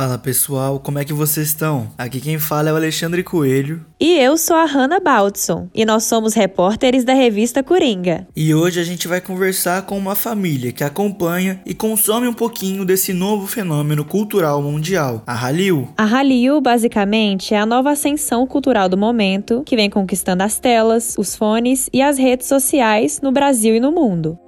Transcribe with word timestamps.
Fala 0.00 0.16
pessoal, 0.16 0.80
como 0.80 0.98
é 0.98 1.04
que 1.04 1.12
vocês 1.12 1.48
estão? 1.48 1.90
Aqui 1.98 2.22
quem 2.22 2.38
fala 2.38 2.70
é 2.70 2.72
o 2.72 2.76
Alexandre 2.76 3.22
Coelho. 3.22 3.84
E 4.00 4.16
eu 4.16 4.38
sou 4.38 4.56
a 4.56 4.64
Hanna 4.64 4.98
Baltson, 4.98 5.68
e 5.74 5.84
nós 5.84 6.04
somos 6.04 6.32
repórteres 6.32 7.04
da 7.04 7.12
revista 7.12 7.62
Coringa. 7.62 8.26
E 8.34 8.54
hoje 8.54 8.80
a 8.80 8.82
gente 8.82 9.06
vai 9.06 9.20
conversar 9.20 9.82
com 9.82 9.98
uma 9.98 10.14
família 10.14 10.72
que 10.72 10.82
acompanha 10.82 11.60
e 11.66 11.74
consome 11.74 12.26
um 12.26 12.32
pouquinho 12.32 12.82
desse 12.82 13.12
novo 13.12 13.46
fenômeno 13.46 14.02
cultural 14.02 14.62
mundial, 14.62 15.22
a 15.26 15.34
Hallyu. 15.34 15.90
A 15.98 16.04
Hallyu, 16.06 16.62
basicamente, 16.62 17.52
é 17.52 17.58
a 17.58 17.66
nova 17.66 17.90
ascensão 17.90 18.46
cultural 18.46 18.88
do 18.88 18.96
momento, 18.96 19.62
que 19.66 19.76
vem 19.76 19.90
conquistando 19.90 20.42
as 20.42 20.58
telas, 20.58 21.14
os 21.18 21.36
fones 21.36 21.90
e 21.92 22.00
as 22.00 22.16
redes 22.16 22.46
sociais 22.46 23.20
no 23.22 23.30
Brasil 23.30 23.74
e 23.74 23.80
no 23.80 23.92
mundo. 23.92 24.38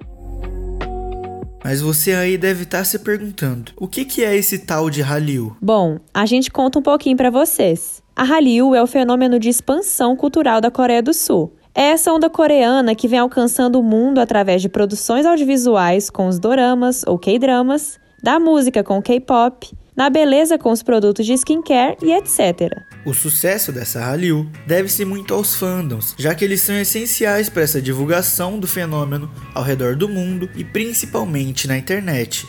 Mas 1.63 1.81
você 1.81 2.13
aí 2.13 2.37
deve 2.37 2.63
estar 2.63 2.79
tá 2.79 2.83
se 2.83 2.99
perguntando: 2.99 3.71
o 3.77 3.87
que, 3.87 4.03
que 4.03 4.23
é 4.23 4.35
esse 4.35 4.59
tal 4.59 4.89
de 4.89 5.01
Hallyu? 5.01 5.55
Bom, 5.61 5.99
a 6.13 6.25
gente 6.25 6.51
conta 6.51 6.79
um 6.79 6.81
pouquinho 6.81 7.15
para 7.15 7.29
vocês. 7.29 8.03
A 8.15 8.23
Hallyu 8.23 8.75
é 8.75 8.83
o 8.83 8.87
fenômeno 8.87 9.39
de 9.39 9.49
expansão 9.49 10.15
cultural 10.15 10.61
da 10.61 10.69
Coreia 10.69 11.01
do 11.01 11.13
Sul. 11.13 11.53
É 11.73 11.85
essa 11.85 12.13
onda 12.13 12.29
coreana 12.29 12.93
que 12.93 13.07
vem 13.07 13.17
alcançando 13.17 13.79
o 13.79 13.83
mundo 13.83 14.19
através 14.19 14.61
de 14.61 14.69
produções 14.69 15.25
audiovisuais 15.25 16.09
com 16.09 16.27
os 16.27 16.37
doramas 16.37 17.01
ou 17.07 17.17
K-dramas, 17.17 17.97
da 18.21 18.39
música 18.39 18.83
com 18.83 18.99
o 18.99 19.01
K-pop, 19.01 19.71
na 19.95 20.09
beleza 20.09 20.57
com 20.57 20.71
os 20.71 20.83
produtos 20.83 21.25
de 21.25 21.33
skincare 21.33 21.97
e 22.01 22.11
etc. 22.11 22.83
O 23.05 23.13
sucesso 23.13 23.71
dessa 23.71 23.99
Hallyu 23.99 24.49
deve-se 24.65 25.05
muito 25.05 25.33
aos 25.33 25.55
fandoms, 25.55 26.15
já 26.17 26.33
que 26.33 26.43
eles 26.45 26.61
são 26.61 26.75
essenciais 26.75 27.49
para 27.49 27.63
essa 27.63 27.81
divulgação 27.81 28.59
do 28.59 28.67
fenômeno 28.67 29.29
ao 29.53 29.63
redor 29.63 29.95
do 29.95 30.09
mundo 30.09 30.49
e 30.55 30.63
principalmente 30.63 31.67
na 31.67 31.77
internet. 31.77 32.47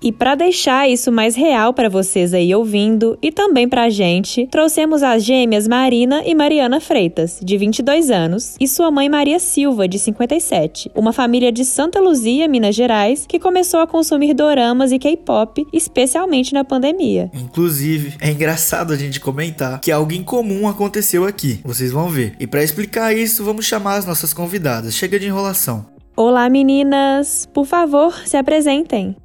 E 0.00 0.12
para 0.12 0.36
deixar 0.36 0.88
isso 0.88 1.10
mais 1.10 1.34
real 1.34 1.74
para 1.74 1.88
vocês 1.88 2.32
aí 2.32 2.54
ouvindo 2.54 3.18
e 3.20 3.32
também 3.32 3.68
para 3.68 3.84
a 3.84 3.90
gente, 3.90 4.46
trouxemos 4.46 5.02
as 5.02 5.24
gêmeas 5.24 5.66
Marina 5.66 6.22
e 6.24 6.34
Mariana 6.34 6.80
Freitas, 6.80 7.40
de 7.42 7.58
22 7.58 8.10
anos, 8.10 8.54
e 8.60 8.68
sua 8.68 8.90
mãe 8.90 9.08
Maria 9.08 9.40
Silva, 9.40 9.88
de 9.88 9.98
57, 9.98 10.92
uma 10.94 11.12
família 11.12 11.50
de 11.50 11.64
Santa 11.64 12.00
Luzia, 12.00 12.46
Minas 12.46 12.76
Gerais, 12.76 13.24
que 13.28 13.40
começou 13.40 13.80
a 13.80 13.86
consumir 13.86 14.34
doramas 14.34 14.92
e 14.92 14.98
K-pop, 15.00 15.66
especialmente 15.72 16.54
na 16.54 16.64
pandemia. 16.64 17.30
Inclusive, 17.34 18.14
é 18.20 18.30
engraçado 18.30 18.92
a 18.92 18.96
gente 18.96 19.18
comentar 19.18 19.80
que 19.80 19.90
algo 19.90 20.12
incomum 20.12 20.68
aconteceu 20.68 21.24
aqui, 21.24 21.60
vocês 21.64 21.90
vão 21.90 22.08
ver. 22.08 22.36
E 22.38 22.46
para 22.46 22.62
explicar 22.62 23.16
isso, 23.16 23.44
vamos 23.44 23.66
chamar 23.66 23.96
as 23.96 24.06
nossas 24.06 24.32
convidadas. 24.32 24.94
Chega 24.94 25.18
de 25.18 25.26
enrolação. 25.26 25.86
Olá 26.16 26.48
meninas, 26.48 27.48
por 27.52 27.64
favor, 27.64 28.12
se 28.26 28.36
apresentem. 28.36 29.16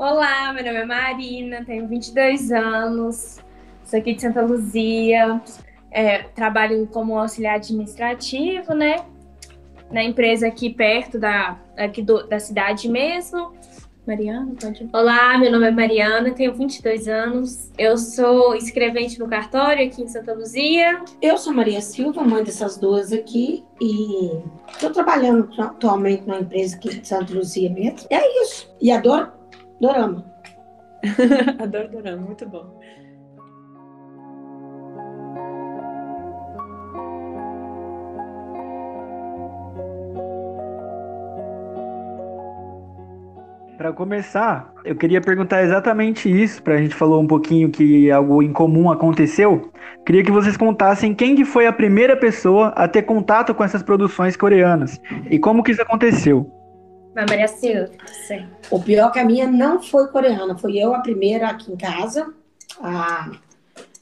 Olá, 0.00 0.50
meu 0.54 0.64
nome 0.64 0.78
é 0.78 0.84
Marina, 0.86 1.62
tenho 1.62 1.86
22 1.86 2.50
anos, 2.52 3.38
sou 3.84 3.98
aqui 3.98 4.14
de 4.14 4.22
Santa 4.22 4.40
Luzia, 4.40 5.42
é, 5.90 6.22
trabalho 6.22 6.86
como 6.86 7.18
auxiliar 7.18 7.56
administrativo, 7.56 8.72
né? 8.72 9.04
Na 9.90 10.02
empresa 10.02 10.46
aqui 10.46 10.70
perto 10.70 11.18
da, 11.18 11.60
aqui 11.76 12.00
do, 12.00 12.26
da 12.26 12.38
cidade 12.40 12.88
mesmo. 12.88 13.52
Mariana, 14.06 14.54
pode 14.58 14.88
Olá, 14.90 15.36
meu 15.36 15.52
nome 15.52 15.68
é 15.68 15.70
Mariana, 15.70 16.30
tenho 16.30 16.54
22 16.54 17.06
anos. 17.06 17.70
Eu 17.76 17.98
sou 17.98 18.54
escrevente 18.54 19.18
no 19.18 19.28
cartório 19.28 19.86
aqui 19.86 20.00
em 20.00 20.08
Santa 20.08 20.32
Luzia. 20.32 20.98
Eu 21.20 21.36
sou 21.36 21.52
Maria 21.52 21.82
Silva, 21.82 22.22
mãe 22.22 22.42
dessas 22.42 22.78
duas 22.78 23.12
aqui, 23.12 23.62
e 23.78 24.30
estou 24.66 24.88
trabalhando 24.88 25.46
atualmente 25.60 26.22
numa 26.26 26.40
empresa 26.40 26.76
aqui 26.76 26.88
de 26.88 27.06
Santa 27.06 27.34
Luzia 27.34 27.68
mesmo. 27.68 28.06
É 28.08 28.42
isso. 28.42 28.74
E 28.80 28.90
adoro 28.90 29.39
Dorama. 29.80 30.24
Adoro 31.58 31.88
dorama, 31.88 32.26
muito 32.26 32.46
bom. 32.46 32.78
Para 43.78 43.94
começar, 43.94 44.74
eu 44.84 44.94
queria 44.94 45.22
perguntar 45.22 45.62
exatamente 45.62 46.30
isso, 46.30 46.62
para 46.62 46.74
a 46.74 46.76
gente 46.76 46.94
falou 46.94 47.22
um 47.22 47.26
pouquinho 47.26 47.70
que 47.70 48.10
algo 48.10 48.42
incomum 48.42 48.90
aconteceu. 48.90 49.72
Queria 50.04 50.22
que 50.22 50.30
vocês 50.30 50.54
contassem 50.54 51.14
quem 51.14 51.34
que 51.34 51.46
foi 51.46 51.66
a 51.66 51.72
primeira 51.72 52.14
pessoa 52.14 52.68
a 52.76 52.86
ter 52.86 53.02
contato 53.04 53.54
com 53.54 53.64
essas 53.64 53.82
produções 53.82 54.36
coreanas 54.36 55.00
e 55.30 55.38
como 55.38 55.62
que 55.62 55.72
isso 55.72 55.80
aconteceu. 55.80 56.59
Vai, 57.14 57.26
Maria 57.28 57.48
Silva. 57.48 57.90
Sim. 58.26 58.46
O 58.70 58.80
pior 58.80 59.08
é 59.08 59.12
que 59.12 59.18
a 59.18 59.24
minha 59.24 59.46
não 59.46 59.82
foi 59.82 60.08
coreana, 60.08 60.56
foi 60.56 60.76
eu 60.76 60.94
a 60.94 61.00
primeira 61.00 61.48
aqui 61.48 61.72
em 61.72 61.76
casa. 61.76 62.32
Ah, 62.80 63.30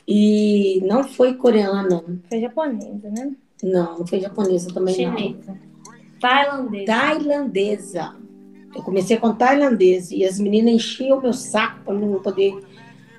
e 0.07 0.83
não 0.87 1.05
foi 1.05 1.35
coreana. 1.35 2.03
Foi 2.29 2.41
japonesa, 2.41 3.11
né? 3.11 3.33
Não, 3.63 3.99
não 3.99 4.07
foi 4.07 4.21
japonesa 4.21 4.73
também 4.73 4.95
Chinesa. 4.95 5.53
não. 5.53 5.69
Tailandesa. 6.21 6.87
Tailandesa. 6.87 8.17
Eu 8.75 8.83
comecei 8.83 9.17
com 9.17 9.35
tailandesa 9.35 10.15
e 10.15 10.25
as 10.25 10.39
meninas 10.39 10.75
enchiam 10.75 11.19
o 11.19 11.23
meu 11.23 11.33
saco 11.33 11.81
para 11.85 11.95
não 11.95 12.21
poder 12.21 12.59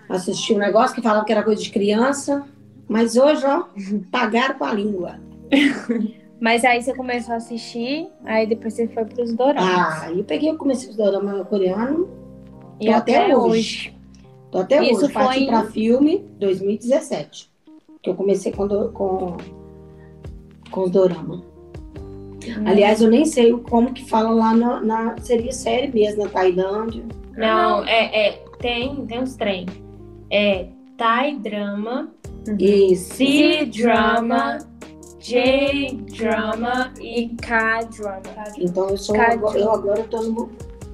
assistir 0.07 0.53
um 0.53 0.59
negócio 0.59 0.95
que 0.95 1.01
falavam 1.01 1.25
que 1.25 1.31
era 1.31 1.43
coisa 1.43 1.61
de 1.61 1.69
criança. 1.69 2.45
Mas 2.87 3.15
hoje, 3.15 3.45
ó, 3.45 3.65
pagaram 4.11 4.55
com 4.55 4.65
a 4.65 4.73
língua. 4.73 5.19
Mas 6.39 6.63
aí 6.63 6.81
você 6.81 6.93
começou 6.93 7.33
a 7.33 7.37
assistir, 7.37 8.07
aí 8.23 8.47
depois 8.47 8.73
você 8.73 8.87
foi 8.87 9.03
para 9.03 9.23
os 9.23 9.33
doramas. 9.33 10.03
Ah, 10.03 10.11
eu 10.11 10.23
peguei, 10.23 10.49
eu 10.49 10.57
comecei 10.57 10.89
os 10.89 10.95
doramas 10.95 11.45
coreanos. 11.47 12.07
E 12.79 12.89
até, 12.89 13.17
até 13.17 13.35
hoje. 13.35 13.49
hoje. 13.49 13.97
Tô 14.51 14.59
até 14.59 14.81
Isso 14.83 15.05
hoje. 15.05 15.13
Parti 15.13 15.43
em... 15.43 15.47
para 15.47 15.65
filme 15.65 16.25
2017. 16.39 17.49
Que 18.01 18.09
eu 18.09 18.15
comecei 18.15 18.53
com, 18.53 18.67
do, 18.67 18.89
com, 18.91 19.35
com 20.71 20.83
os 20.83 20.91
doramas. 20.91 21.39
Hum. 21.39 22.63
Aliás, 22.65 23.01
eu 23.01 23.09
nem 23.09 23.25
sei 23.25 23.51
como 23.51 23.93
que 23.93 24.09
fala 24.09 24.29
lá 24.29 24.53
na, 24.55 24.81
na 24.81 25.15
seria 25.21 25.51
série 25.51 25.91
mesmo, 25.91 26.23
na 26.23 26.29
Tailândia. 26.29 27.03
Não, 27.35 27.83
é, 27.85 28.27
é 28.27 28.31
tem, 28.59 29.05
tem 29.05 29.21
uns 29.21 29.35
trem. 29.35 29.65
É 30.29 30.67
Thai 30.97 31.35
drama, 31.35 32.09
Isso. 32.57 33.15
C-drama, 33.15 34.59
J-drama 35.19 36.93
e 36.99 37.29
K-drama. 37.41 38.21
Então 38.57 38.89
eu 38.89 38.97
sou 38.97 39.19
agora, 39.19 39.59
eu 39.59 39.71
agora 39.71 40.03
tô 40.03 40.23
no 40.23 40.49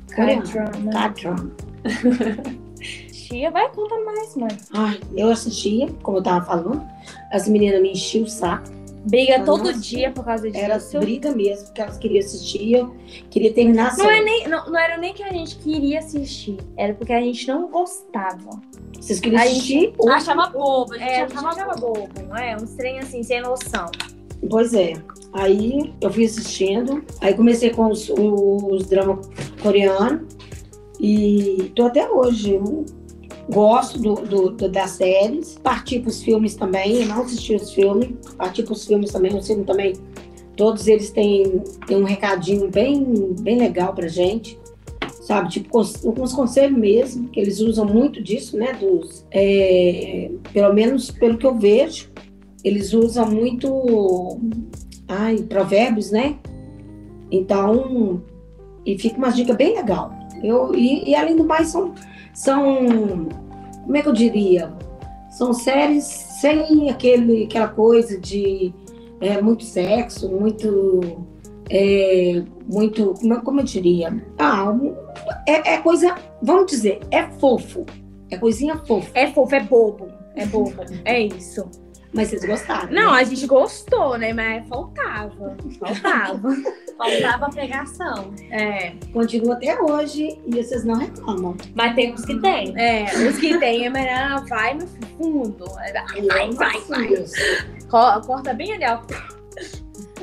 K-drama. 0.10 0.92
K-drama. 0.92 1.52
Tia, 3.12 3.50
vai 3.50 3.70
conta 3.72 4.00
mais, 4.02 4.36
mãe. 4.36 4.58
Ai, 4.74 5.00
eu 5.16 5.32
assistia, 5.32 5.88
como 6.04 6.20
eu 6.20 6.24
tava 6.24 6.46
falando, 6.46 6.86
as 7.32 7.48
meninas 7.48 7.82
me 7.82 7.92
enchiam 7.92 8.24
o 8.24 8.28
saco. 8.28 8.70
Briga 9.06 9.44
todo 9.44 9.72
dia 9.74 10.12
por 10.12 10.26
causa 10.26 10.50
disso. 10.50 10.64
Era 10.64 10.80
briga 11.00 11.32
mesmo, 11.32 11.66
porque 11.66 11.82
elas 11.82 11.98
queriam 11.98 12.26
assistir, 12.26 12.88
queria 13.30 13.54
terminar 13.54 13.94
a 13.94 13.98
não, 13.98 14.10
é 14.10 14.24
nem, 14.24 14.48
não, 14.48 14.66
não, 14.68 14.80
era 14.80 14.98
nem 14.98 15.14
que 15.14 15.22
a 15.22 15.32
gente 15.32 15.58
queria 15.58 16.00
assistir, 16.00 16.58
era 16.76 16.94
porque 16.96 17.14
a 17.14 17.22
gente 17.22 17.48
não 17.48 17.70
gostava. 17.70 18.62
Vocês 19.00 19.20
queriam 19.20 19.42
assistir? 19.44 19.94
A 20.00 20.04
gente 20.04 20.10
achava 20.10 20.48
bobo, 20.48 20.94
a 20.94 20.98
gente 20.98 21.08
é, 21.08 21.22
achava, 21.22 21.50
achava 21.50 21.76
bobo, 21.76 22.10
não 22.28 22.36
é? 22.36 22.58
Um 22.58 22.66
trem 22.66 22.98
assim, 22.98 23.22
sem 23.22 23.42
noção. 23.42 23.92
Pois 24.50 24.74
é. 24.74 24.94
Aí 25.34 25.94
eu 26.00 26.12
fui 26.12 26.26
assistindo, 26.26 27.04
aí 27.20 27.34
comecei 27.34 27.70
com 27.70 27.90
os, 27.90 28.10
os 28.10 28.86
dramas 28.88 29.30
coreanos 29.62 30.22
e 31.00 31.72
tô 31.76 31.84
até 31.84 32.10
hoje. 32.10 32.60
Gosto 33.48 34.00
do, 34.00 34.16
do, 34.16 34.50
do, 34.52 34.70
das 34.70 34.92
séries, 34.92 35.60
parti 35.62 36.00
para 36.00 36.10
os 36.10 36.24
filmes 36.24 36.56
também, 36.56 37.02
eu 37.02 37.06
não 37.06 37.22
assisti 37.22 37.54
os 37.54 37.72
filmes, 37.72 38.10
parti 38.36 38.64
para 38.64 38.74
os 38.74 38.88
filmes 38.88 39.12
também, 39.12 39.36
os 39.38 39.46
filmes 39.46 39.68
também, 39.68 39.94
todos 40.58 40.88
eles 40.88 41.12
têm, 41.12 41.62
têm 41.86 41.98
um 41.98 42.06
recadinho 42.06 42.68
bem, 42.72 43.04
bem 43.42 43.60
legal 43.60 43.94
pra 43.94 44.08
gente, 44.08 44.58
sabe? 45.22 45.50
Tipo, 45.50 45.80
alguns 45.80 46.34
conselhos 46.34 46.76
mesmo, 46.76 47.30
que 47.30 47.40
eles 47.40 47.60
usam 47.60 47.86
muito 47.86 48.20
disso, 48.20 48.58
né? 48.58 48.74
Dos, 48.74 49.24
é, 49.30 50.32
pelo 50.52 50.74
menos 50.74 51.12
pelo 51.12 51.38
que 51.38 51.46
eu 51.46 51.54
vejo, 51.54 52.10
eles 52.66 52.94
usam 52.94 53.30
muito 53.30 54.40
ai, 55.08 55.38
provérbios, 55.44 56.10
né? 56.10 56.36
Então, 57.32 58.24
e 58.84 58.98
fica 58.98 59.18
uma 59.18 59.30
dica 59.30 59.54
bem 59.54 59.76
legal. 59.76 60.12
Eu, 60.44 60.74
e, 60.74 61.10
e, 61.10 61.16
além 61.16 61.36
do 61.36 61.46
mais, 61.46 61.68
são, 61.68 61.94
são, 62.34 63.28
como 63.84 63.96
é 63.96 64.02
que 64.02 64.10
eu 64.10 64.14
diria? 64.14 64.74
São 65.30 65.54
séries 65.54 66.06
sem 66.06 66.90
aquele, 66.90 67.44
aquela 67.44 67.68
coisa 67.68 68.20
de 68.20 68.74
é, 69.22 69.40
muito 69.40 69.64
sexo, 69.64 70.28
muito. 70.30 71.24
É, 71.70 72.44
muito. 72.72 73.14
Como, 73.20 73.42
como 73.42 73.60
eu 73.60 73.66
diria? 73.66 74.24
Ah, 74.40 74.76
é, 75.48 75.74
é 75.74 75.78
coisa. 75.78 76.16
Vamos 76.42 76.72
dizer, 76.72 77.00
é 77.12 77.24
fofo. 77.24 77.86
É 78.32 78.38
coisinha 78.38 78.78
fofa. 78.78 79.10
É 79.14 79.28
fofo, 79.28 79.54
é 79.54 79.60
bobo. 79.60 80.08
É 80.36 80.46
bobo. 80.46 80.74
é 81.04 81.22
isso. 81.22 81.85
Mas 82.16 82.30
vocês 82.30 82.46
gostaram. 82.46 82.90
Não, 82.92 83.12
né? 83.14 83.20
a 83.20 83.24
gente 83.24 83.46
gostou, 83.46 84.18
né? 84.18 84.34
Mas 84.34 84.68
faltava. 84.68 85.56
Faltava. 85.80 86.50
Faltava 86.98 87.50
pregação. 87.50 88.34
é. 88.50 88.94
Continua 89.12 89.56
até 89.56 89.78
hoje 89.82 90.40
e 90.46 90.64
vocês 90.64 90.86
não 90.86 90.96
reclamam. 90.96 91.56
Mas 91.76 91.94
tem 91.94 92.14
uns 92.14 92.24
que 92.24 92.40
tem. 92.40 92.74
É, 92.80 93.04
os 93.28 93.38
que 93.38 93.58
tem, 93.60 93.86
a 93.86 93.92
Mariana 93.92 94.46
vai 94.48 94.74
no 94.76 94.88
fundo. 94.88 95.66
Vai, 95.74 96.52
vai, 96.54 96.80
vai. 96.82 97.08
Deus. 97.08 97.32
Co- 97.90 98.22
Corta 98.26 98.54
bem 98.54 98.74
ali, 98.74 98.86
ó. 98.86 99.02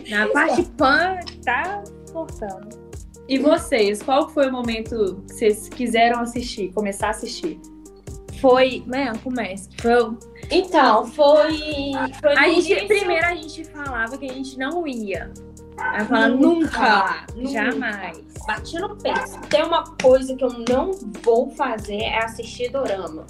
Na 0.08 0.26
parte 0.28 0.62
pan, 0.78 1.16
tá 1.44 1.82
cortando. 2.12 2.80
E 3.28 3.38
vocês, 3.38 4.02
qual 4.02 4.28
foi 4.28 4.48
o 4.48 4.52
momento 4.52 5.22
que 5.28 5.34
vocês 5.34 5.68
quiseram 5.68 6.20
assistir, 6.20 6.72
começar 6.72 7.08
a 7.08 7.10
assistir? 7.10 7.60
Foi. 8.42 8.82
Né, 8.86 9.10
começa. 9.24 9.70
Foi, 9.80 10.18
Então, 10.50 11.06
foi. 11.06 11.92
foi 12.20 12.32
a 12.36 12.48
gente, 12.48 12.72
início- 12.72 12.86
primeiro 12.88 13.24
a 13.26 13.34
gente 13.34 13.64
falava 13.64 14.18
que 14.18 14.28
a 14.28 14.32
gente 14.34 14.58
não 14.58 14.86
ia. 14.86 15.32
Aí 15.78 16.04
fala, 16.04 16.28
Nunca, 16.28 17.24
nunca, 17.34 17.48
jamais. 17.50 18.18
Bati 18.46 18.78
no 18.78 18.94
peito. 18.96 19.40
Tem 19.48 19.64
uma 19.64 19.84
coisa 20.02 20.36
que 20.36 20.44
eu 20.44 20.50
não 20.68 20.90
vou 21.22 21.48
fazer 21.50 22.02
é 22.02 22.22
assistir 22.24 22.70
dorama. 22.70 23.24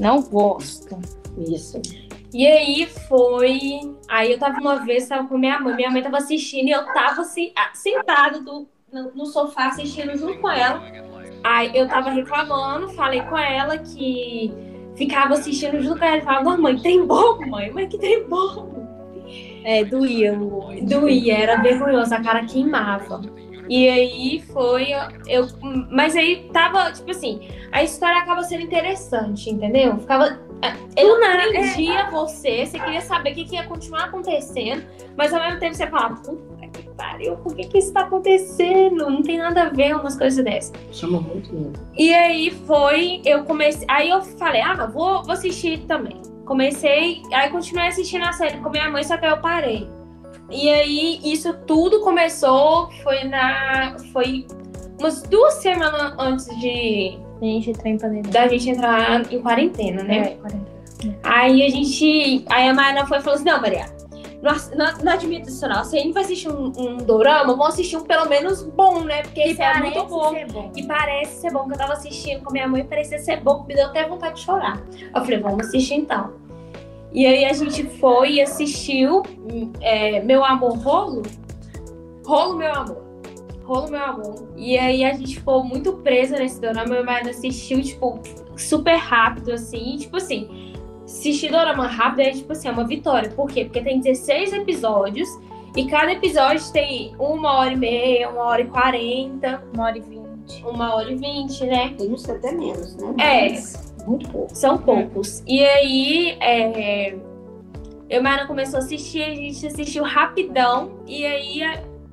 Não 0.00 0.20
gosto. 0.22 0.98
Isso. 1.38 1.80
E 2.32 2.46
aí 2.46 2.86
foi. 3.08 3.94
Aí 4.08 4.32
eu 4.32 4.38
tava 4.38 4.58
uma 4.58 4.84
vez 4.84 5.06
tava 5.06 5.28
com 5.28 5.38
minha 5.38 5.60
mãe. 5.60 5.76
Minha 5.76 5.90
mãe 5.90 6.02
tava 6.02 6.16
assistindo 6.18 6.66
e 6.66 6.72
eu 6.72 6.84
tava 6.92 7.20
assim, 7.22 7.52
sentada 7.74 8.40
do- 8.40 8.66
no, 9.14 9.26
sofá 9.26 9.66
assistindo 9.68 10.16
junto 10.16 10.38
com 10.38 10.50
ela. 10.50 10.82
Aí 11.42 11.70
eu 11.74 11.88
tava 11.88 12.10
reclamando, 12.10 12.88
falei 12.90 13.20
com 13.22 13.36
ela 13.36 13.76
que 13.78 14.52
ficava 14.96 15.34
assistindo 15.34 15.80
junto 15.82 15.98
com 15.98 16.04
ela. 16.04 16.18
e 16.18 16.22
Falava, 16.22 16.56
mãe, 16.56 16.78
tem 16.78 17.04
bobo, 17.06 17.46
mãe, 17.48 17.70
mas 17.72 17.88
que 17.88 17.98
tem 17.98 18.26
bobo. 18.28 18.84
É, 19.64 19.84
doía 19.84 20.32
olho. 20.32 20.86
Doía, 20.86 21.38
era 21.38 21.56
vergonhoso, 21.56 22.14
a 22.14 22.22
cara 22.22 22.44
queimava. 22.44 23.20
E 23.68 23.88
aí 23.88 24.42
foi, 24.52 24.88
eu, 25.26 25.48
mas 25.90 26.14
aí 26.14 26.50
tava, 26.52 26.92
tipo 26.92 27.10
assim, 27.10 27.48
a 27.72 27.82
história 27.82 28.18
acaba 28.18 28.42
sendo 28.42 28.62
interessante, 28.62 29.48
entendeu? 29.48 29.98
Ficava, 29.98 30.38
eu 30.96 31.20
não 31.20 31.48
prendia 31.48 32.10
você, 32.10 32.66
você 32.66 32.78
queria 32.78 33.00
saber 33.00 33.32
o 33.32 33.34
que, 33.34 33.44
que 33.44 33.54
ia 33.54 33.64
continuar 33.64 34.04
acontecendo, 34.04 34.84
mas 35.16 35.32
ao 35.32 35.40
mesmo 35.40 35.60
tempo 35.60 35.74
você 35.74 35.86
falava, 35.86 36.16
puta 36.16 36.66
que 36.68 36.82
pariu, 36.90 37.36
por 37.36 37.54
que 37.54 37.64
que 37.64 37.78
isso 37.78 37.92
tá 37.92 38.00
acontecendo? 38.00 39.10
Não 39.10 39.22
tem 39.22 39.38
nada 39.38 39.64
a 39.64 39.68
ver 39.68 39.94
umas 39.94 40.16
coisas 40.16 40.44
dessas. 40.44 40.72
Chama 40.92 41.20
muito 41.20 41.52
mesmo. 41.52 41.72
E 41.96 42.12
aí 42.12 42.50
foi, 42.50 43.22
eu 43.24 43.44
comecei, 43.44 43.86
aí 43.90 44.10
eu 44.10 44.22
falei, 44.22 44.60
ah, 44.60 44.86
vou, 44.86 45.22
vou 45.22 45.32
assistir 45.32 45.78
também. 45.86 46.20
Comecei, 46.44 47.22
aí 47.32 47.48
continuei 47.50 47.88
assistindo 47.88 48.24
a 48.24 48.32
série 48.32 48.58
com 48.58 48.70
minha 48.70 48.90
mãe, 48.90 49.02
só 49.02 49.16
que 49.16 49.26
eu 49.26 49.38
parei. 49.38 49.88
E 50.50 50.68
aí 50.68 51.20
isso 51.24 51.54
tudo 51.66 52.00
começou, 52.00 52.90
foi 53.02 53.24
na, 53.24 53.96
foi 54.12 54.46
umas 54.98 55.22
duas 55.22 55.54
semanas 55.54 56.14
antes 56.18 56.46
de 56.60 57.18
A 57.40 57.44
gente 57.44 57.70
entra 57.70 57.88
em 57.88 57.98
pandemia. 57.98 58.30
da 58.30 58.48
gente 58.48 58.70
entrar 58.70 59.32
em 59.32 59.40
quarentena, 59.40 60.02
né? 60.02 60.18
É, 60.18 60.34
40. 60.36 60.74
Aí 61.22 61.62
a 61.62 61.68
gente, 61.68 62.44
aí 62.48 62.68
a 62.68 62.74
Mariana 62.74 63.06
foi 63.06 63.18
e 63.18 63.20
falou 63.20 63.34
assim, 63.34 63.44
não, 63.44 63.60
Maria, 63.60 63.86
não, 64.42 65.04
não, 65.04 65.12
admito 65.12 65.48
isso 65.48 65.66
não, 65.66 65.82
se 65.84 65.96
a 65.96 66.00
gente 66.00 66.12
vai 66.12 66.22
assistir 66.22 66.50
um, 66.50 66.72
um 66.76 66.96
dorama, 66.98 67.54
vamos 67.54 67.68
assistir 67.68 67.96
um 67.96 68.04
pelo 68.04 68.28
menos 68.28 68.62
bom, 68.62 69.00
né? 69.00 69.22
Porque 69.22 69.40
esse 69.40 69.62
é 69.62 69.80
muito 69.80 70.04
bom. 70.04 70.34
bom. 70.52 70.72
E 70.76 70.86
parece 70.86 71.40
ser 71.40 71.50
bom, 71.50 71.66
que 71.66 71.72
eu 71.72 71.78
tava 71.78 71.94
assistindo 71.94 72.42
com 72.42 72.52
minha 72.52 72.68
mãe, 72.68 72.84
parecia 72.84 73.18
ser 73.18 73.40
bom, 73.40 73.62
que 73.62 73.68
me 73.68 73.74
deu 73.74 73.86
até 73.86 74.06
vontade 74.06 74.36
de 74.36 74.42
chorar. 74.42 74.82
Eu 75.14 75.20
falei, 75.22 75.38
vamos 75.38 75.66
assistir 75.66 75.94
então. 75.94 76.32
E 77.12 77.24
aí 77.26 77.44
a 77.44 77.52
gente 77.52 77.84
foi 77.84 78.32
e 78.32 78.42
assistiu 78.42 79.22
é, 79.80 80.20
Meu 80.20 80.44
Amor 80.44 80.76
Rolo. 80.78 81.22
Rolo, 82.26 82.56
meu 82.56 82.72
amor. 82.72 83.03
Rolo, 83.64 83.90
meu 83.90 84.04
amor. 84.04 84.48
E 84.56 84.78
aí 84.78 85.04
a 85.04 85.12
gente 85.14 85.36
ficou 85.36 85.64
muito 85.64 85.94
presa 85.94 86.38
nesse 86.38 86.60
dorama. 86.60 86.86
Meu 86.86 87.04
marido 87.04 87.30
assistiu, 87.30 87.82
tipo, 87.82 88.20
super 88.56 88.96
rápido, 88.96 89.52
assim. 89.52 89.94
E, 89.94 89.98
tipo 89.98 90.16
assim, 90.18 90.74
assistir 91.04 91.50
dorama 91.50 91.86
rápido 91.86 92.20
é, 92.20 92.30
tipo 92.32 92.52
assim, 92.52 92.68
é 92.68 92.70
uma 92.70 92.86
vitória. 92.86 93.30
Por 93.30 93.48
quê? 93.48 93.64
Porque 93.64 93.80
tem 93.80 94.00
16 94.00 94.52
episódios. 94.52 95.28
E 95.76 95.86
cada 95.86 96.12
episódio 96.12 96.62
tem 96.72 97.16
uma 97.18 97.54
hora 97.58 97.72
e 97.72 97.76
meia, 97.76 98.28
uma 98.30 98.42
hora 98.44 98.62
e 98.62 98.66
quarenta, 98.66 99.64
Uma 99.74 99.86
hora 99.86 99.98
e 99.98 100.00
vinte. 100.02 100.64
uma 100.64 100.94
hora 100.94 101.10
e 101.10 101.16
vinte, 101.16 101.64
né? 101.64 101.92
Tem 101.98 102.12
uns 102.12 102.28
até 102.28 102.52
menos, 102.52 102.94
né? 102.96 103.14
É. 103.18 103.48
Mas 103.50 103.94
Muito 104.06 104.28
pouco. 104.30 104.54
São 104.54 104.78
poucos. 104.78 105.42
E 105.46 105.64
aí, 105.64 106.36
é... 106.40 107.14
eu 107.14 107.20
e 108.08 108.20
Mara 108.20 108.46
começou 108.46 108.76
a 108.76 108.82
assistir, 108.82 109.22
a 109.22 109.34
gente 109.34 109.66
assistiu 109.66 110.04
rapidão. 110.04 111.00
E 111.08 111.26
aí 111.26 111.62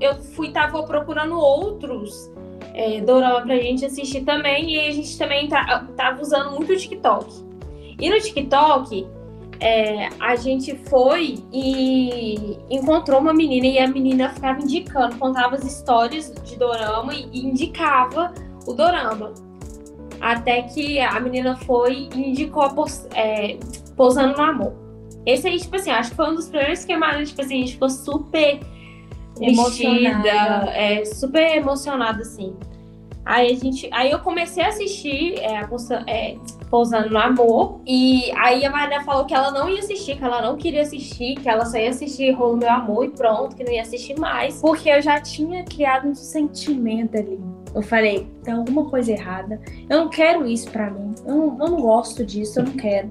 eu 0.01 0.15
fui, 0.15 0.51
tava 0.51 0.83
procurando 0.83 1.38
outros 1.38 2.31
é, 2.74 3.00
dorama 3.01 3.42
pra 3.42 3.56
gente 3.57 3.86
assistir 3.86 4.21
também. 4.21 4.74
E 4.74 4.80
a 4.88 4.92
gente 4.92 5.18
também 5.18 5.48
tá, 5.48 5.86
tava 5.95 6.21
usando 6.21 6.51
muito 6.51 6.74
o 6.74 6.77
TikTok. 6.77 7.31
E 8.00 8.09
no 8.09 8.19
TikTok, 8.19 9.07
é, 9.59 10.09
a 10.19 10.36
gente 10.36 10.75
foi 10.89 11.38
e 11.53 12.57
encontrou 12.69 13.19
uma 13.19 13.33
menina 13.33 13.68
e 13.68 13.77
a 13.77 13.88
menina 13.88 14.30
ficava 14.30 14.59
indicando, 14.59 15.15
contava 15.18 15.56
as 15.56 15.63
histórias 15.63 16.33
de 16.44 16.57
dorama 16.57 17.13
e, 17.13 17.45
indicava 17.45 18.33
o 18.65 18.74
dorama. 18.74 19.33
Até 20.19 20.63
que 20.63 21.00
a 21.00 21.19
menina 21.19 21.56
foi 21.57 22.09
e 22.15 22.30
indicou 22.31 22.69
pos- 22.71 23.07
é, 23.15 23.57
Pousando 23.95 24.36
no 24.36 24.44
Amor. 24.44 24.74
Esse 25.25 25.48
aí, 25.48 25.59
tipo 25.59 25.75
assim, 25.75 25.92
acho 25.92 26.12
que 26.12 26.15
foi 26.15 26.31
um 26.31 26.36
dos 26.36 26.48
primeiros 26.48 26.83
que 26.83 26.94
a 26.94 26.98
Mariana, 26.98 27.25
tipo 27.25 27.42
assim, 27.42 27.56
a 27.56 27.59
gente 27.59 27.74
ficou 27.74 27.89
super 27.89 28.59
Emocionada. 29.39 30.18
mexida, 30.18 30.72
é, 30.75 31.06
super 31.06 31.56
emocionada, 31.56 32.22
assim. 32.22 32.56
Aí 33.24 33.51
a 33.51 33.56
gente. 33.56 33.88
Aí 33.94 34.10
eu 34.10 34.18
comecei 34.19 34.63
a 34.63 34.69
assistir 34.69 35.36
é, 35.39 35.60
a 35.60 35.68
Pousa- 35.68 36.04
é, 36.07 36.36
Pousando 36.72 37.10
no 37.12 37.19
Amor. 37.19 37.80
E 37.86 38.31
aí 38.36 38.66
a 38.66 38.72
Mariana 38.72 39.04
falou 39.04 39.25
que 39.25 39.33
ela 39.33 39.51
não 39.51 39.69
ia 39.69 39.78
assistir, 39.80 40.18
que 40.18 40.24
ela 40.24 40.42
não 40.42 40.57
queria 40.57 40.81
assistir, 40.81 41.36
que 41.36 41.48
ela 41.48 41.63
só 41.66 41.78
ia 41.78 41.92
assistir 41.92 42.31
Rolo 42.31 42.57
Meu 42.57 42.69
Amor 42.72 43.06
e 43.06 43.10
pronto, 43.10 43.56
que 43.56 43.63
não 43.63 43.72
ia 43.72 43.83
assistir 43.83 44.18
mais. 44.19 44.60
Porque 44.60 44.89
eu 44.89 45.01
já 45.04 45.22
tinha 45.22 45.63
criado 45.63 46.07
um 46.07 46.16
sentimento 46.16 47.16
ali. 47.16 47.39
Eu 47.75 47.84
falei, 47.84 48.27
tem 48.44 48.56
alguma 48.56 48.89
coisa 48.89 49.12
errada. 49.12 49.62
Eu 49.88 50.00
não 50.00 50.10
quero 50.10 50.45
isso 50.48 50.69
pra 50.72 50.89
mim. 50.89 51.13
Eu 51.25 51.36
não, 51.36 51.45
eu 51.60 51.72
não 51.72 51.80
gosto 51.81 52.25
disso, 52.25 52.60
eu 52.60 52.63
não 52.66 52.74
quero. 52.74 53.10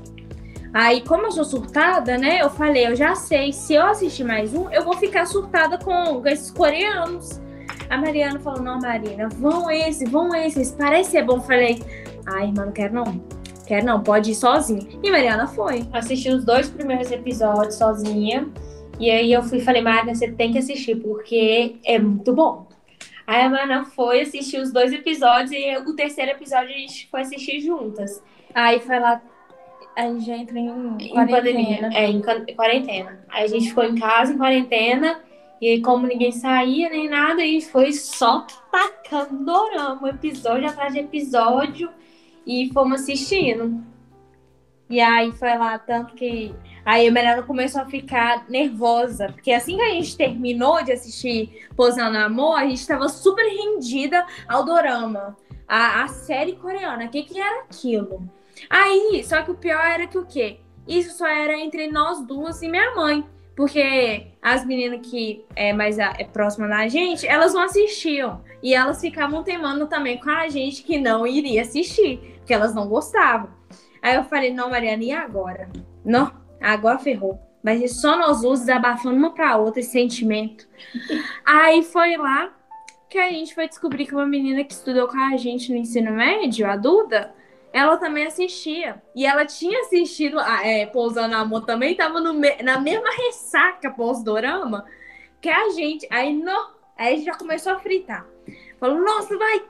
Aí, 0.72 1.00
como 1.00 1.26
eu 1.26 1.32
sou 1.32 1.44
surtada, 1.44 2.16
né? 2.16 2.40
Eu 2.40 2.48
falei, 2.48 2.86
eu 2.86 2.94
já 2.94 3.14
sei, 3.14 3.52
se 3.52 3.74
eu 3.74 3.82
assistir 3.86 4.22
mais 4.22 4.54
um, 4.54 4.70
eu 4.70 4.84
vou 4.84 4.96
ficar 4.96 5.26
surtada 5.26 5.76
com, 5.78 6.26
esses 6.28 6.50
coreanos. 6.50 7.40
A 7.88 7.96
Mariana 7.96 8.38
falou, 8.38 8.62
não, 8.62 8.78
Marina, 8.78 9.28
vão 9.30 9.68
esse, 9.68 10.04
vão 10.04 10.32
esses, 10.34 10.70
parece 10.70 11.10
ser 11.10 11.24
bom. 11.24 11.38
Eu 11.38 11.42
falei, 11.42 11.82
ai, 12.24 12.46
irmã, 12.46 12.66
não 12.66 12.72
quero 12.72 12.94
não. 12.94 13.20
Quero 13.66 13.84
não, 13.84 14.02
pode 14.02 14.30
ir 14.30 14.34
sozinha. 14.34 14.86
E 15.02 15.10
Mariana 15.10 15.48
foi. 15.48 15.88
assisti 15.92 16.28
os 16.28 16.44
dois 16.44 16.68
primeiros 16.70 17.10
episódios 17.10 17.74
sozinha. 17.74 18.48
E 19.00 19.10
aí 19.10 19.32
eu 19.32 19.42
fui 19.42 19.60
falei, 19.60 19.82
Marina, 19.82 20.14
você 20.14 20.30
tem 20.30 20.52
que 20.52 20.58
assistir, 20.58 20.96
porque 20.96 21.76
é 21.84 21.98
muito 21.98 22.32
bom. 22.32 22.68
Aí 23.26 23.42
a 23.42 23.48
Mariana 23.48 23.84
foi 23.84 24.20
assistir 24.22 24.60
os 24.60 24.72
dois 24.72 24.92
episódios 24.92 25.52
e 25.52 25.76
o 25.78 25.94
terceiro 25.94 26.32
episódio 26.32 26.68
a 26.68 26.78
gente 26.78 27.08
foi 27.08 27.22
assistir 27.22 27.60
juntas. 27.60 28.22
Aí 28.54 28.80
foi 28.80 28.98
lá, 28.98 29.22
a 29.96 30.02
gente 30.02 30.26
já 30.26 30.36
entra 30.36 30.58
em, 30.58 30.68
Em 31.00 31.14
pandemia. 31.14 31.90
É, 31.92 32.06
em 32.06 32.22
quarentena. 32.54 33.24
Aí 33.28 33.44
a 33.44 33.46
gente 33.46 33.68
ficou 33.68 33.84
em 33.84 33.98
casa 33.98 34.32
em 34.32 34.38
quarentena. 34.38 35.20
E 35.60 35.68
aí, 35.68 35.82
como 35.82 36.06
ninguém 36.06 36.32
saía 36.32 36.88
nem 36.88 37.08
nada, 37.08 37.42
a 37.42 37.44
gente 37.44 37.66
foi 37.66 37.92
só 37.92 38.46
tacando 38.72 39.44
dorama, 39.44 40.08
episódio 40.08 40.68
atrás 40.68 40.94
de 40.94 41.00
episódio. 41.00 41.90
E 42.46 42.70
fomos 42.72 43.02
assistindo. 43.02 43.84
E 44.88 45.00
aí 45.00 45.30
foi 45.32 45.56
lá, 45.56 45.78
tanto 45.78 46.14
que 46.14 46.52
aí 46.84 47.06
a 47.06 47.12
Mariana 47.12 47.42
começou 47.42 47.82
a 47.82 47.86
ficar 47.86 48.48
nervosa. 48.48 49.28
Porque 49.28 49.52
assim 49.52 49.76
que 49.76 49.82
a 49.82 49.90
gente 49.90 50.16
terminou 50.16 50.82
de 50.82 50.92
assistir 50.92 51.68
Posando 51.76 52.16
Amor, 52.16 52.56
a 52.58 52.66
gente 52.66 52.86
tava 52.86 53.08
super 53.08 53.44
rendida 53.44 54.26
ao 54.48 54.64
dorama. 54.64 55.36
A, 55.68 56.02
a 56.02 56.08
série 56.08 56.56
coreana. 56.56 57.04
O 57.04 57.08
que, 57.08 57.22
que 57.22 57.38
era 57.38 57.60
aquilo? 57.60 58.28
Aí, 58.68 59.22
só 59.24 59.42
que 59.42 59.50
o 59.50 59.54
pior 59.56 59.80
era 59.84 60.06
que 60.06 60.18
o 60.18 60.26
quê? 60.26 60.58
Isso 60.86 61.16
só 61.16 61.26
era 61.26 61.58
entre 61.58 61.86
nós 61.90 62.20
duas 62.26 62.60
e 62.62 62.68
minha 62.68 62.94
mãe. 62.94 63.24
Porque 63.56 64.28
as 64.40 64.64
meninas 64.64 65.06
que 65.06 65.44
é 65.54 65.72
mais 65.72 65.98
a- 65.98 66.14
é 66.18 66.24
próxima 66.24 66.66
da 66.66 66.88
gente, 66.88 67.26
elas 67.26 67.52
não 67.52 67.62
assistiam. 67.62 68.42
E 68.62 68.74
elas 68.74 69.00
ficavam 69.00 69.42
teimando 69.42 69.86
também 69.86 70.18
com 70.18 70.30
a 70.30 70.48
gente 70.48 70.82
que 70.82 70.98
não 70.98 71.26
iria 71.26 71.62
assistir. 71.62 72.36
Porque 72.38 72.54
elas 72.54 72.74
não 72.74 72.88
gostavam. 72.88 73.50
Aí 74.00 74.14
eu 74.14 74.24
falei, 74.24 74.52
não, 74.52 74.70
Mariana, 74.70 75.04
e 75.04 75.12
agora? 75.12 75.68
Não, 76.04 76.32
agora 76.60 76.98
ferrou. 76.98 77.38
Vai 77.62 77.76
ser 77.78 77.88
só 77.88 78.16
nós 78.16 78.40
duas 78.40 78.60
desabafando 78.60 79.16
uma 79.16 79.34
pra 79.34 79.58
outra 79.58 79.80
esse 79.80 79.90
sentimento. 79.90 80.66
Aí 81.44 81.82
foi 81.82 82.16
lá 82.16 82.50
que 83.10 83.18
a 83.18 83.28
gente 83.28 83.54
foi 83.54 83.68
descobrir 83.68 84.06
que 84.06 84.14
uma 84.14 84.24
menina 84.24 84.64
que 84.64 84.72
estudou 84.72 85.06
com 85.08 85.18
a 85.18 85.36
gente 85.36 85.70
no 85.70 85.76
ensino 85.76 86.12
médio, 86.12 86.66
a 86.66 86.76
Duda, 86.76 87.34
ela 87.72 87.96
também 87.96 88.26
assistia. 88.26 89.02
E 89.14 89.24
ela 89.24 89.44
tinha 89.44 89.80
assistido 89.80 90.40
é, 90.40 90.86
Pousando 90.86 91.34
Amor 91.34 91.64
também, 91.64 91.94
tava 91.94 92.20
no 92.20 92.34
me 92.34 92.56
na 92.62 92.80
mesma 92.80 93.10
ressaca 93.10 93.90
pós-dorama 93.90 94.84
que 95.40 95.48
a 95.48 95.70
gente. 95.70 96.06
Aí, 96.10 96.32
no, 96.32 96.70
aí 96.96 97.14
a 97.14 97.16
gente 97.16 97.24
já 97.24 97.34
começou 97.34 97.72
a 97.72 97.78
fritar. 97.78 98.26
Falou, 98.78 98.98
nossa, 98.98 99.36
vai, 99.36 99.62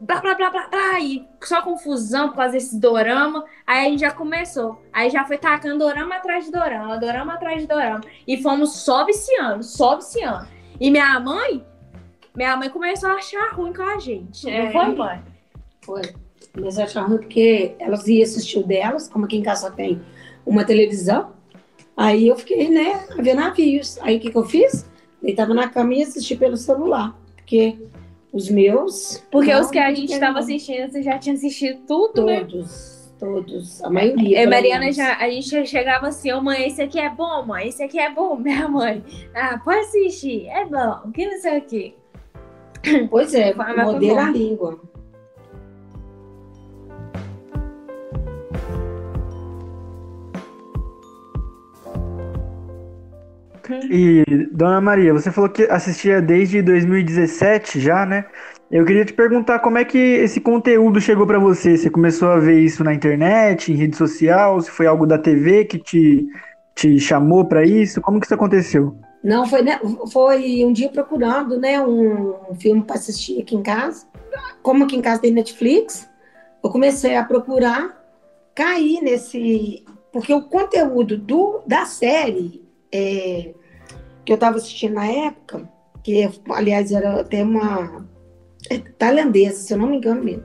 blá, 0.00 0.20
blá, 0.20 0.34
blá, 0.34 0.50
blá, 0.50 0.68
blá. 0.68 1.00
E 1.00 1.28
só 1.42 1.60
confusão 1.60 2.30
por 2.30 2.36
causa 2.36 2.52
desse 2.52 2.80
dorama. 2.80 3.44
Aí 3.66 3.86
a 3.86 3.90
gente 3.90 4.00
já 4.00 4.10
começou. 4.10 4.82
Aí 4.90 5.10
já 5.10 5.24
foi 5.26 5.36
tacando 5.36 5.78
dorama 5.78 6.16
atrás 6.16 6.46
de 6.46 6.50
dorama, 6.50 6.98
dorama 6.98 7.34
atrás 7.34 7.60
de 7.60 7.68
dorama. 7.68 8.00
E 8.26 8.40
fomos 8.42 8.76
só 8.76 9.04
viciando, 9.04 9.62
só 9.62 9.96
viciando. 9.96 10.48
E 10.80 10.90
minha 10.90 11.20
mãe, 11.20 11.64
minha 12.34 12.56
mãe 12.56 12.70
começou 12.70 13.10
a 13.10 13.14
achar 13.14 13.52
ruim 13.52 13.72
com 13.72 13.82
a 13.82 13.98
gente. 13.98 14.48
É. 14.48 14.64
Não 14.64 14.72
foi, 14.72 14.94
mãe? 14.94 15.22
Foi. 15.82 16.23
Mas 16.52 16.78
eu 16.78 16.84
achava 16.84 17.08
ruim 17.08 17.18
porque 17.18 17.74
elas 17.78 18.06
iam 18.06 18.22
assistir 18.22 18.58
o 18.58 18.66
delas, 18.66 19.08
como 19.08 19.24
aqui 19.24 19.36
em 19.36 19.42
casa 19.42 19.70
tem 19.70 20.00
uma 20.44 20.64
televisão. 20.64 21.32
Aí 21.96 22.28
eu 22.28 22.36
fiquei, 22.36 22.68
né, 22.68 23.04
a 23.16 23.22
ver 23.22 23.34
navios. 23.34 23.98
Aí 24.00 24.16
o 24.16 24.20
que, 24.20 24.30
que 24.30 24.36
eu 24.36 24.44
fiz? 24.44 24.88
Deitava 25.22 25.54
na 25.54 25.68
cama 25.68 25.94
e 25.94 26.02
assisti 26.02 26.36
pelo 26.36 26.56
celular. 26.56 27.16
Porque 27.36 27.78
os 28.32 28.50
meus. 28.50 29.22
Porque 29.30 29.54
os 29.54 29.70
que 29.70 29.78
a 29.78 29.94
gente 29.94 30.12
estava 30.12 30.40
assistindo, 30.40 30.90
você 30.90 31.02
já 31.02 31.18
tinha 31.18 31.34
assistido 31.34 31.80
tudo, 31.86 32.26
né? 32.26 32.40
Todos. 32.40 32.64
Né? 32.64 32.94
Todos, 33.16 33.82
a 33.82 33.88
maioria. 33.88 34.40
É, 34.40 34.46
Mariana 34.46 34.92
já, 34.92 35.16
a 35.16 35.30
gente 35.30 35.48
já 35.48 35.64
chegava 35.64 36.08
assim, 36.08 36.32
ô 36.32 36.38
oh, 36.38 36.42
mãe, 36.42 36.66
esse 36.66 36.82
aqui 36.82 36.98
é 36.98 37.08
bom, 37.08 37.46
mãe, 37.46 37.68
esse 37.68 37.82
aqui 37.82 37.98
é 37.98 38.10
bom, 38.12 38.34
minha 38.36 38.68
mãe. 38.68 39.02
Ah, 39.32 39.58
pode 39.64 39.78
assistir, 39.78 40.46
é 40.48 40.64
bom, 40.64 41.10
que 41.12 41.24
não 41.24 41.40
sei 41.40 41.58
o 41.58 41.62
quê. 41.62 41.94
Pois 43.08 43.32
é, 43.32 43.54
modera 43.54 44.26
a 44.26 44.30
língua. 44.30 44.80
E, 53.90 54.24
Dona 54.52 54.80
Maria, 54.80 55.12
você 55.12 55.30
falou 55.30 55.48
que 55.48 55.62
assistia 55.64 56.20
desde 56.20 56.60
2017 56.62 57.80
já, 57.80 58.04
né? 58.04 58.26
Eu 58.70 58.84
queria 58.84 59.04
te 59.04 59.12
perguntar 59.12 59.60
como 59.60 59.78
é 59.78 59.84
que 59.84 59.98
esse 59.98 60.40
conteúdo 60.40 61.00
chegou 61.00 61.26
para 61.26 61.38
você. 61.38 61.76
Você 61.76 61.88
começou 61.88 62.28
a 62.28 62.38
ver 62.38 62.60
isso 62.60 62.82
na 62.82 62.92
internet, 62.92 63.72
em 63.72 63.76
rede 63.76 63.96
social? 63.96 64.60
Se 64.60 64.70
foi 64.70 64.86
algo 64.86 65.06
da 65.06 65.18
TV 65.18 65.64
que 65.64 65.78
te, 65.78 66.26
te 66.74 66.98
chamou 66.98 67.44
para 67.44 67.64
isso? 67.64 68.00
Como 68.00 68.18
que 68.18 68.26
isso 68.26 68.34
aconteceu? 68.34 68.96
Não, 69.22 69.46
foi, 69.46 69.62
né, 69.62 69.78
foi 70.12 70.64
um 70.64 70.72
dia 70.72 70.88
procurando 70.88 71.58
né, 71.58 71.80
um, 71.80 72.34
um 72.50 72.54
filme 72.54 72.82
para 72.82 72.96
assistir 72.96 73.40
aqui 73.40 73.54
em 73.54 73.62
casa. 73.62 74.06
Como 74.62 74.84
aqui 74.84 74.96
em 74.96 75.02
casa 75.02 75.20
tem 75.20 75.32
Netflix, 75.32 76.08
eu 76.62 76.70
comecei 76.70 77.16
a 77.16 77.24
procurar, 77.24 78.04
cair 78.54 79.00
nesse. 79.02 79.84
Porque 80.12 80.32
o 80.34 80.42
conteúdo 80.42 81.16
do, 81.16 81.62
da 81.66 81.84
série 81.84 82.63
é, 82.94 83.52
que 84.24 84.32
eu 84.32 84.36
estava 84.36 84.56
assistindo 84.56 84.94
na 84.94 85.06
época, 85.06 85.68
que 86.04 86.30
aliás 86.48 86.92
era 86.92 87.22
até 87.22 87.42
uma 87.42 88.06
é, 88.70 88.78
tailandesa, 88.78 89.60
se 89.60 89.74
eu 89.74 89.78
não 89.78 89.88
me 89.88 89.96
engano 89.96 90.22
mesmo. 90.22 90.44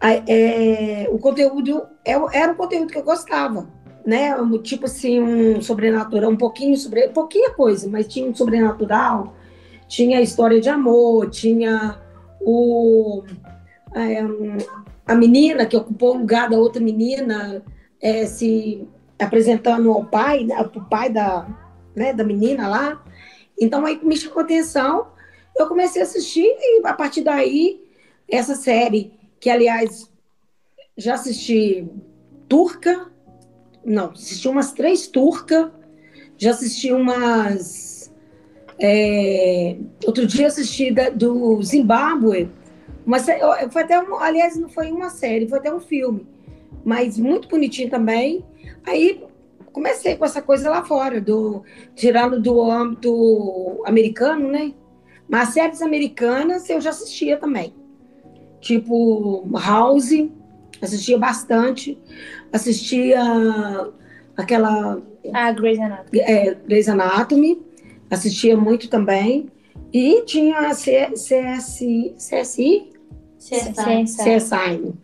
É, 0.00 1.08
o 1.10 1.18
conteúdo 1.18 1.82
é, 2.04 2.12
era 2.32 2.52
um 2.52 2.54
conteúdo 2.54 2.92
que 2.92 2.98
eu 2.98 3.02
gostava, 3.02 3.68
né? 4.06 4.36
Tipo 4.62 4.84
assim, 4.84 5.20
um 5.20 5.60
sobrenatural, 5.60 6.30
um 6.30 6.36
pouquinho 6.36 6.76
sobre, 6.76 7.08
pouquinha 7.08 7.50
coisa, 7.50 7.88
mas 7.88 8.06
tinha 8.06 8.28
um 8.30 8.34
sobrenatural, 8.34 9.34
tinha 9.88 10.20
história 10.20 10.60
de 10.60 10.68
amor, 10.68 11.30
tinha 11.30 11.98
o 12.40 13.24
é, 13.94 14.20
a 15.06 15.14
menina 15.14 15.66
que 15.66 15.76
ocupou 15.76 16.14
o 16.14 16.18
lugar 16.18 16.50
da 16.50 16.58
outra 16.58 16.80
menina 16.80 17.62
é, 18.00 18.26
se 18.26 18.86
apresentando 19.18 19.90
ao 19.92 20.04
pai, 20.04 20.44
né, 20.44 20.60
o 20.60 20.84
pai 20.84 21.10
da, 21.10 21.46
né, 21.94 22.12
da 22.12 22.24
menina 22.24 22.68
lá. 22.68 23.04
Então 23.58 23.84
aí 23.86 23.98
me 24.02 24.16
chamou 24.16 24.40
atenção, 24.40 25.08
eu 25.56 25.66
comecei 25.66 26.02
a 26.02 26.04
assistir 26.04 26.46
e 26.46 26.82
a 26.84 26.92
partir 26.92 27.22
daí 27.22 27.82
essa 28.28 28.54
série, 28.54 29.12
que 29.40 29.48
aliás 29.48 30.10
já 30.96 31.14
assisti 31.14 31.88
turca, 32.48 33.10
não, 33.84 34.10
assisti 34.10 34.48
umas 34.48 34.72
três 34.72 35.06
turcas, 35.06 35.70
já 36.36 36.50
assisti 36.50 36.92
umas. 36.92 38.12
É, 38.78 39.76
outro 40.04 40.26
dia 40.26 40.48
assisti 40.48 40.92
da, 40.92 41.08
do 41.08 41.62
Zimbábue, 41.62 42.50
uma, 43.06 43.18
foi 43.20 43.82
até 43.82 43.98
um, 44.00 44.16
aliás, 44.16 44.56
não 44.56 44.68
foi 44.68 44.90
uma 44.90 45.08
série, 45.08 45.48
foi 45.48 45.58
até 45.58 45.72
um 45.72 45.80
filme, 45.80 46.26
mas 46.84 47.16
muito 47.16 47.48
bonitinho 47.48 47.88
também. 47.88 48.44
Aí 48.86 49.24
comecei 49.72 50.16
com 50.16 50.24
essa 50.24 50.40
coisa 50.40 50.70
lá 50.70 50.84
fora, 50.84 51.20
do 51.20 51.62
tirando 51.94 52.40
do 52.40 52.62
âmbito 52.62 53.82
americano, 53.84 54.48
né? 54.50 54.72
Mas 55.28 55.50
séries 55.50 55.82
americanas 55.82 56.70
eu 56.70 56.80
já 56.80 56.90
assistia 56.90 57.36
também. 57.36 57.74
Tipo 58.60 59.46
House, 59.58 60.30
assistia 60.80 61.18
bastante. 61.18 61.98
Assistia 62.52 63.20
aquela. 64.36 65.02
Ah, 65.32 65.52
Grey's 65.52 65.78
Anatomy. 65.78 66.20
É, 66.20 66.54
Grey's 66.54 66.88
Anatomy. 66.88 67.62
Assistia 68.10 68.56
muito 68.56 68.88
também. 68.88 69.50
E 69.92 70.22
tinha 70.22 70.58
a 70.58 70.74
CS, 70.74 71.28
CSI? 72.16 72.16
CSI. 72.16 72.92
CSI. 73.38 74.94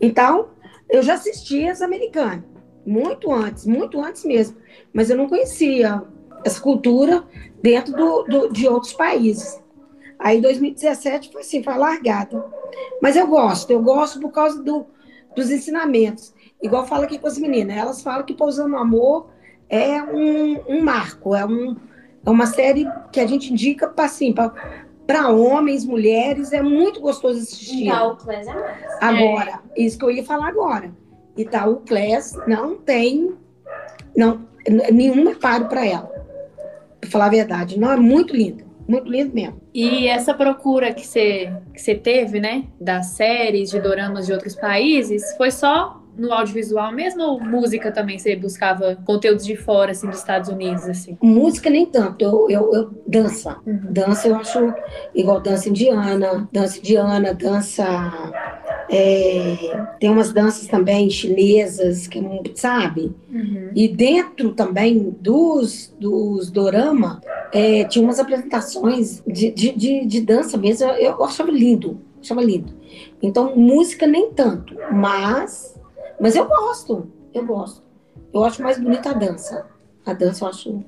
Então, 0.00 0.48
eu 0.88 1.02
já 1.02 1.14
assistia 1.14 1.72
as 1.72 1.80
americanas. 1.80 2.51
Muito 2.84 3.32
antes, 3.32 3.66
muito 3.66 4.00
antes 4.00 4.24
mesmo. 4.24 4.56
Mas 4.92 5.10
eu 5.10 5.16
não 5.16 5.28
conhecia 5.28 6.02
essa 6.44 6.60
cultura 6.60 7.24
dentro 7.62 7.94
do, 7.94 8.22
do, 8.24 8.52
de 8.52 8.66
outros 8.66 8.92
países. 8.92 9.62
Aí 10.18 10.40
2017 10.40 11.30
foi 11.32 11.40
assim, 11.40 11.62
foi 11.62 11.76
largada. 11.76 12.44
Mas 13.00 13.16
eu 13.16 13.26
gosto, 13.26 13.70
eu 13.70 13.82
gosto 13.82 14.20
por 14.20 14.30
causa 14.30 14.62
do, 14.62 14.86
dos 15.34 15.50
ensinamentos. 15.50 16.34
Igual 16.62 16.86
fala 16.86 17.04
aqui 17.04 17.18
com 17.18 17.26
as 17.26 17.38
meninas, 17.38 17.76
elas 17.76 18.02
falam 18.02 18.24
que 18.24 18.34
Pousando 18.34 18.68
no 18.70 18.78
Amor 18.78 19.30
é 19.68 20.02
um, 20.02 20.60
um 20.68 20.82
marco, 20.82 21.34
é, 21.34 21.44
um, 21.44 21.76
é 22.24 22.30
uma 22.30 22.46
série 22.46 22.86
que 23.10 23.18
a 23.18 23.26
gente 23.26 23.52
indica 23.52 23.88
para 23.88 24.04
assim, 24.04 24.32
para 24.32 25.28
homens, 25.30 25.84
mulheres, 25.84 26.52
é 26.52 26.62
muito 26.62 27.00
gostoso 27.00 27.40
assistir. 27.40 27.88
Então, 27.88 28.16
é 28.28 28.44
mais. 28.44 28.46
Agora, 29.00 29.60
isso 29.76 29.98
que 29.98 30.04
eu 30.04 30.10
ia 30.10 30.24
falar 30.24 30.48
agora. 30.48 30.94
Itaú 31.36 31.76
Class 31.86 32.38
não 32.46 32.76
tem 32.76 33.34
não, 34.16 34.46
nenhum 34.92 35.26
reparo 35.26 35.66
para 35.66 35.86
ela. 35.86 36.10
Para 37.00 37.10
falar 37.10 37.26
a 37.26 37.30
verdade. 37.30 37.78
Não, 37.78 37.92
é 37.92 37.96
muito 37.96 38.34
lindo. 38.34 38.64
Muito 38.86 39.10
lindo 39.10 39.34
mesmo. 39.34 39.60
E 39.72 40.06
essa 40.06 40.34
procura 40.34 40.92
que 40.92 41.06
você, 41.06 41.52
que 41.72 41.80
você 41.80 41.94
teve, 41.94 42.40
né? 42.40 42.64
Das 42.80 43.06
séries, 43.06 43.70
de 43.70 43.80
doramas 43.80 44.26
de 44.26 44.32
outros 44.32 44.54
países, 44.54 45.34
foi 45.36 45.50
só 45.50 46.02
no 46.16 46.32
audiovisual 46.32 46.92
mesmo 46.92 47.22
ou 47.22 47.40
música 47.40 47.90
também 47.90 48.18
você 48.18 48.36
buscava 48.36 48.96
conteúdos 49.06 49.46
de 49.46 49.56
fora, 49.56 49.92
assim, 49.92 50.08
dos 50.08 50.18
Estados 50.18 50.48
Unidos, 50.48 50.86
assim? 50.88 51.16
Música 51.22 51.70
nem 51.70 51.86
tanto, 51.86 52.22
eu, 52.22 52.50
eu, 52.50 52.74
eu 52.74 52.90
dança. 53.06 53.56
Uhum. 53.66 53.80
Dança 53.84 54.28
eu 54.28 54.36
acho 54.36 54.74
igual 55.14 55.40
dança 55.40 55.68
indiana, 55.68 56.48
dança 56.52 56.78
indiana, 56.78 57.32
dança... 57.34 57.84
É, 58.92 59.86
tem 59.98 60.10
umas 60.10 60.32
danças 60.32 60.68
também 60.68 61.08
chinesas, 61.08 62.06
que 62.06 62.20
sabe? 62.54 63.14
Uhum. 63.30 63.70
E 63.74 63.88
dentro 63.88 64.52
também 64.52 65.16
dos, 65.18 65.94
dos 65.98 66.50
dorama, 66.50 67.22
é, 67.52 67.84
tinha 67.84 68.04
umas 68.04 68.18
apresentações 68.18 69.22
de, 69.26 69.50
de, 69.50 69.72
de, 69.72 70.06
de 70.06 70.20
dança 70.20 70.58
mesmo, 70.58 70.86
eu, 70.90 71.16
eu 71.16 71.24
achava 71.24 71.50
lindo, 71.50 71.98
achava 72.20 72.42
lindo. 72.42 72.72
Então, 73.22 73.56
música 73.56 74.06
nem 74.06 74.30
tanto, 74.30 74.76
mas 74.92 75.72
mas 76.22 76.36
eu 76.36 76.46
gosto, 76.46 77.10
eu 77.34 77.44
gosto. 77.44 77.82
Eu 78.32 78.44
acho 78.44 78.62
mais 78.62 78.78
bonita 78.78 79.10
a 79.10 79.12
dança. 79.12 79.66
A 80.06 80.12
dança 80.12 80.44
eu 80.44 80.48
acho, 80.48 80.84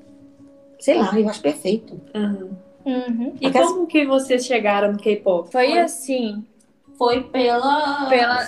sei 0.78 0.96
lá, 0.96 1.18
eu 1.18 1.28
acho 1.28 1.42
perfeito. 1.42 2.00
Uhum. 2.14 2.50
Uhum. 2.86 3.34
E 3.40 3.50
como 3.50 3.82
as... 3.82 3.88
que 3.88 4.06
vocês 4.06 4.46
chegaram 4.46 4.92
no 4.92 4.98
K-pop? 4.98 5.50
Foi 5.50 5.76
assim, 5.76 6.44
foi 6.96 7.24
pela, 7.24 8.08
pela, 8.08 8.38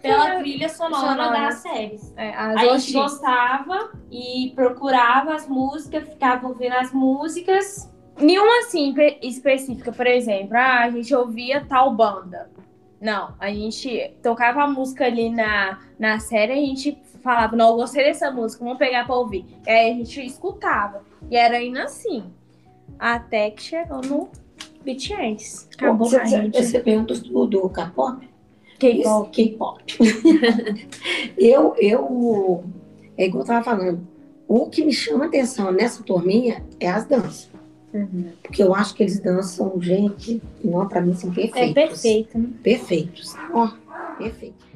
pela 0.00 0.36
trilha 0.38 0.68
sonora, 0.68 1.08
sonora. 1.08 1.40
das 1.40 1.54
séries. 1.56 2.12
É, 2.16 2.34
a 2.34 2.56
gente 2.56 2.92
gostava 2.92 3.90
e 4.10 4.52
procurava 4.54 5.34
as 5.34 5.46
músicas, 5.46 6.08
ficava 6.08 6.48
ouvindo 6.48 6.74
as 6.74 6.92
músicas. 6.92 7.90
Nenhuma 8.18 8.58
assim 8.60 8.94
específica, 9.22 9.92
por 9.92 10.06
exemplo, 10.06 10.56
ah, 10.56 10.80
a 10.80 10.90
gente 10.90 11.14
ouvia 11.14 11.64
tal 11.66 11.94
banda. 11.94 12.50
Não, 13.00 13.34
a 13.40 13.48
gente 13.48 14.14
tocava 14.22 14.62
a 14.62 14.66
música 14.66 15.06
ali 15.06 15.30
na, 15.30 15.78
na 15.98 16.18
série, 16.20 16.52
a 16.52 16.56
gente 16.56 16.98
falava, 17.22 17.56
não, 17.56 17.70
eu 17.70 17.76
gostei 17.76 18.04
dessa 18.04 18.30
música, 18.30 18.62
vamos 18.62 18.78
pegar 18.78 19.06
pra 19.06 19.16
ouvir. 19.16 19.46
E 19.66 19.70
aí 19.70 19.92
a 19.92 19.94
gente 19.94 20.26
escutava. 20.26 21.02
E 21.30 21.36
era 21.36 21.62
indo 21.62 21.78
assim. 21.78 22.30
Até 22.98 23.50
que 23.50 23.62
chegou 23.62 24.02
no 24.02 24.28
BTS. 24.84 25.68
Acabou 25.74 26.08
você, 26.08 26.18
você, 26.18 26.62
você 26.62 26.80
perguntou 26.80 27.18
do, 27.18 27.46
do 27.46 27.68
K-pop? 27.68 28.28
K-pop. 28.78 29.30
K-pop. 29.30 29.84
eu, 31.36 31.74
eu, 31.76 32.64
é 33.16 33.26
igual 33.26 33.42
eu 33.42 33.46
tava 33.46 33.64
falando, 33.64 34.00
o 34.48 34.66
que 34.66 34.84
me 34.84 34.92
chama 34.92 35.26
atenção 35.26 35.70
nessa 35.70 36.02
turminha 36.02 36.64
é 36.80 36.88
as 36.88 37.04
danças. 37.04 37.50
Uhum. 37.92 38.30
Porque 38.42 38.62
eu 38.62 38.74
acho 38.74 38.94
que 38.94 39.02
eles 39.02 39.20
dançam, 39.20 39.80
gente, 39.80 40.40
não, 40.64 40.88
pra 40.88 41.00
mim 41.00 41.14
são 41.14 41.32
perfeitos. 41.32 41.70
É 41.70 41.72
perfeito, 41.72 42.38
né? 42.38 42.48
Perfeitos. 42.62 43.34
Ó, 43.52 43.66
oh, 43.66 44.16
perfeito. 44.16 44.69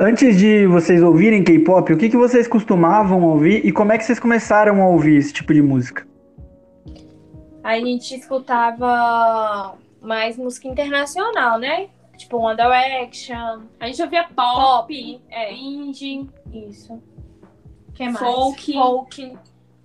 Antes 0.00 0.38
de 0.38 0.64
vocês 0.68 1.02
ouvirem 1.02 1.42
K-pop, 1.42 1.92
o 1.92 1.98
que, 1.98 2.08
que 2.08 2.16
vocês 2.16 2.46
costumavam 2.46 3.20
ouvir 3.24 3.66
e 3.66 3.72
como 3.72 3.90
é 3.90 3.98
que 3.98 4.04
vocês 4.04 4.20
começaram 4.20 4.80
a 4.80 4.88
ouvir 4.88 5.16
esse 5.16 5.32
tipo 5.32 5.52
de 5.52 5.60
música? 5.60 6.06
A 7.64 7.74
gente 7.80 8.14
escutava 8.14 9.76
mais 10.00 10.36
música 10.36 10.68
internacional, 10.68 11.58
né? 11.58 11.88
Tipo 12.16 12.36
One 12.36 12.56
Direction. 12.56 13.62
A 13.80 13.86
gente 13.88 14.00
ouvia 14.00 14.22
pop, 14.22 14.36
pop 14.36 15.20
é. 15.30 15.52
indie, 15.52 16.30
isso. 16.52 17.02
Que 17.92 18.04
mais? 18.04 18.18
Folk. 18.20 18.72
Folk. 18.72 19.36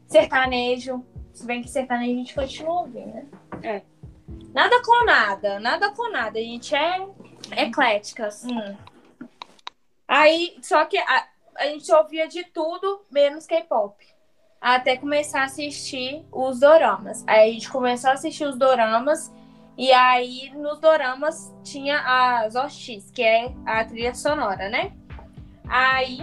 Sertanejo. 0.05 1.03
Se 1.33 1.43
bem 1.43 1.63
que 1.63 1.69
sertanejo 1.71 2.11
a 2.11 2.17
gente 2.17 2.35
continua 2.35 2.81
ouvindo, 2.81 3.07
né? 3.07 3.25
É. 3.63 3.81
Nada 4.53 4.79
com 4.83 5.05
nada, 5.05 5.59
nada 5.59 5.89
com 5.89 6.11
nada. 6.11 6.37
A 6.37 6.43
gente 6.43 6.75
é 6.75 7.03
ecléticas. 7.57 8.45
Hum. 8.45 8.92
Aí, 10.15 10.55
só 10.61 10.85
que 10.85 10.95
a, 10.95 11.27
a 11.55 11.65
gente 11.65 11.91
ouvia 11.91 12.27
de 12.27 12.43
tudo, 12.43 13.03
menos 13.09 13.47
K-pop. 13.47 13.95
Até 14.61 14.95
começar 14.95 15.41
a 15.41 15.45
assistir 15.45 16.23
os 16.31 16.59
doramas. 16.59 17.23
Aí 17.25 17.49
a 17.49 17.53
gente 17.53 17.67
começou 17.67 18.11
a 18.11 18.13
assistir 18.13 18.45
os 18.45 18.55
doramas. 18.55 19.33
E 19.75 19.91
aí, 19.91 20.51
nos 20.53 20.79
doramas, 20.79 21.51
tinha 21.63 21.99
as 22.43 22.53
OX, 22.53 23.09
que 23.11 23.23
é 23.23 23.51
a 23.65 23.83
trilha 23.85 24.13
sonora, 24.13 24.69
né? 24.69 24.93
Aí, 25.67 26.19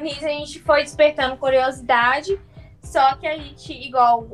nisso 0.00 0.24
a 0.24 0.28
gente 0.28 0.62
foi 0.62 0.82
despertando 0.82 1.36
curiosidade. 1.36 2.40
Só 2.82 3.14
que 3.16 3.26
a 3.26 3.36
gente, 3.36 3.74
igual 3.74 4.26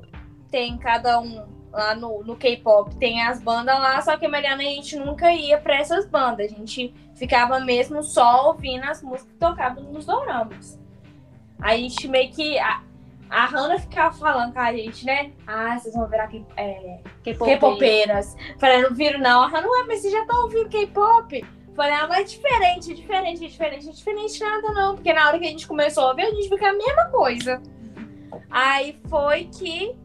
tem 0.52 0.78
cada 0.78 1.18
um 1.18 1.48
lá 1.72 1.94
no, 1.94 2.22
no 2.22 2.36
K-pop, 2.36 2.94
tem 2.96 3.22
as 3.22 3.40
bandas 3.40 3.74
lá, 3.78 4.00
só 4.02 4.16
que 4.16 4.26
a 4.26 4.28
Mariana 4.28 4.62
a 4.62 4.66
gente 4.66 4.96
nunca 4.96 5.32
ia 5.32 5.58
para 5.58 5.76
essas 5.76 6.06
bandas. 6.06 6.52
A 6.52 6.54
gente 6.54 6.94
ficava 7.14 7.58
mesmo 7.60 8.02
só 8.02 8.48
ouvindo 8.48 8.84
as 8.84 9.02
músicas 9.02 9.32
que 9.32 9.38
tocavam 9.38 9.82
nos 9.84 10.04
doramas. 10.04 10.78
Aí 11.60 11.80
a 11.80 11.88
gente 11.88 12.06
meio 12.08 12.30
que. 12.30 12.58
A, 12.58 12.82
a 13.30 13.46
Hannah 13.46 13.78
ficava 13.78 14.14
falando 14.14 14.52
com 14.52 14.60
a 14.60 14.70
gente, 14.74 15.06
né? 15.06 15.32
Ah, 15.46 15.78
vocês 15.78 15.94
vão 15.94 16.06
virar 16.06 16.28
é, 16.58 17.00
K-popeiras. 17.24 18.36
Falei, 18.58 18.82
não 18.82 18.94
viram 18.94 19.18
não. 19.20 19.42
A 19.42 19.46
Hannah, 19.46 19.66
ué, 19.66 19.84
mas 19.86 20.00
vocês 20.00 20.12
já 20.12 20.20
estão 20.20 20.42
ouvindo 20.42 20.68
K-pop? 20.68 21.42
Falei, 21.74 21.94
ah, 21.94 22.06
mas 22.06 22.18
é 22.18 22.24
diferente, 22.24 22.92
é 22.92 22.94
diferente, 22.94 23.44
é 23.44 23.48
diferente, 23.48 23.88
é 23.88 23.92
diferente 23.92 24.40
nada 24.40 24.72
não. 24.72 24.94
Porque 24.94 25.12
na 25.14 25.28
hora 25.28 25.38
que 25.38 25.46
a 25.46 25.48
gente 25.48 25.66
começou 25.66 26.04
a 26.04 26.08
ouvir, 26.10 26.22
a 26.22 26.30
gente 26.30 26.48
que 26.50 26.64
é 26.64 26.68
a 26.68 26.74
mesma 26.74 27.06
coisa. 27.06 27.62
Aí 28.50 29.00
foi 29.08 29.44
que 29.44 29.96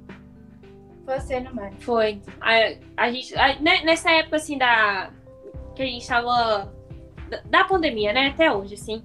você, 1.07 1.39
não 1.39 1.63
é? 1.63 1.71
Foi. 1.79 2.21
A, 2.41 3.05
a 3.05 3.11
gente, 3.11 3.35
a, 3.37 3.59
né, 3.59 3.81
nessa 3.83 4.11
época, 4.11 4.35
assim, 4.35 4.57
da. 4.57 5.09
Que 5.75 5.83
a 5.83 5.85
gente 5.85 6.07
tava. 6.07 6.73
Da, 7.29 7.41
da 7.45 7.63
pandemia, 7.63 8.13
né? 8.13 8.27
Até 8.27 8.51
hoje, 8.51 8.73
assim. 8.75 9.03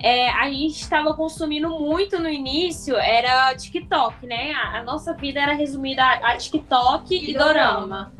É, 0.00 0.28
a 0.30 0.50
gente 0.50 0.80
estava 0.80 1.14
consumindo 1.14 1.70
muito 1.70 2.18
no 2.18 2.28
início, 2.28 2.96
era 2.96 3.54
TikTok, 3.54 4.26
né? 4.26 4.52
A, 4.52 4.80
a 4.80 4.82
nossa 4.82 5.14
vida 5.14 5.40
era 5.40 5.54
resumida 5.54 6.02
a, 6.02 6.32
a 6.32 6.36
TikTok 6.36 7.14
e, 7.14 7.30
e 7.30 7.34
dorama. 7.34 8.12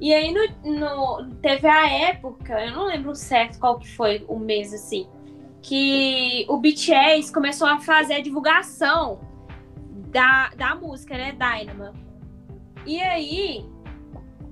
E 0.00 0.12
aí 0.12 0.32
no, 0.32 0.78
no, 0.78 1.34
teve 1.36 1.66
a 1.66 1.90
época, 1.90 2.60
eu 2.64 2.72
não 2.72 2.86
lembro 2.86 3.14
certo 3.14 3.58
qual 3.58 3.78
que 3.78 3.88
foi 3.88 4.24
o 4.28 4.38
mês, 4.38 4.74
assim, 4.74 5.08
que 5.62 6.44
o 6.48 6.58
BTS 6.58 7.32
começou 7.32 7.66
a 7.66 7.80
fazer 7.80 8.14
a 8.14 8.20
divulgação 8.20 9.18
da, 10.10 10.50
da 10.50 10.74
música, 10.74 11.16
né? 11.16 11.32
Dynamo. 11.32 12.05
E 12.86 13.00
aí, 13.00 13.66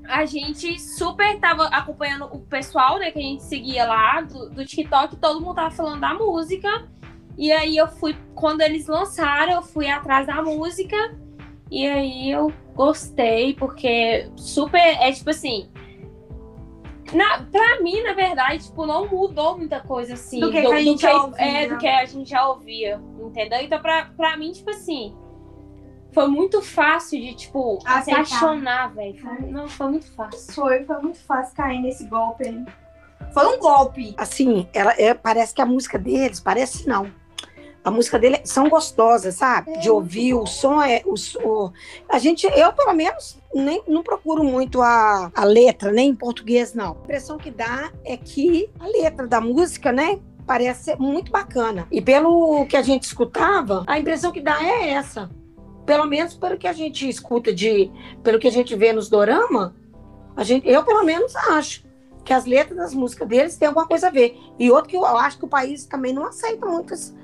a 0.06 0.24
gente 0.24 0.78
super 0.78 1.38
tava 1.38 1.64
acompanhando 1.68 2.26
o 2.26 2.40
pessoal, 2.40 2.98
né, 2.98 3.10
que 3.10 3.18
a 3.18 3.22
gente 3.22 3.42
seguia 3.42 3.86
lá 3.86 4.20
do, 4.20 4.50
do 4.50 4.64
TikTok, 4.64 5.16
todo 5.16 5.40
mundo 5.40 5.54
tava 5.54 5.70
falando 5.70 6.00
da 6.00 6.14
música. 6.14 6.68
E 7.36 7.50
aí 7.50 7.76
eu 7.76 7.88
fui, 7.88 8.16
quando 8.34 8.60
eles 8.60 8.86
lançaram, 8.86 9.54
eu 9.54 9.62
fui 9.62 9.88
atrás 9.88 10.26
da 10.26 10.42
música. 10.42 10.96
E 11.70 11.86
aí 11.86 12.30
eu 12.30 12.52
gostei, 12.74 13.54
porque 13.54 14.30
super. 14.36 14.78
É 14.78 15.10
tipo 15.10 15.30
assim. 15.30 15.68
Na, 17.12 17.42
pra 17.42 17.80
mim, 17.80 18.02
na 18.02 18.12
verdade, 18.12 18.64
tipo, 18.64 18.86
não 18.86 19.08
mudou 19.08 19.56
muita 19.56 19.80
coisa 19.80 20.14
assim. 20.14 20.40
Do 20.40 20.50
que, 20.50 20.62
do, 20.62 20.68
que 20.68 20.74
a 20.74 20.82
gente 20.82 21.02
do 21.02 21.08
que, 21.08 21.16
ouvia. 21.16 21.44
É, 21.44 21.68
do 21.68 21.78
que 21.78 21.86
a 21.86 22.04
gente 22.06 22.30
já 22.30 22.48
ouvia, 22.48 23.00
entendeu? 23.20 23.60
Então, 23.60 23.80
pra, 23.80 24.06
pra 24.16 24.36
mim, 24.36 24.52
tipo 24.52 24.70
assim, 24.70 25.14
foi 26.14 26.28
muito 26.28 26.62
fácil 26.62 27.20
de, 27.20 27.34
tipo, 27.34 27.78
Aceitar. 27.84 28.24
se 28.24 28.34
apaixonar, 28.34 28.94
velho. 28.94 29.16
Não, 29.50 29.68
foi 29.68 29.88
muito 29.88 30.10
fácil. 30.12 30.54
Foi, 30.54 30.84
foi 30.84 30.98
muito 31.02 31.18
fácil 31.18 31.56
cair 31.56 31.82
nesse 31.82 32.04
golpe 32.04 32.46
aí. 32.46 32.64
Foi 33.32 33.46
um 33.46 33.58
golpe. 33.58 34.14
Assim, 34.16 34.68
ela 34.72 34.94
é, 34.96 35.12
parece 35.12 35.52
que 35.52 35.60
a 35.60 35.66
música 35.66 35.98
deles, 35.98 36.38
parece 36.38 36.88
não. 36.88 37.10
A 37.82 37.90
música 37.90 38.18
dele 38.18 38.40
são 38.44 38.68
gostosas, 38.68 39.34
sabe? 39.34 39.72
É. 39.72 39.78
De 39.78 39.90
ouvir, 39.90 40.34
o 40.34 40.46
som 40.46 40.80
é. 40.80 41.02
O, 41.04 41.14
o, 41.46 41.72
a 42.08 42.18
gente, 42.18 42.46
eu 42.46 42.72
pelo 42.72 42.94
menos, 42.94 43.36
nem, 43.52 43.82
não 43.86 44.02
procuro 44.02 44.44
muito 44.44 44.80
a, 44.80 45.30
a 45.34 45.44
letra, 45.44 45.90
nem 45.90 46.10
em 46.10 46.14
português, 46.14 46.72
não. 46.74 46.92
A 46.92 47.04
impressão 47.04 47.36
que 47.36 47.50
dá 47.50 47.92
é 48.04 48.16
que 48.16 48.70
a 48.78 48.86
letra 48.86 49.26
da 49.26 49.40
música, 49.40 49.90
né? 49.90 50.20
Parece 50.46 50.84
ser 50.84 50.98
muito 50.98 51.32
bacana. 51.32 51.88
E 51.90 52.00
pelo 52.00 52.66
que 52.66 52.76
a 52.76 52.82
gente 52.82 53.02
escutava, 53.02 53.82
a 53.86 53.98
impressão 53.98 54.30
que 54.30 54.40
dá 54.40 54.62
é 54.62 54.90
essa 54.90 55.28
pelo 55.86 56.06
menos 56.06 56.34
pelo 56.34 56.56
que 56.56 56.66
a 56.66 56.72
gente 56.72 57.08
escuta 57.08 57.52
de, 57.52 57.90
pelo 58.22 58.38
que 58.38 58.48
a 58.48 58.52
gente 58.52 58.74
vê 58.74 58.92
nos 58.92 59.08
dorama, 59.08 59.74
a 60.36 60.42
gente, 60.42 60.68
eu 60.68 60.82
pelo 60.82 61.04
menos 61.04 61.34
acho 61.36 61.84
que 62.24 62.32
as 62.32 62.46
letras 62.46 62.76
das 62.76 62.94
músicas 62.94 63.28
deles 63.28 63.56
têm 63.56 63.68
alguma 63.68 63.86
coisa 63.86 64.08
a 64.08 64.10
ver. 64.10 64.36
E 64.58 64.70
outro 64.70 64.88
que 64.88 64.96
eu 64.96 65.04
acho 65.04 65.38
que 65.38 65.44
o 65.44 65.48
país 65.48 65.84
também 65.84 66.12
não 66.12 66.24
aceita 66.24 66.64
muitas, 66.66 67.14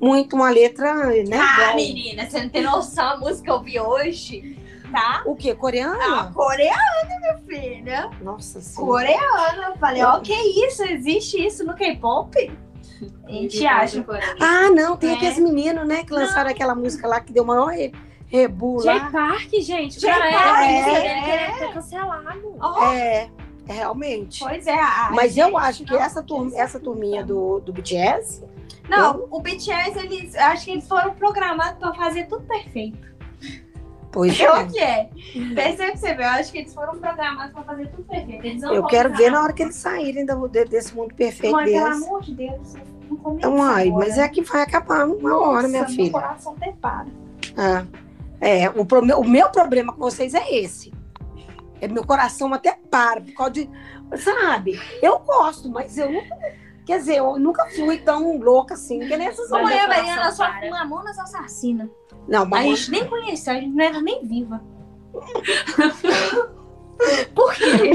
muito 0.00 0.36
uma 0.36 0.50
letra, 0.50 0.94
né? 0.94 1.38
Ah, 1.38 1.62
igual... 1.62 1.76
menina, 1.76 2.28
você 2.28 2.42
não 2.42 2.48
tem 2.50 2.62
noção 2.62 3.08
a 3.08 3.16
música 3.16 3.44
que 3.44 3.50
eu 3.50 3.62
vi 3.62 3.80
hoje, 3.80 4.58
tá? 4.92 5.22
O 5.24 5.34
quê? 5.34 5.54
Coreana? 5.54 5.98
Ah, 5.98 6.30
coreana, 6.32 7.20
minha 7.20 7.38
filha. 7.38 8.10
Nossa 8.20 8.60
senhora. 8.60 9.06
Coreana. 9.06 9.68
Eu 9.68 9.76
falei, 9.78 10.02
ó, 10.02 10.18
oh, 10.18 10.20
que 10.20 10.34
isso? 10.34 10.84
Existe 10.84 11.44
isso 11.44 11.64
no 11.64 11.74
K-pop? 11.74 12.36
A 13.24 13.30
gente 13.30 13.66
acha. 13.66 14.04
Ah, 14.40 14.70
não, 14.70 14.96
tem 14.96 15.10
é. 15.10 15.14
aqueles 15.14 15.38
meninos, 15.38 15.86
né, 15.86 16.04
que 16.04 16.12
lançaram 16.12 16.44
não. 16.44 16.50
aquela 16.50 16.74
música 16.74 17.08
lá 17.08 17.20
que 17.20 17.32
deu 17.32 17.44
maior 17.44 17.72
Rebu 18.30 18.84
lá. 18.84 18.98
J-Park, 18.98 19.50
gente. 19.60 20.00
J 20.00 20.08
Park, 20.08 20.62
é, 20.62 21.06
é, 21.06 21.64
é, 21.64 21.72
cancelado. 21.72 22.56
Oh. 22.62 22.84
É, 22.92 23.28
realmente. 23.66 24.38
Pois 24.38 24.66
é. 24.66 24.76
Mas 25.10 25.36
eu 25.36 25.58
acho 25.58 25.84
que 25.84 25.94
essa, 25.94 26.22
turma, 26.22 26.56
essa 26.56 26.78
turminha 26.78 27.24
do, 27.24 27.60
do 27.60 27.72
BTS... 27.72 28.48
Não, 28.88 29.14
eu... 29.14 29.28
o 29.30 29.40
BTS, 29.40 29.98
eles, 29.98 30.34
acho 30.34 30.64
que 30.64 30.70
eles 30.72 30.88
foram 30.88 31.14
programados 31.14 31.78
para 31.78 31.94
fazer 31.94 32.26
tudo 32.26 32.44
perfeito. 32.46 33.10
Pois 34.12 34.40
é. 34.40 34.50
O 34.50 34.68
que 34.68 34.80
é? 34.80 35.08
Percebe 35.54 35.96
você 35.96 36.14
vê, 36.14 36.24
eu 36.24 36.28
acho 36.28 36.50
que 36.50 36.58
eles 36.58 36.74
foram 36.74 36.98
programados 36.98 37.52
para 37.52 37.62
fazer 37.62 37.88
tudo 37.88 38.02
perfeito. 38.04 38.44
Eles 38.44 38.62
eu 38.62 38.84
quero 38.86 39.14
ver 39.14 39.30
na 39.30 39.42
hora 39.42 39.52
que 39.52 39.62
eles 39.62 39.76
saírem 39.76 40.26
do, 40.26 40.48
desse 40.48 40.94
mundo 40.94 41.14
perfeito 41.14 41.54
Mãe, 41.54 41.66
deles. 41.66 41.82
pelo 41.82 42.04
amor 42.04 42.22
de 42.22 42.34
Deus, 42.34 42.74
não 43.08 43.16
começa 43.16 43.62
Ai, 43.62 43.90
mas 43.90 44.18
é 44.18 44.28
que 44.28 44.42
vai 44.42 44.62
acabar 44.62 45.06
uma 45.06 45.30
Nossa, 45.30 45.48
hora, 45.48 45.68
minha 45.68 45.86
filha. 45.86 46.02
Meu 46.02 46.12
coração 46.12 46.56
até 46.60 46.72
para. 46.72 47.06
Ah. 48.40 48.46
É, 48.46 48.70
o, 48.70 48.86
o 49.20 49.28
meu 49.28 49.50
problema 49.50 49.92
com 49.92 50.00
vocês 50.00 50.34
é 50.34 50.54
esse. 50.54 50.92
É, 51.80 51.88
meu 51.88 52.04
coração 52.04 52.52
até 52.52 52.78
para, 52.90 53.20
por 53.20 53.32
causa 53.34 53.52
de. 53.52 53.70
Sabe? 54.16 54.80
Eu 55.02 55.18
gosto, 55.20 55.70
mas 55.70 55.96
eu 55.96 56.10
nunca. 56.10 56.36
Quer 56.84 56.98
dizer, 56.98 57.18
eu 57.18 57.38
nunca 57.38 57.66
fui 57.70 57.98
tão 57.98 58.38
louca 58.38 58.74
assim, 58.74 58.98
que 59.00 59.16
nem 59.16 59.28
essas 59.28 59.50
mulheres. 59.50 59.88
Mariana 59.88 60.32
só 60.32 60.52
com 60.58 60.70
Mamonas 60.70 61.18
Assassina. 61.18 61.88
Não, 62.26 62.44
mas. 62.44 62.64
A 62.64 62.68
gente 62.68 62.90
nem 62.90 63.06
conheceu, 63.06 63.52
a 63.52 63.56
gente 63.56 63.74
não 63.74 63.84
era 63.84 64.02
nem 64.02 64.26
viva. 64.26 64.60
por 67.34 67.54
quê? 67.54 67.92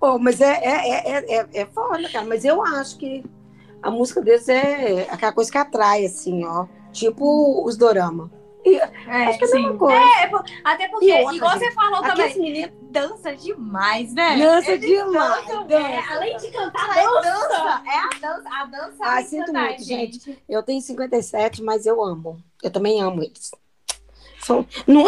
oh, 0.00 0.18
mas 0.18 0.40
é, 0.40 0.60
é, 0.62 1.10
é, 1.10 1.38
é, 1.38 1.48
é 1.52 1.66
foda, 1.66 2.08
cara. 2.08 2.26
Mas 2.26 2.44
eu 2.44 2.62
acho 2.62 2.98
que 2.98 3.24
a 3.82 3.90
música 3.90 4.20
deles 4.20 4.48
é 4.48 5.08
aquela 5.10 5.32
coisa 5.32 5.50
que 5.50 5.58
atrai, 5.58 6.04
assim, 6.04 6.44
ó. 6.44 6.66
Tipo 6.92 7.64
os 7.66 7.76
dorama. 7.76 8.30
E, 8.64 8.76
é, 8.76 9.26
acho 9.26 9.38
que 9.38 9.44
é 9.44 9.48
a 9.48 9.54
mesma 9.54 9.78
coisa. 9.78 9.98
É, 9.98 10.30
até 10.64 10.88
porque, 10.88 11.12
outra, 11.12 11.34
igual 11.34 11.52
gente, 11.52 11.64
você 11.64 11.70
falou 11.72 12.02
também, 12.02 12.38
menino 12.38 12.80
dança 12.90 13.34
demais, 13.34 14.12
né? 14.12 14.36
Dança 14.36 14.78
demais. 14.78 15.46
dança. 15.46 15.74
É, 15.74 16.12
além 16.12 16.36
de 16.36 16.50
cantar, 16.50 16.98
é 16.98 17.04
dança. 17.04 17.20
dança. 17.22 17.82
É 17.86 17.98
a 17.98 18.08
dança. 18.20 18.48
A 18.50 18.64
dança 18.66 18.96
ah, 19.00 19.22
sinto 19.22 19.52
muito, 19.52 19.82
gente. 19.82 20.24
gente. 20.24 20.42
Eu 20.48 20.62
tenho 20.62 20.80
57, 20.80 21.62
mas 21.62 21.86
eu 21.86 22.02
amo. 22.02 22.42
Eu 22.62 22.70
também 22.70 23.00
amo 23.00 23.22
eles. 23.22 23.50
Sou, 24.40 24.66
não, 24.86 25.04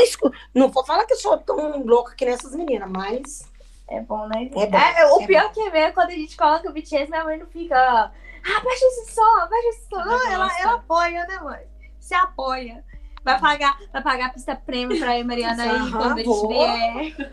não 0.54 0.68
vou 0.68 0.84
falar 0.84 1.04
que 1.04 1.14
eu 1.14 1.18
sou 1.18 1.36
tão 1.38 1.84
louca 1.84 2.14
que 2.14 2.24
nessas 2.24 2.54
meninas, 2.54 2.88
mas 2.90 3.50
É 3.88 4.00
bom, 4.00 4.26
né? 4.28 4.50
é 4.54 4.66
bom. 4.66 4.78
É, 4.78 5.12
o 5.12 5.22
é 5.22 5.26
pior 5.26 5.52
que 5.52 5.60
é 5.60 5.70
ver 5.70 5.78
é 5.78 5.92
quando 5.92 6.10
a 6.10 6.14
gente 6.14 6.36
coloca 6.36 6.68
o 6.68 6.72
BTS, 6.72 7.10
minha 7.10 7.24
mãe 7.24 7.38
não 7.38 7.46
fica. 7.46 7.76
Ah, 7.76 8.60
baixa 8.62 8.84
esse 8.84 9.14
som, 9.14 9.48
baixa 9.48 9.68
esse 9.68 9.88
som. 9.88 10.04
Não, 10.04 10.32
ela, 10.32 10.60
ela 10.60 10.74
apoia, 10.74 11.26
né, 11.26 11.38
mãe? 11.38 11.71
Se 12.12 12.16
apoia. 12.16 12.84
Vai 13.24 13.40
pagar, 13.40 13.78
vai 13.90 14.02
pagar 14.02 14.26
a 14.26 14.28
pista 14.28 14.54
prêmio 14.54 14.98
pra 14.98 15.18
eu, 15.18 15.24
Mariana 15.24 15.62
aí 15.62 15.70
Aham, 15.70 15.90
quando 15.90 16.18
gente 16.18 16.46
vier. 16.48 17.32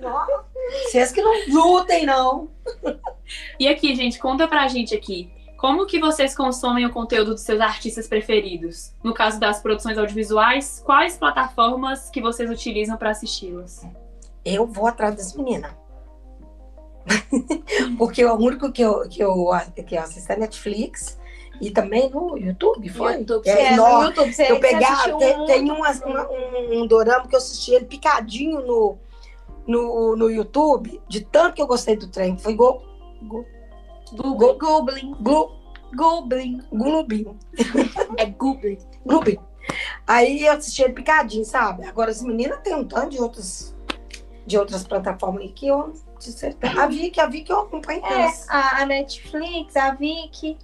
Vocês 0.85 1.11
que 1.11 1.21
não 1.21 1.33
lutem, 1.49 2.05
não. 2.05 2.47
E 3.59 3.67
aqui, 3.67 3.93
gente, 3.93 4.17
conta 4.17 4.47
pra 4.47 4.69
gente 4.69 4.95
aqui. 4.95 5.29
Como 5.57 5.85
que 5.85 5.99
vocês 5.99 6.33
consomem 6.33 6.85
o 6.85 6.91
conteúdo 6.91 7.31
dos 7.31 7.41
seus 7.41 7.59
artistas 7.59 8.07
preferidos? 8.07 8.93
No 9.03 9.13
caso 9.13 9.37
das 9.37 9.61
produções 9.61 9.97
audiovisuais, 9.97 10.81
quais 10.85 11.17
plataformas 11.17 12.09
que 12.09 12.21
vocês 12.21 12.49
utilizam 12.49 12.95
pra 12.95 13.09
assisti-las? 13.09 13.85
Eu 14.45 14.65
vou 14.65 14.87
atrás 14.87 15.13
das 15.13 15.35
meninas. 15.35 15.73
Porque 17.97 18.23
o 18.23 18.35
único 18.35 18.71
que 18.71 18.81
eu, 18.81 19.09
que 19.09 19.21
eu, 19.21 19.49
que 19.85 19.95
eu 19.95 20.01
assisto 20.01 20.31
é 20.31 20.37
Netflix 20.37 21.19
e 21.61 21.71
também 21.71 22.09
no 22.09 22.37
YouTube, 22.37 22.87
foi? 22.89 23.17
YouTube, 23.19 23.47
É, 23.47 23.73
é, 23.73 23.75
no 23.75 24.03
YouTube, 24.03 24.33
você, 24.33 24.51
eu 24.51 24.55
assistiu 24.57 25.17
tem, 25.17 25.39
um- 25.41 25.45
tem 25.45 25.71
umas- 25.71 26.01
uma- 26.01 26.27
um, 26.29 26.81
um 26.81 26.87
dorama 26.87 27.27
que 27.27 27.35
eu 27.35 27.39
assisti 27.39 27.73
ele 27.73 27.85
picadinho 27.85 28.61
no, 28.65 28.97
no, 29.67 30.15
no 30.15 30.29
YouTube, 30.29 31.01
de 31.07 31.21
tanto 31.21 31.55
que 31.55 31.61
eu 31.61 31.67
gostei 31.67 31.95
do 31.95 32.07
trem. 32.07 32.37
Foi 32.37 32.53
go, 32.53 32.81
go, 33.23 33.45
go, 34.15 34.53
Goblin. 34.57 35.13
glu, 35.21 35.51
Goblin. 35.93 36.61
É 38.17 38.25
Goblin. 38.25 38.77
glubinho. 39.05 39.43
Aí 40.07 40.43
eu 40.45 40.53
assisti 40.53 40.81
ele 40.83 40.93
picadinho, 40.93 41.45
sabe? 41.45 41.85
Agora 41.85 42.09
as 42.09 42.21
meninas 42.23 42.59
tem 42.63 42.73
um 42.75 42.83
tanto 42.85 43.09
de 43.09 43.21
outras, 43.21 43.75
de 44.45 44.57
outras 44.57 44.83
plataformas 44.83 45.43
aí 45.43 45.49
que 45.51 45.67
eu. 45.67 45.93
de 46.19 46.31
certeza- 46.33 46.81
A 46.81 46.87
Vicky, 46.87 47.19
a 47.21 47.27
Vicky 47.27 47.51
eu 47.51 47.61
acompanho 47.61 48.03
É, 48.05 48.33
a, 48.49 48.81
a 48.81 48.85
Netflix, 48.85 49.75
a 49.77 49.91
Viki. 49.91 50.57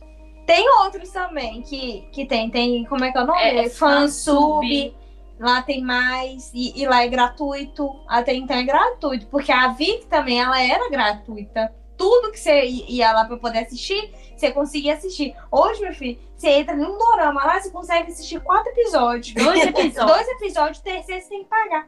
Tem 0.46 0.70
outros 0.84 1.10
também 1.10 1.62
que, 1.62 2.08
que 2.12 2.26
tem. 2.26 2.50
Tem, 2.50 2.86
como 2.86 3.04
é 3.04 3.12
que 3.12 3.18
é 3.18 3.22
o 3.22 3.26
nome? 3.26 3.42
É, 3.42 3.70
Fansub. 3.70 4.96
Lá 5.40 5.62
tem 5.62 5.82
mais. 5.82 6.52
E, 6.54 6.82
e 6.82 6.88
lá 6.88 7.04
é 7.04 7.08
gratuito. 7.08 7.90
Até 8.08 8.34
então 8.34 8.56
é 8.56 8.64
gratuito. 8.64 9.28
Porque 9.28 9.52
a 9.52 9.70
Viki 9.70 10.06
também, 10.06 10.42
ela 10.42 10.62
era 10.62 10.90
gratuita. 10.90 11.74
Tudo 11.98 12.32
que 12.32 12.40
você 12.40 12.66
ia 12.66 13.12
lá 13.14 13.26
pra 13.26 13.38
poder 13.38 13.60
assistir, 13.60 14.14
você 14.36 14.52
conseguia 14.52 14.94
assistir. 14.94 15.36
Hoje, 15.50 15.82
meu 15.82 15.94
filho, 15.94 16.20
você 16.36 16.50
entra 16.50 16.76
num 16.76 16.98
dorama 16.98 17.44
lá, 17.46 17.60
você 17.60 17.70
consegue 17.70 18.12
assistir 18.12 18.42
quatro 18.42 18.70
episódios. 18.72 19.34
Dois 19.34 19.64
episódios. 19.64 20.06
Dois 20.06 20.28
episódios, 20.28 20.80
terceiro 20.80 21.22
você 21.22 21.30
tem 21.30 21.44
que 21.44 21.50
pagar. 21.50 21.88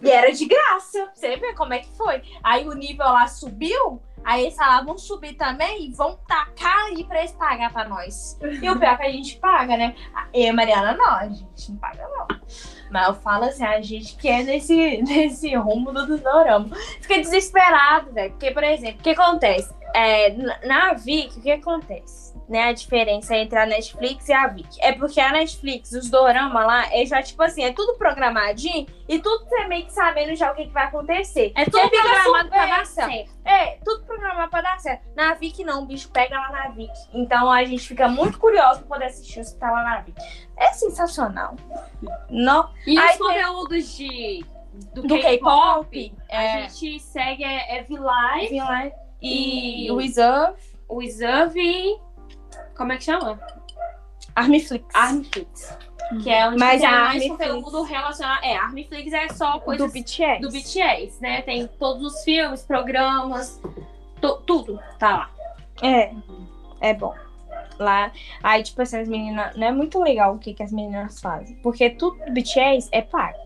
E 0.00 0.10
era 0.10 0.32
de 0.32 0.46
graça. 0.46 1.10
Você 1.14 1.36
vê 1.36 1.52
como 1.52 1.74
é 1.74 1.80
que 1.80 1.94
foi. 1.96 2.22
Aí 2.42 2.66
o 2.66 2.72
nível 2.72 3.06
lá 3.06 3.26
subiu, 3.26 4.00
aí 4.24 4.42
eles 4.44 4.56
falaram, 4.56 4.86
vão 4.86 4.98
subir 4.98 5.34
também 5.34 5.86
e 5.86 5.92
vão 5.92 6.18
tacar 6.26 6.86
aí 6.86 7.04
pra 7.04 7.20
eles 7.20 7.32
pagar 7.32 7.72
pra 7.72 7.88
nós. 7.88 8.38
E 8.42 8.68
o 8.70 8.78
pior 8.78 8.92
é 8.92 8.96
que 8.96 9.02
a 9.02 9.10
gente 9.12 9.36
paga, 9.38 9.76
né? 9.76 9.94
Eu 10.34 10.42
e 10.42 10.48
a 10.48 10.52
Mariana 10.52 10.94
não, 10.94 11.10
a 11.14 11.26
gente 11.28 11.70
não 11.70 11.78
paga 11.78 12.06
não. 12.08 12.26
Mas 12.90 13.06
eu 13.08 13.14
falo 13.16 13.44
assim, 13.44 13.64
a 13.64 13.80
gente 13.82 14.16
quer 14.16 14.44
nesse, 14.44 15.02
nesse 15.02 15.54
rumo 15.54 15.92
do 15.92 16.16
dorama. 16.18 16.74
Fica 17.00 17.18
desesperado, 17.18 18.12
velho. 18.12 18.30
Porque, 18.32 18.50
por 18.50 18.64
exemplo, 18.64 19.00
o 19.00 19.02
que 19.02 19.10
acontece? 19.10 19.72
É, 19.94 20.30
na- 20.66 20.94
Vic, 20.94 21.38
o 21.38 21.42
que 21.42 21.50
acontece? 21.50 22.28
Né, 22.48 22.64
a 22.64 22.72
diferença 22.72 23.36
entre 23.36 23.58
a 23.58 23.66
Netflix 23.66 24.26
e 24.26 24.32
a 24.32 24.46
Vic. 24.46 24.66
É 24.80 24.92
porque 24.92 25.20
a 25.20 25.30
Netflix, 25.32 25.92
os 25.92 26.08
dorama 26.08 26.64
lá, 26.64 26.86
é 26.94 27.04
já 27.04 27.22
tipo 27.22 27.42
assim, 27.42 27.62
é 27.62 27.74
tudo 27.74 27.98
programadinho 27.98 28.86
e 29.06 29.18
tudo 29.18 29.44
você 29.44 29.66
meio 29.66 29.84
que 29.84 29.92
sabendo 29.92 30.34
já 30.34 30.50
o 30.50 30.54
que, 30.54 30.64
que 30.64 30.72
vai 30.72 30.84
acontecer. 30.84 31.52
É 31.54 31.64
Você 31.66 31.70
tudo 31.70 31.90
fica 31.90 32.02
programado 32.02 32.44
su- 32.44 32.50
pra 32.50 32.64
é, 32.64 32.70
dar 32.70 32.86
certo. 32.86 33.30
É, 33.44 33.78
tudo 33.84 34.02
programado 34.06 34.50
pra 34.50 34.60
dar 34.62 34.80
certo. 34.80 35.07
Na 35.18 35.34
Vic 35.34 35.64
não, 35.64 35.82
o 35.82 35.86
bicho 35.86 36.08
pega 36.10 36.38
lá 36.38 36.52
na 36.52 36.68
Vic. 36.68 36.92
Então 37.12 37.50
a 37.50 37.64
gente 37.64 37.88
fica 37.88 38.06
muito 38.06 38.38
curioso 38.38 38.78
pra 38.82 38.94
poder 38.96 39.06
assistir 39.06 39.44
que 39.44 39.54
tá 39.56 39.68
lá 39.68 39.82
na 39.82 40.00
Vic. 40.02 40.16
É 40.56 40.72
sensacional. 40.72 41.56
Não, 42.30 42.70
E 42.86 42.96
Aí 42.96 43.04
os 43.04 43.16
tem- 43.16 43.26
conteúdos 43.26 43.96
de, 43.96 44.44
do, 44.94 45.02
do 45.02 45.20
K-pop, 45.20 46.14
a 46.30 46.42
é, 46.42 46.68
gente 46.68 47.00
segue 47.00 47.42
é, 47.42 47.78
é 47.78 47.82
V-Live 47.82 48.92
e 49.20 49.90
o 49.90 49.96
Reserve, 49.96 50.62
o 50.88 51.00
Reserve 51.00 51.60
e... 51.60 51.98
Como 52.76 52.92
é 52.92 52.96
que 52.96 53.02
chama? 53.02 53.40
Armiflix. 54.36 54.94
Armflix. 54.94 55.78
Que 56.22 56.30
é 56.30 56.46
onde 56.46 56.60
Mas 56.60 56.80
tem 56.80 56.88
a 56.88 56.92
mais 56.92 57.26
conteúdo 57.26 57.82
relacionado... 57.82 58.44
É, 58.44 58.56
Armflix 58.56 59.12
é 59.12 59.28
só 59.30 59.58
coisas 59.58 59.84
do 59.84 59.92
BTS. 59.92 60.40
do 60.40 60.48
BTS, 60.48 61.20
né? 61.20 61.42
Tem 61.42 61.66
todos 61.66 62.14
os 62.14 62.22
filmes, 62.22 62.62
programas, 62.64 63.60
tu- 64.20 64.40
tudo 64.46 64.78
tá 64.98 65.10
lá. 65.16 65.30
É, 65.82 66.12
é 66.80 66.94
bom. 66.94 67.14
Lá, 67.78 68.10
aí, 68.42 68.62
tipo 68.62 68.82
assim, 68.82 68.98
as 68.98 69.08
meninas. 69.08 69.54
Não 69.56 69.66
é 69.68 69.72
muito 69.72 70.00
legal 70.02 70.34
o 70.34 70.38
que, 70.38 70.52
que 70.52 70.62
as 70.62 70.72
meninas 70.72 71.20
fazem. 71.20 71.54
Porque 71.56 71.90
tudo 71.90 72.18
do 72.24 72.32
BTS 72.32 72.88
é 72.90 73.00
pago. 73.02 73.38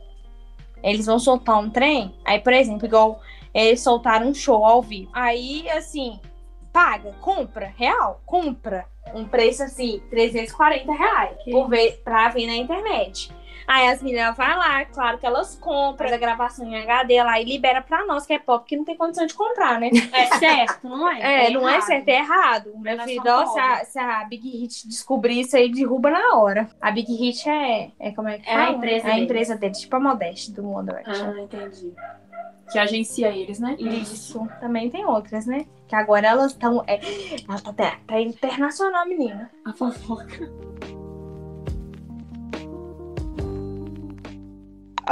Eles 0.82 1.06
vão 1.06 1.18
soltar 1.18 1.58
um 1.58 1.68
trem. 1.70 2.14
Aí, 2.24 2.40
por 2.40 2.52
exemplo, 2.52 2.86
igual 2.86 3.20
eles 3.52 3.80
soltaram 3.82 4.28
um 4.28 4.34
show 4.34 4.64
ao 4.64 4.80
vivo. 4.82 5.10
Aí, 5.12 5.68
assim, 5.70 6.18
paga, 6.72 7.12
compra, 7.20 7.72
real, 7.76 8.20
compra. 8.24 8.86
Um 9.14 9.26
preço 9.26 9.62
assim, 9.62 10.00
340 10.08 10.92
reais 10.92 11.36
por 11.50 11.68
ver, 11.68 12.00
pra 12.02 12.28
ver 12.30 12.46
na 12.46 12.56
internet. 12.56 13.30
Aí 13.72 13.88
as 13.88 14.02
meninas 14.02 14.36
vão 14.36 14.46
lá, 14.58 14.84
claro 14.84 15.16
que 15.18 15.24
elas 15.24 15.54
compram 15.56 16.12
a 16.12 16.16
gravação 16.18 16.66
em 16.66 16.76
HD 16.82 17.22
lá 17.22 17.40
e 17.40 17.44
libera 17.44 17.80
pra 17.80 18.04
nós, 18.04 18.26
que 18.26 18.34
é 18.34 18.38
pop, 18.38 18.66
que 18.68 18.76
não 18.76 18.84
tem 18.84 18.96
condição 18.96 19.24
de 19.24 19.32
comprar, 19.32 19.80
né? 19.80 19.88
É 20.12 20.26
certo, 20.38 20.86
não 20.86 21.08
é? 21.10 21.46
É, 21.46 21.50
não 21.50 21.66
é 21.66 21.72
errado. 21.76 21.86
certo, 21.86 22.08
é 22.08 22.12
errado. 22.18 22.72
Meu 22.76 23.00
filho, 23.00 23.22
ó, 23.26 23.46
se 23.46 23.58
a, 23.58 23.84
se 23.86 23.98
a 23.98 24.24
Big 24.24 24.46
Hit 24.48 24.86
descobrir 24.88 25.40
isso 25.40 25.56
aí, 25.56 25.70
derruba 25.72 26.10
na 26.10 26.36
hora. 26.36 26.68
A 26.80 26.90
Big 26.90 27.10
Hit 27.14 27.48
é, 27.48 27.90
é 27.98 28.10
como 28.12 28.28
é 28.28 28.38
que 28.38 28.48
É 28.50 28.54
a 28.54 28.58
fala? 28.66 28.76
empresa 28.76 29.08
É 29.08 29.12
a 29.12 29.18
empresa 29.18 29.56
deles, 29.56 29.80
tipo 29.80 29.96
a 29.96 30.00
Modeste 30.00 30.52
do 30.52 30.82
Direction. 30.82 31.32
Ah, 31.34 31.40
entendi. 31.40 31.94
Que 32.70 32.78
agencia 32.78 33.28
eles, 33.28 33.58
né? 33.58 33.74
Isso. 33.78 34.46
Também 34.60 34.90
tem 34.90 35.04
outras, 35.06 35.46
né? 35.46 35.64
Que 35.88 35.94
agora 35.94 36.26
elas 36.28 36.52
estão. 36.52 36.84
É, 36.86 37.00
ela 37.48 37.58
tá, 37.60 37.70
até- 37.70 37.96
tá 38.06 38.20
internacional, 38.20 39.06
menina. 39.06 39.50
A 39.64 39.72
fofoca. 39.72 40.50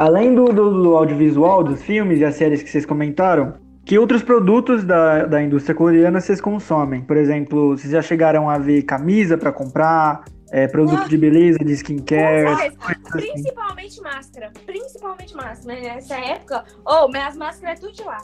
Além 0.01 0.35
do, 0.35 0.47
do- 0.47 0.83
do 0.83 0.97
audiovisual, 0.97 1.63
dos 1.63 1.83
filmes 1.83 2.21
e 2.21 2.25
as 2.25 2.35
séries 2.35 2.63
que 2.63 2.71
vocês 2.71 2.87
comentaram, 2.87 3.53
que 3.85 3.99
outros 3.99 4.23
produtos 4.23 4.83
da, 4.83 5.27
da 5.27 5.43
indústria 5.43 5.75
coreana 5.75 6.23
vocês 6.23 6.41
consomem? 6.41 7.03
Por 7.03 7.19
exemplo, 7.19 7.77
vocês 7.77 7.93
já 7.93 8.01
chegaram 8.01 8.49
a 8.49 8.57
ver 8.57 8.83
camisa 8.85 9.37
pra 9.37 9.53
comprar, 9.53 10.25
é, 10.51 10.67
produto 10.67 11.03
Ah. 11.05 11.09
de 11.09 11.19
beleza, 11.19 11.59
de 11.59 11.73
skincare? 11.75 12.45
Mas, 12.45 12.75
principalmente 13.13 14.01
máscara. 14.01 14.51
Principalmente 14.65 15.37
máscara. 15.37 15.79
Né? 15.81 15.95
Nessa 15.95 16.17
época, 16.17 16.65
ô, 16.83 17.07
minhas 17.09 17.37
máscaras 17.37 17.79
é 17.79 17.81
tudo 17.83 17.93
de 17.93 18.03
lá. 18.05 18.17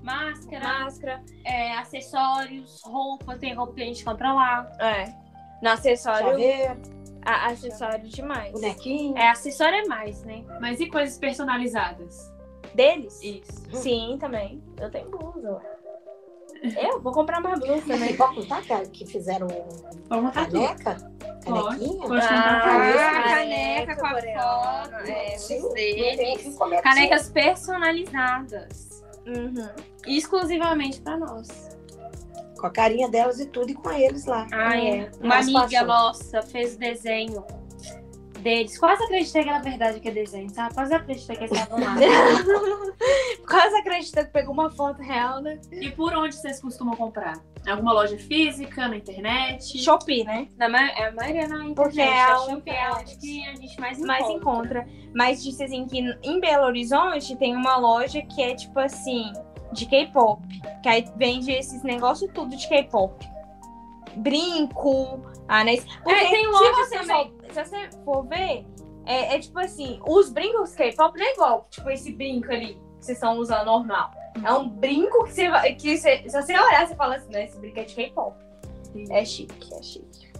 Máscara, 0.00 0.62
Máscara. 0.84 1.20
é, 1.44 1.76
acessórios, 1.78 2.80
roupa, 2.84 3.36
tem 3.36 3.52
roupa 3.54 3.72
que 3.74 3.82
a 3.82 3.86
gente 3.86 4.04
compra 4.04 4.32
lá. 4.32 4.70
É. 4.78 5.06
No 5.60 5.70
acessório. 5.70 6.28
Chaveiro, 6.28 6.76
a- 7.24 7.46
acessório 7.48 8.08
demais. 8.08 8.52
bonequinho. 8.52 9.16
É, 9.16 9.28
acessório 9.30 9.76
é 9.76 9.84
mais, 9.86 10.22
né? 10.24 10.44
Mas 10.60 10.80
e 10.80 10.86
coisas 10.86 11.18
personalizadas? 11.18 12.32
Deles? 12.74 13.20
Isso. 13.22 13.64
Sim, 13.72 14.16
também. 14.20 14.62
Eu 14.80 14.90
tenho 14.90 15.08
blusa. 15.10 15.60
Eu 16.80 17.00
vou 17.00 17.12
comprar 17.12 17.40
mais 17.40 17.60
blusa 17.60 17.82
também. 17.86 18.16
pode 18.16 18.36
contar, 18.36 18.64
cara, 18.66 18.86
que 18.86 19.04
fizeram 19.06 19.46
Vamos 20.08 20.32
tudo. 20.32 20.50
caneca? 20.50 20.96
Pode. 21.44 21.78
Canequinha? 21.78 22.08
Pode 22.08 22.26
Ah, 22.26 23.18
a 23.18 23.22
caneca 23.22 23.96
com 23.96 24.06
a 24.06 24.10
foto 24.10 24.94
é, 24.96 25.02
deles. 25.36 26.58
é 26.72 26.80
Canecas 26.82 27.28
personalizadas. 27.30 29.04
Uhum. 29.26 29.68
Exclusivamente 30.06 31.00
pra 31.00 31.16
nós. 31.18 31.73
Com 32.64 32.68
a 32.68 32.70
carinha 32.70 33.10
delas 33.10 33.38
e 33.40 33.44
tudo, 33.44 33.68
e 33.68 33.74
com 33.74 33.92
eles 33.92 34.24
lá. 34.24 34.46
Ah, 34.50 34.74
é. 34.74 35.10
Uma 35.20 35.36
amiga 35.36 35.60
passou. 35.60 35.86
nossa 35.86 36.40
fez 36.40 36.76
o 36.76 36.78
desenho 36.78 37.44
deles. 38.40 38.78
Quase 38.78 39.04
acreditei 39.04 39.42
que 39.42 39.48
era 39.50 39.58
verdade 39.58 40.00
que 40.00 40.08
é 40.08 40.10
desenho, 40.10 40.48
sabe? 40.48 40.72
Quase 40.72 40.94
acreditei 40.94 41.36
que 41.36 41.44
eles 41.44 41.52
estavam 41.52 41.78
lá. 41.84 41.94
Quase 43.46 43.76
acredita 43.76 44.24
que 44.24 44.32
pegou 44.32 44.54
uma 44.54 44.70
foto 44.70 45.02
real, 45.02 45.42
né? 45.42 45.60
e 45.72 45.90
por 45.90 46.16
onde 46.16 46.36
vocês 46.36 46.58
costumam 46.58 46.96
comprar? 46.96 47.38
Alguma 47.68 47.92
loja 47.92 48.16
física, 48.16 48.88
na 48.88 48.96
internet? 48.96 49.76
Shopee, 49.82 50.24
né? 50.24 50.48
Na 50.56 50.66
ma 50.66 50.88
é 50.88 51.08
a 51.08 51.12
maioria 51.12 51.46
na 51.46 51.66
internet. 51.66 51.74
Porque 51.74 52.00
é 52.00 52.22
a 52.22 52.40
onde- 52.40 52.50
Shopee 52.50 52.70
é 52.70 52.92
onde 52.92 53.18
que 53.18 53.46
a 53.46 53.54
gente 53.56 53.78
mais 53.78 53.98
encontra. 53.98 54.06
mais 54.06 54.30
encontra. 54.30 54.88
Mas 55.14 55.44
disse 55.44 55.62
assim 55.64 55.86
que 55.86 55.98
em 56.22 56.40
Belo 56.40 56.64
Horizonte 56.64 57.36
tem 57.36 57.54
uma 57.54 57.76
loja 57.76 58.22
que 58.22 58.42
é 58.42 58.54
tipo 58.54 58.78
assim, 58.80 59.30
de 59.74 59.86
K-pop. 59.86 60.40
Que 60.82 60.88
aí 60.88 61.04
vende 61.16 61.52
esses 61.52 61.82
negócios 61.82 62.30
tudo 62.32 62.56
de 62.56 62.68
K-pop. 62.68 63.12
Brinco, 64.16 65.20
anéis. 65.48 65.84
Porque 66.02 66.18
É, 66.24 66.30
tem 66.30 66.44
se 66.44 66.50
loja 66.50 66.72
você 66.74 66.98
também. 66.98 67.32
for- 67.42 67.52
se 67.52 67.64
você 67.64 67.88
for 68.04 68.26
ver, 68.26 68.66
É, 69.06 69.34
é 69.34 69.38
tipo 69.38 69.58
assim, 69.58 70.00
os 70.08 70.30
brincos 70.30 70.74
K-pop 70.74 71.18
não 71.18 71.26
é 71.26 71.32
igual, 71.34 71.66
tipo, 71.68 71.90
esse 71.90 72.10
brinco 72.10 72.50
ali 72.50 72.68
que 72.98 73.04
vocês 73.04 73.18
estão 73.18 73.36
usando 73.38 73.66
normal. 73.66 74.10
É 74.42 74.50
um 74.54 74.66
brinco 74.66 75.24
que 75.24 75.32
você 75.32 75.50
vai. 75.50 75.74
Que 75.74 75.98
você, 75.98 76.22
se 76.26 76.40
você 76.42 76.58
olhar, 76.58 76.86
você 76.88 76.94
fala 76.96 77.16
assim, 77.16 77.30
não, 77.30 77.38
esse 77.40 77.58
brinco 77.58 77.80
é 77.80 77.84
de 77.84 77.94
K-pop. 77.94 78.34
É 79.10 79.22
chique, 79.22 79.74
é 79.74 79.82
chique. 79.82 80.32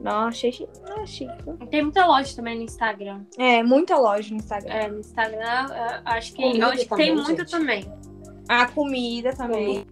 Não, 0.00 0.26
achei 0.26 0.50
chique. 0.50 0.72
Não, 0.88 1.02
é 1.02 1.06
chique. 1.06 1.32
Tem 1.70 1.82
muita 1.82 2.04
loja 2.04 2.34
também 2.34 2.56
no 2.56 2.62
Instagram. 2.64 3.20
É, 3.38 3.62
muita 3.62 3.96
loja 3.96 4.28
no 4.30 4.36
Instagram. 4.38 4.74
É, 4.74 4.88
no 4.88 4.98
Instagram, 4.98 5.72
é, 5.72 6.02
acho 6.04 6.32
que, 6.34 6.60
acho 6.62 6.88
que 6.88 6.96
tem 6.96 7.14
muita 7.14 7.36
gente. 7.36 7.50
também. 7.52 7.84
A 8.48 8.66
comida 8.66 9.32
também. 9.32 9.84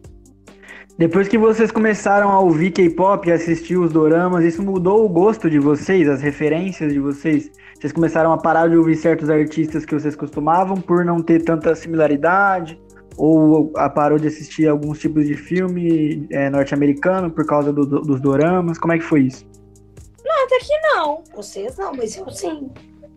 Depois 0.98 1.26
que 1.26 1.38
vocês 1.38 1.70
começaram 1.70 2.30
a 2.30 2.38
ouvir 2.38 2.70
K-pop 2.70 3.26
e 3.26 3.32
assistir 3.32 3.76
os 3.78 3.92
doramas, 3.92 4.44
isso 4.44 4.62
mudou 4.62 5.04
o 5.04 5.08
gosto 5.08 5.48
de 5.48 5.58
vocês, 5.58 6.08
as 6.08 6.20
referências 6.20 6.92
de 6.92 7.00
vocês? 7.00 7.50
Vocês 7.80 7.92
começaram 7.92 8.32
a 8.32 8.38
parar 8.38 8.68
de 8.68 8.76
ouvir 8.76 8.94
certos 8.96 9.30
artistas 9.30 9.84
que 9.84 9.94
vocês 9.94 10.14
costumavam 10.14 10.76
por 10.76 11.04
não 11.04 11.20
ter 11.22 11.42
tanta 11.42 11.74
similaridade? 11.74 12.80
Ou 13.16 13.72
a 13.76 13.88
parou 13.90 14.18
de 14.18 14.28
assistir 14.28 14.68
alguns 14.68 14.98
tipos 14.98 15.26
de 15.26 15.34
filme 15.34 16.26
é, 16.30 16.48
norte-americano 16.48 17.30
por 17.30 17.44
causa 17.46 17.72
do- 17.72 17.84
do- 17.86 18.00
dos 18.02 18.20
doramas? 18.20 18.78
Como 18.78 18.92
é 18.92 18.98
que 18.98 19.04
foi 19.04 19.22
isso? 19.22 19.44
Até 20.44 20.58
que 20.58 20.78
não. 20.94 21.22
Vocês 21.34 21.76
não, 21.78 21.92
mas 21.94 22.16
eu 22.16 22.28
sim. 22.30 22.70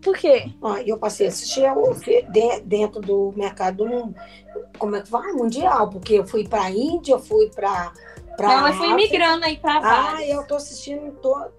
Por 0.06 0.16
quê? 0.16 0.52
Ó, 0.62 0.76
eu 0.76 0.96
passei 0.98 1.26
a 1.26 1.30
assistir 1.30 1.66
ao- 1.66 1.82
dentro 2.64 3.00
do 3.00 3.32
mercado 3.36 3.84
mundo, 3.84 4.14
como 4.78 4.94
é 4.94 5.02
que 5.02 5.10
vai? 5.10 5.32
Mundial, 5.32 5.90
porque 5.90 6.14
eu 6.14 6.24
fui 6.24 6.46
pra 6.46 6.70
Índia, 6.70 7.14
eu 7.14 7.18
fui 7.18 7.50
pra. 7.50 7.92
pra 8.36 8.48
Não, 8.48 8.60
mas 8.62 8.76
fui 8.76 8.86
África. 8.86 9.02
migrando 9.12 9.44
aí 9.46 9.56
pra 9.56 9.80
Ah, 9.82 10.24
eu 10.24 10.46
tô 10.46 10.54
assistindo. 10.54 11.12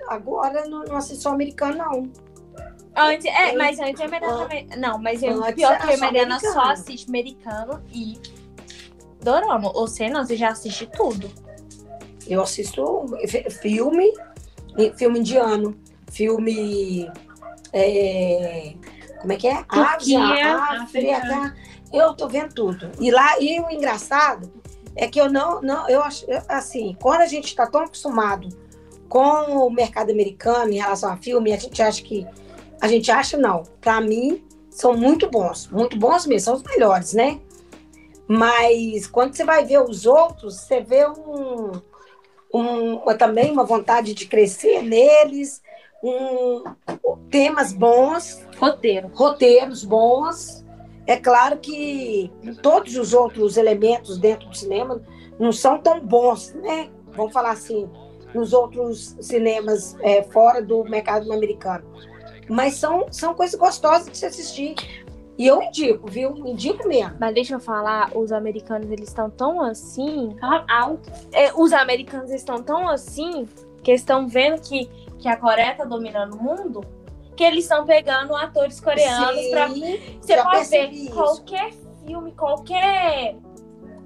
Agora 0.08 0.66
não, 0.66 0.86
não 0.86 0.96
assisto 0.96 1.24
só 1.24 1.32
americano, 1.32 1.78
não. 1.78 2.10
Antes, 2.96 3.26
é, 3.26 3.52
mas 3.58 3.80
antes 3.82 4.00
a 4.00 4.08
Mariana 4.08 4.34
Ah. 4.36 4.38
também. 4.44 4.68
Não, 4.78 4.98
mas 4.98 5.22
eu, 5.22 5.34
Antes 5.44 5.56
pior 5.56 5.78
que 5.78 5.94
a 5.94 5.98
Mariana 5.98 6.40
só 6.40 6.62
assiste 6.72 7.10
americano 7.10 7.84
e 7.94 8.18
dorama. 9.22 9.74
Você 9.74 10.08
não, 10.10 10.26
você 10.26 10.38
já 10.38 10.50
assiste 10.52 10.88
tudo. 10.96 11.30
Eu 12.26 12.42
assisto 12.42 13.06
fi- 13.28 13.50
filme, 13.50 14.14
filme 14.96 15.20
indiano, 15.20 15.78
filme. 16.10 17.12
É, 17.74 18.74
como 19.20 19.34
é 19.34 19.36
que 19.36 19.48
é? 19.48 19.64
Turquia, 19.64 19.86
Ásia, 19.86 20.56
África. 20.84 21.56
Eu 21.92 22.14
tô 22.14 22.28
vendo 22.28 22.54
tudo. 22.54 22.92
E 23.00 23.12
lá, 23.12 23.40
e 23.40 23.60
o 23.60 23.70
engraçado 23.70 24.52
é 24.96 25.08
que 25.08 25.20
eu 25.20 25.32
não, 25.32 25.62
não 25.62 25.88
eu 25.90 26.02
acho, 26.02 26.26
assim, 26.48 26.98
quando 27.02 27.22
a 27.22 27.28
gente 27.28 27.46
está 27.46 27.68
tão 27.68 27.82
acostumado 27.82 28.50
com 29.08 29.66
o 29.66 29.70
mercado 29.70 30.12
americano 30.12 30.72
em 30.72 30.78
relação 30.78 31.12
a 31.12 31.18
filme, 31.18 31.54
a 31.54 31.58
gente 31.58 31.82
acha 31.82 32.02
que, 32.02 32.28
a 32.82 32.88
gente 32.88 33.10
acha 33.10 33.38
não, 33.38 33.64
para 33.80 34.02
mim 34.02 34.44
são 34.70 34.96
muito 34.96 35.30
bons, 35.30 35.70
muito 35.72 35.98
bons 35.98 36.26
mesmo, 36.26 36.46
são 36.46 36.56
os 36.56 36.64
melhores, 36.64 37.14
né? 37.14 37.40
Mas 38.28 39.08
quando 39.08 39.34
você 39.36 39.46
vai 39.46 39.64
ver 39.64 39.82
os 39.82 40.06
outros, 40.06 40.56
você 40.56 40.82
vê 40.82 41.08
um, 41.08 41.72
um 42.54 43.00
também 43.18 43.52
uma 43.52 43.64
vontade 43.64 44.14
de 44.14 44.28
crescer 44.28 44.82
neles, 44.82 45.62
um, 46.04 46.64
temas 47.30 47.74
bons, 47.74 48.46
Roteiro. 48.58 49.10
roteiros 49.14 49.84
bons. 49.84 50.66
É 51.06 51.16
claro 51.16 51.58
que 51.58 52.32
todos 52.62 52.98
os 52.98 53.14
outros 53.14 53.56
elementos 53.56 54.18
dentro 54.18 54.50
do 54.50 54.58
cinema 54.58 55.02
não 55.40 55.52
são 55.52 55.80
tão 55.80 56.00
bons, 56.02 56.54
né? 56.54 56.90
Vamos 57.14 57.32
falar 57.32 57.52
assim, 57.52 57.90
nos 58.34 58.54
outros 58.54 59.16
cinemas 59.22 59.96
é, 60.02 60.22
fora 60.24 60.62
do 60.62 60.84
mercado 60.84 61.32
americano. 61.32 61.86
Mas 62.50 62.76
são, 62.76 63.08
são 63.12 63.34
coisas 63.34 63.60
gostosas 63.60 64.10
de 64.10 64.18
se 64.18 64.26
assistir. 64.26 64.76
E 65.38 65.46
eu 65.46 65.62
indico, 65.62 66.10
viu? 66.10 66.36
Indico 66.36 66.88
mesmo. 66.88 67.16
Mas 67.20 67.34
deixa 67.34 67.54
eu 67.54 67.60
falar, 67.60 68.12
os 68.16 68.32
americanos 68.32 68.90
eles 68.90 69.10
estão 69.10 69.30
tão 69.30 69.62
assim. 69.62 70.36
Alto. 70.68 71.12
é, 71.32 71.54
os 71.54 71.72
americanos 71.74 72.32
estão 72.32 72.62
tão 72.64 72.88
assim 72.88 73.48
que 73.84 73.92
estão 73.92 74.28
vendo 74.28 74.60
que, 74.62 74.90
que 75.20 75.28
a 75.28 75.38
Coreia 75.38 75.76
tá 75.76 75.86
dominando 75.86 76.36
o 76.36 76.44
mundo. 76.44 76.82
Que 77.36 77.44
eles 77.44 77.66
estão 77.66 77.86
pegando 77.86 78.36
atores 78.36 78.80
coreanos 78.80 79.40
Sim, 79.40 79.52
pra 79.52 79.68
Você 79.68 80.44
pode 80.44 80.70
ver 80.70 80.90
isso. 80.92 81.14
qualquer 81.14 81.72
filme, 82.04 82.32
qualquer 82.32 83.36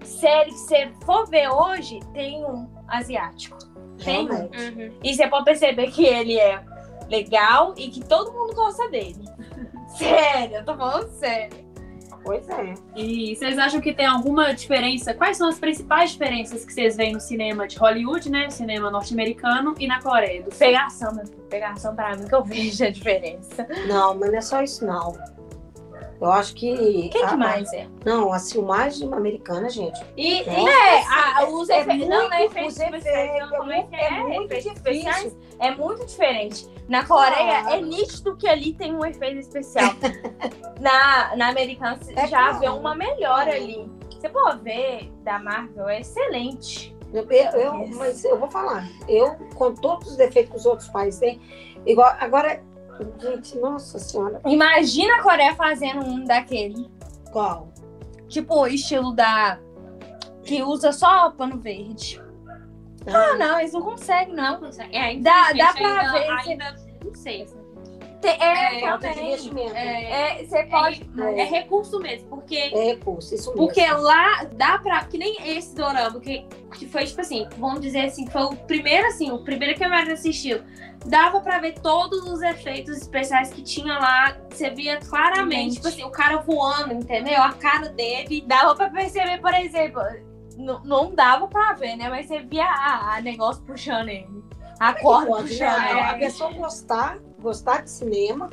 série 0.03 0.51
que 0.51 0.57
você 0.57 0.91
for 1.05 1.29
ver 1.29 1.47
hoje, 1.49 1.99
tem 2.13 2.43
um 2.43 2.69
asiático. 2.87 3.57
Tem 4.03 4.29
um. 4.29 4.33
Uhum. 4.33 4.97
E 5.01 5.13
você 5.13 5.27
pode 5.27 5.45
perceber 5.45 5.91
que 5.91 6.05
ele 6.05 6.37
é 6.37 6.61
legal 7.07 7.73
e 7.77 7.89
que 7.89 8.03
todo 8.03 8.33
mundo 8.33 8.53
gosta 8.53 8.89
dele. 8.89 9.23
Sério, 9.97 10.57
eu 10.57 10.65
tô 10.65 10.75
falando 10.75 11.09
sério. 11.11 11.70
Pois 12.23 12.47
é. 12.49 12.73
E 12.95 13.35
vocês 13.35 13.57
acham 13.57 13.81
que 13.81 13.93
tem 13.93 14.05
alguma 14.05 14.53
diferença? 14.53 15.13
Quais 15.13 15.37
são 15.37 15.49
as 15.49 15.59
principais 15.59 16.11
diferenças 16.11 16.63
que 16.63 16.73
vocês 16.73 16.95
veem 16.95 17.13
no 17.13 17.19
cinema 17.19 17.67
de 17.67 17.77
Hollywood, 17.77 18.29
né? 18.29 18.49
Cinema 18.49 18.91
norte-americano 18.91 19.75
e 19.79 19.87
na 19.87 20.01
Coreia 20.01 20.43
do? 20.43 20.49
Pegação, 20.51 21.13
meu 21.15 21.25
filho, 21.25 21.41
pegação 21.49 21.95
pra 21.95 22.15
mim 22.15 22.27
que 22.27 22.35
eu 22.35 22.43
vejo 22.43 22.83
a 22.83 22.89
diferença. 22.89 23.67
Não, 23.87 24.15
mas 24.17 24.31
não 24.31 24.37
é 24.37 24.41
só 24.41 24.61
isso, 24.61 24.85
não. 24.85 25.17
Eu 26.21 26.31
acho 26.31 26.53
que. 26.53 27.09
Quem 27.09 27.23
a- 27.23 27.29
que 27.29 27.35
mais 27.35 27.73
é? 27.73 27.87
Não, 28.05 28.31
a 28.31 28.37
filmagem 28.39 29.11
americana, 29.11 29.67
gente. 29.69 29.99
E, 30.15 30.41
É. 30.41 30.63
É, 30.63 31.03
a- 31.07 31.47
os 31.49 31.67
É 31.69 31.81
efeitos. 31.81 32.07
Não, 32.07 32.29
não 32.29 32.33
é 32.33 32.45
efeitos 32.45 32.79
especiais. 32.79 33.39
não, 33.39 33.57
como 33.57 33.71
é 33.71 33.83
que 33.83 33.95
é 33.95 34.05
é? 34.07 34.19
muito 34.23 34.51
Efeitos 34.53 34.71
especiais 34.77 35.37
é 35.59 35.71
muito 35.75 36.05
diferente. 36.05 36.69
Na 36.87 37.03
Coreia 37.05 37.73
é 37.73 37.81
nítido 37.81 38.35
que 38.37 38.47
ali 38.47 38.73
tem 38.73 38.93
um 38.95 39.03
efeito 39.03 39.39
especial. 39.39 39.89
na, 40.79 41.35
na 41.35 41.49
americana 41.49 41.99
É 42.15 42.27
já 42.27 42.51
vê 42.53 42.69
uma 42.69 42.93
melhora 42.95 43.51
ali. 43.55 43.89
Você 44.11 44.29
pode 44.29 44.61
ver 44.61 45.11
da 45.23 45.39
Marvel, 45.39 45.89
é 45.89 46.01
excelente. 46.01 46.95
Eu, 47.11 47.23
eu-. 47.29 47.87
Mas 47.95 48.23
eu 48.23 48.37
vou 48.39 48.49
falar. 48.49 48.87
Eu, 49.07 49.35
com 49.55 49.73
todos 49.73 50.11
os 50.11 50.17
defeitos 50.17 50.51
que 50.51 50.57
os 50.57 50.65
outros 50.65 50.87
países 50.89 51.19
têm, 51.19 51.41
igual. 51.85 52.15
Agora, 52.19 52.63
gente, 53.19 53.57
nossa 53.59 53.97
senhora, 53.99 54.41
Imagina 54.45 55.15
a 55.15 55.23
Coreia 55.23 55.55
fazendo 55.55 56.05
um 56.05 56.23
daquele. 56.25 56.89
qual? 57.31 57.69
Tipo, 58.27 58.61
o 58.61 58.67
estilo 58.67 59.13
da. 59.13 59.59
Que 60.43 60.63
usa 60.63 60.91
só 60.91 61.29
pano 61.31 61.57
verde. 61.59 62.21
Ah, 63.07 63.35
não, 63.37 63.59
eles 63.59 63.73
não 63.73 63.81
conseguem, 63.81 64.33
não. 64.35 64.53
não 64.53 64.59
consegue. 64.59 64.95
É, 64.95 65.15
Dá- 65.17 65.51
dá 65.53 65.73
pra 65.73 65.87
ainda, 66.01 66.11
ver, 66.11 66.29
Ainda, 66.29 66.75
não 67.03 67.13
sei. 67.15 67.47
Tem- 68.21 68.37
é, 68.39 68.77
É, 68.77 68.79
Falta 68.81 69.07
de 69.07 69.13
também. 69.15 69.29
investimento. 69.29 69.75
É, 69.75 70.39
É, 70.41 70.45
você 70.45 70.63
pode. 70.65 71.09
é 71.37 71.43
recurso 71.43 71.99
mesmo, 71.99 72.27
porque 72.29 72.55
É 72.55 72.85
recurso, 72.93 73.33
isso 73.33 73.49
mesmo. 73.49 73.65
Porque 73.65 73.85
lá 73.87 74.43
dá 74.53 74.77
pra. 74.77 75.03
Que 75.05 75.17
nem 75.17 75.35
esse 75.57 75.73
dorama, 75.75 76.19
que, 76.19 76.45
que 76.77 76.87
foi, 76.87 77.05
tipo 77.05 77.19
assim, 77.21 77.47
vamos 77.57 77.81
dizer 77.81 78.05
assim, 78.05 78.25
que 78.25 78.31
foi 78.31 78.43
o 78.43 78.55
primeiro, 78.55 79.07
assim, 79.07 79.31
o 79.31 79.39
primeiro 79.43 79.75
que 79.75 79.83
a 79.83 79.89
Mari 79.89 80.11
assistiu. 80.11 80.61
Dava 81.05 81.39
pra 81.41 81.57
ver 81.57 81.73
todos 81.79 82.23
os 82.29 82.43
efeitos 82.43 82.95
especiais 82.97 83.51
que 83.51 83.63
tinha 83.63 83.97
lá. 83.97 84.37
Você 84.51 84.69
via 84.69 84.97
claramente, 84.99 85.75
tipo 85.77 85.87
assim, 85.87 86.03
o 86.03 86.11
cara 86.11 86.37
voando, 86.37 86.93
entendeu? 86.93 87.41
A 87.41 87.53
cara 87.53 87.89
dele. 87.89 88.43
Dava 88.45 88.75
pra 88.75 88.87
perceber, 88.89 89.39
por 89.41 89.51
exemplo, 89.55 89.99
não, 90.57 90.79
não 90.83 91.15
dava 91.15 91.47
pra 91.47 91.73
ver, 91.73 91.95
né? 91.95 92.07
Mas 92.07 92.27
você 92.27 92.39
via 92.43 92.65
a, 92.65 93.15
a 93.15 93.21
negócio 93.21 93.63
puxando 93.63 94.09
ele. 94.09 94.27
A 94.81 94.95
corda 94.95 95.27
Pode, 95.27 95.49
puxando 95.49 95.89
ele. 95.91 95.99
A 95.99 96.17
pessoa 96.17 96.51
gostar, 96.53 97.19
gostar 97.39 97.83
de 97.83 97.91
cinema, 97.91 98.49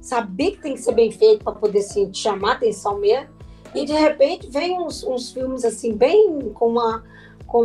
saber 0.00 0.50
que 0.52 0.62
tem 0.62 0.74
que 0.74 0.80
ser 0.80 0.92
bem 0.92 1.12
feito 1.12 1.44
para 1.44 1.52
poder 1.52 1.78
assim, 1.78 2.12
chamar 2.12 2.50
a 2.50 2.54
atenção 2.54 2.98
mesmo. 2.98 3.28
E 3.72 3.84
de 3.84 3.92
repente 3.92 4.48
vem 4.50 4.80
uns, 4.80 5.04
uns 5.04 5.30
filmes 5.30 5.64
assim, 5.64 5.94
bem 5.94 6.50
com 6.54 6.70
uma, 6.70 7.04
com 7.46 7.62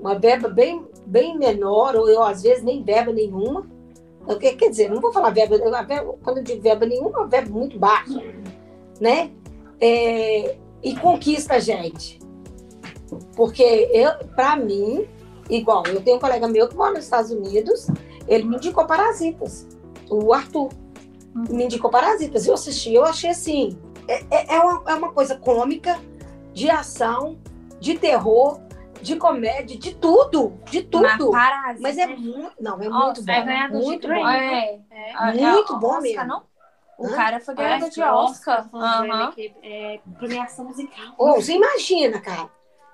uma 0.00 0.18
verba 0.18 0.48
bem, 0.48 0.82
bem 1.04 1.36
menor, 1.36 1.94
ou 1.94 2.08
eu 2.08 2.22
às 2.22 2.42
vezes 2.42 2.64
nem 2.64 2.82
verba 2.82 3.12
nenhuma. 3.12 3.66
Quer 4.38 4.70
dizer, 4.70 4.88
não 4.88 4.98
vou 4.98 5.12
falar 5.12 5.28
verba, 5.28 5.58
verba- 5.58 6.14
quando 6.24 6.38
eu 6.38 6.42
digo 6.42 6.62
verba 6.62 6.86
nenhuma, 6.86 7.24
é 7.24 7.26
verba 7.26 7.50
muito 7.50 7.78
baixa, 7.78 8.22
né? 8.98 9.30
É, 9.78 10.56
e 10.82 10.96
conquista 10.96 11.56
a 11.56 11.58
gente. 11.58 12.18
Porque 13.36 13.90
eu, 13.92 14.10
para 14.34 14.56
mim, 14.56 15.06
igual, 15.50 15.82
eu 15.86 16.00
tenho 16.00 16.16
um 16.16 16.20
colega 16.20 16.46
meu 16.48 16.68
que 16.68 16.76
mora 16.76 16.92
nos 16.94 17.04
Estados 17.04 17.30
Unidos, 17.30 17.86
ele 18.28 18.44
me 18.44 18.56
indicou 18.56 18.86
Parasitas, 18.86 19.66
o 20.08 20.32
Arthur. 20.32 20.68
Me 21.34 21.64
indicou 21.64 21.90
Parasitas. 21.90 22.46
Eu 22.46 22.54
assisti, 22.54 22.92
eu 22.94 23.04
achei 23.04 23.30
assim. 23.30 23.78
É, 24.08 24.24
é- 24.30 24.56
é 24.56 24.60
uma, 24.60 24.90
é 24.90 24.94
uma 24.94 25.12
coisa 25.12 25.36
cômica, 25.36 25.98
de 26.52 26.68
ação, 26.68 27.38
de 27.78 27.96
terror, 27.96 28.60
de 29.00 29.14
comédia, 29.16 29.78
de 29.78 29.94
tudo. 29.94 30.54
De 30.70 30.78
Mas 30.92 31.16
tudo. 31.16 31.30
Parasita. 31.30 31.80
Mas 31.80 31.96
é 31.98 32.06
muito. 32.08 32.52
Não, 32.60 32.80
é 32.82 32.88
Nossa, 32.88 33.04
muito 33.06 33.24
bom. 33.24 33.32
é 33.32 33.42
ganhador 33.44 33.80
de 33.80 33.86
muito 33.86 34.08
Grammy. 34.08 34.22
bom. 34.22 34.28
É, 34.30 34.80
É. 34.90 35.32
Muito 35.32 35.72
é, 35.74 35.78
bom 35.78 35.86
Oscar, 35.86 36.02
mesmo. 36.02 36.24
Não? 36.26 36.42
O 36.98 37.06
Hã? 37.06 37.16
cara 37.16 37.40
foi 37.40 37.54
ganhador 37.54 37.88
de 37.88 38.02
Oscar. 38.02 38.68
de 38.68 38.76
Aham. 38.76 39.06
Grammy, 39.06 39.32
que 39.32 39.54
é 39.62 40.00
premiação 40.18 40.64
musical. 40.66 41.14
Ô, 41.16 41.34
você 41.36 41.52
imagina, 41.54 42.20
cara. 42.20 42.50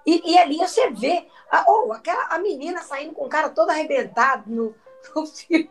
E, 0.06 0.32
e 0.32 0.38
ali 0.38 0.58
você 0.58 0.88
vê 0.90 1.26
a, 1.50 1.64
oh, 1.68 1.92
aquela, 1.92 2.26
a 2.26 2.38
menina 2.38 2.80
saindo 2.82 3.12
com 3.12 3.24
o 3.24 3.28
cara 3.28 3.50
todo 3.50 3.70
arrebentado 3.70 4.48
no, 4.48 4.74
no 5.14 5.26
filme. 5.26 5.70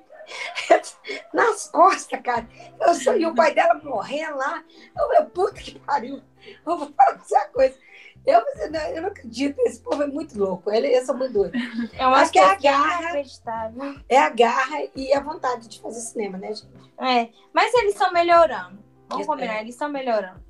nas 1.34 1.70
costas, 1.70 2.20
cara. 2.22 2.48
Eu 2.80 2.94
sou, 2.96 3.18
e 3.18 3.26
o 3.26 3.34
pai 3.34 3.54
dela 3.54 3.80
morrendo 3.84 4.38
lá. 4.38 4.64
Eu 4.98 5.08
falei, 5.08 5.26
puta 5.30 5.62
que 5.62 5.80
pariu. 5.80 6.22
Eu 6.66 6.78
vou 6.78 6.92
falar 6.92 7.20
uma 7.32 7.46
coisa. 7.46 7.78
Eu, 8.26 8.42
eu 8.96 9.02
não 9.04 9.10
acredito, 9.10 9.60
esse 9.60 9.80
povo 9.80 10.02
é 10.02 10.08
muito 10.08 10.38
louco. 10.38 10.72
Ele, 10.72 10.88
eles 10.88 11.06
são 11.06 11.16
muito 11.16 11.34
doidos. 11.34 11.62
É 11.94 12.08
uma 12.08 12.18
Acho 12.18 12.32
que 12.32 12.40
é 12.40 12.44
a 12.44 12.56
garra. 12.56 13.24
É 14.10 14.18
a 14.18 14.30
garra 14.30 14.78
e 14.96 15.14
a 15.14 15.20
vontade 15.20 15.68
de 15.68 15.80
fazer 15.80 16.00
cinema, 16.00 16.38
né, 16.38 16.48
gente? 16.48 16.94
É, 17.00 17.30
mas 17.54 17.74
eles 17.76 17.94
estão 17.94 18.12
melhorando. 18.12 18.84
Vamos 19.08 19.28
combinar, 19.28 19.62
eles 19.62 19.76
estão 19.76 19.90
melhorando. 19.90 20.44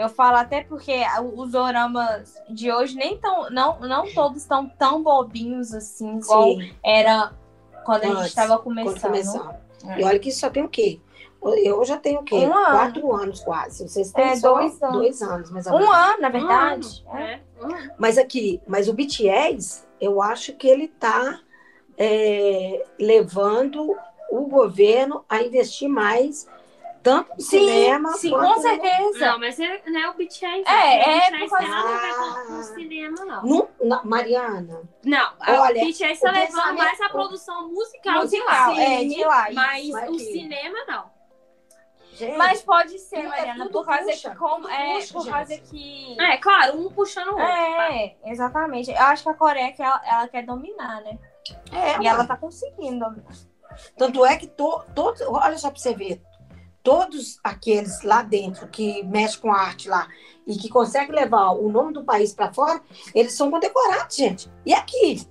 Eu 0.00 0.08
falo 0.08 0.36
até 0.36 0.62
porque 0.64 1.02
os 1.34 1.54
oramas 1.54 2.34
de 2.48 2.72
hoje 2.72 2.94
nem 2.96 3.18
tão, 3.18 3.50
não, 3.50 3.78
não 3.80 4.12
todos 4.12 4.38
estão 4.42 4.68
tão 4.68 5.02
bobinhos 5.02 5.72
assim, 5.74 6.18
igual 6.18 6.56
Sim, 6.56 6.72
era 6.84 7.32
quando 7.84 8.04
a 8.04 8.14
gente 8.14 8.26
estava 8.28 8.58
começando. 8.58 9.00
começamos. 9.00 9.54
É. 9.86 10.00
E 10.00 10.04
olha 10.04 10.18
que 10.18 10.28
isso 10.28 10.40
só 10.40 10.50
tem 10.50 10.62
o 10.64 10.68
quê? 10.68 11.00
Eu 11.64 11.82
já 11.86 11.96
tenho 11.96 12.20
o 12.20 12.22
quê? 12.22 12.34
Um 12.34 12.54
ano. 12.54 12.66
Quatro 12.66 13.12
anos 13.14 13.40
quase. 13.40 13.88
Vocês 13.88 14.12
têm 14.12 14.24
É, 14.24 14.36
só 14.36 14.52
dois 14.54 14.82
anos. 14.82 14.96
dois 14.96 15.22
anos, 15.22 15.50
mais 15.50 15.66
ou 15.66 15.78
Um 15.80 15.90
ano, 15.90 16.20
na 16.20 16.28
verdade. 16.28 17.04
É. 17.14 17.32
É. 17.32 17.40
Mas 17.98 18.18
aqui, 18.18 18.60
mas 18.66 18.88
o 18.88 18.92
BTS, 18.92 19.84
eu 19.98 20.20
acho 20.20 20.52
que 20.54 20.68
ele 20.68 20.84
está 20.84 21.40
levando 22.98 23.96
o 24.30 24.46
governo 24.46 25.24
a 25.28 25.42
investir 25.42 25.88
mais, 25.88 26.46
tanto 27.02 27.30
no 27.34 27.40
Sim, 27.40 27.58
cinema 27.58 28.12
sim, 28.12 28.30
quanto 28.30 28.54
com 28.54 28.60
certeza. 28.60 29.18
Não, 29.26 29.38
mas 29.38 29.58
é, 29.60 29.82
não 29.86 30.00
é 30.00 30.10
o 30.10 30.14
BTS. 30.14 30.44
É, 30.46 31.30
o 31.30 31.34
é 31.34 31.38
por 31.40 31.48
causa- 31.50 31.56
tem 31.58 31.68
nada 31.70 31.88
a 31.88 31.96
ver 31.98 32.14
com, 32.14 32.22
Ah. 32.54 32.58
o 32.58 32.62
cinema, 32.62 33.24
não. 33.24 33.42
no, 33.42 33.68
na- 33.82 34.04
Mariana. 34.04 34.82
Não, 35.04 35.32
Olha, 35.46 35.82
o 35.82 35.86
BTS 35.86 36.20
tá 36.20 36.28
o 36.30 36.32
levando 36.32 36.76
mais 36.78 37.00
a 37.00 37.08
produção 37.08 37.68
musical, 37.72 38.22
Musical, 38.22 38.72
de 38.74 38.76
lá. 38.76 38.82
é, 38.84 39.04
de 39.04 39.24
lá. 39.24 39.48
Mas 39.52 39.88
Mas 39.88 40.10
o 40.10 40.18
cinema, 40.18 40.78
não. 40.86 41.10
Gente, 42.12 42.36
Mas 42.36 42.60
pode 42.60 42.98
ser, 42.98 43.20
é 43.20 43.28
Mariana, 43.28 43.64
tudo 43.64 43.72
por 43.72 43.86
causa 43.86 44.04
puxa, 44.10 44.30
que 44.30 44.36
como 44.36 44.68
é 44.68 44.94
puxa, 44.94 45.12
por 45.14 45.22
gente. 45.22 45.32
causa 45.32 45.56
que 45.58 46.20
É, 46.20 46.36
claro, 46.36 46.78
um 46.78 46.90
puxando 46.92 47.28
o 47.28 47.32
outro. 47.32 47.46
É, 47.46 48.16
exatamente. 48.26 48.90
Eu 48.90 48.98
acho 49.00 49.22
que 49.22 49.28
a 49.30 49.34
Coreia 49.34 49.72
que 49.72 49.82
ela, 49.82 50.02
ela 50.04 50.28
quer 50.28 50.44
dominar, 50.44 51.00
né? 51.02 51.18
é, 51.72 52.02
E 52.02 52.06
ela 52.06 52.26
tá 52.26 52.36
conseguindo 52.36 52.98
dominar. 53.06 53.32
Tanto 53.96 54.26
é 54.26 54.36
que 54.36 54.46
to, 54.48 54.82
todos, 54.94 55.22
olha 55.22 55.56
só 55.56 55.70
para 55.70 55.78
você 55.80 55.94
ver, 55.94 56.20
todos 56.82 57.38
aqueles 57.44 58.02
lá 58.02 58.22
dentro 58.22 58.66
que 58.68 59.02
mexem 59.04 59.40
com 59.40 59.52
a 59.52 59.58
arte 59.58 59.88
lá 59.88 60.08
e 60.46 60.56
que 60.56 60.68
conseguem 60.68 61.14
levar 61.14 61.50
o 61.52 61.70
nome 61.70 61.92
do 61.92 62.04
país 62.04 62.32
para 62.32 62.52
fora, 62.52 62.80
eles 63.14 63.34
são 63.34 63.50
condecorados, 63.50 64.16
gente. 64.16 64.50
E 64.64 64.72
aqui? 64.74 65.26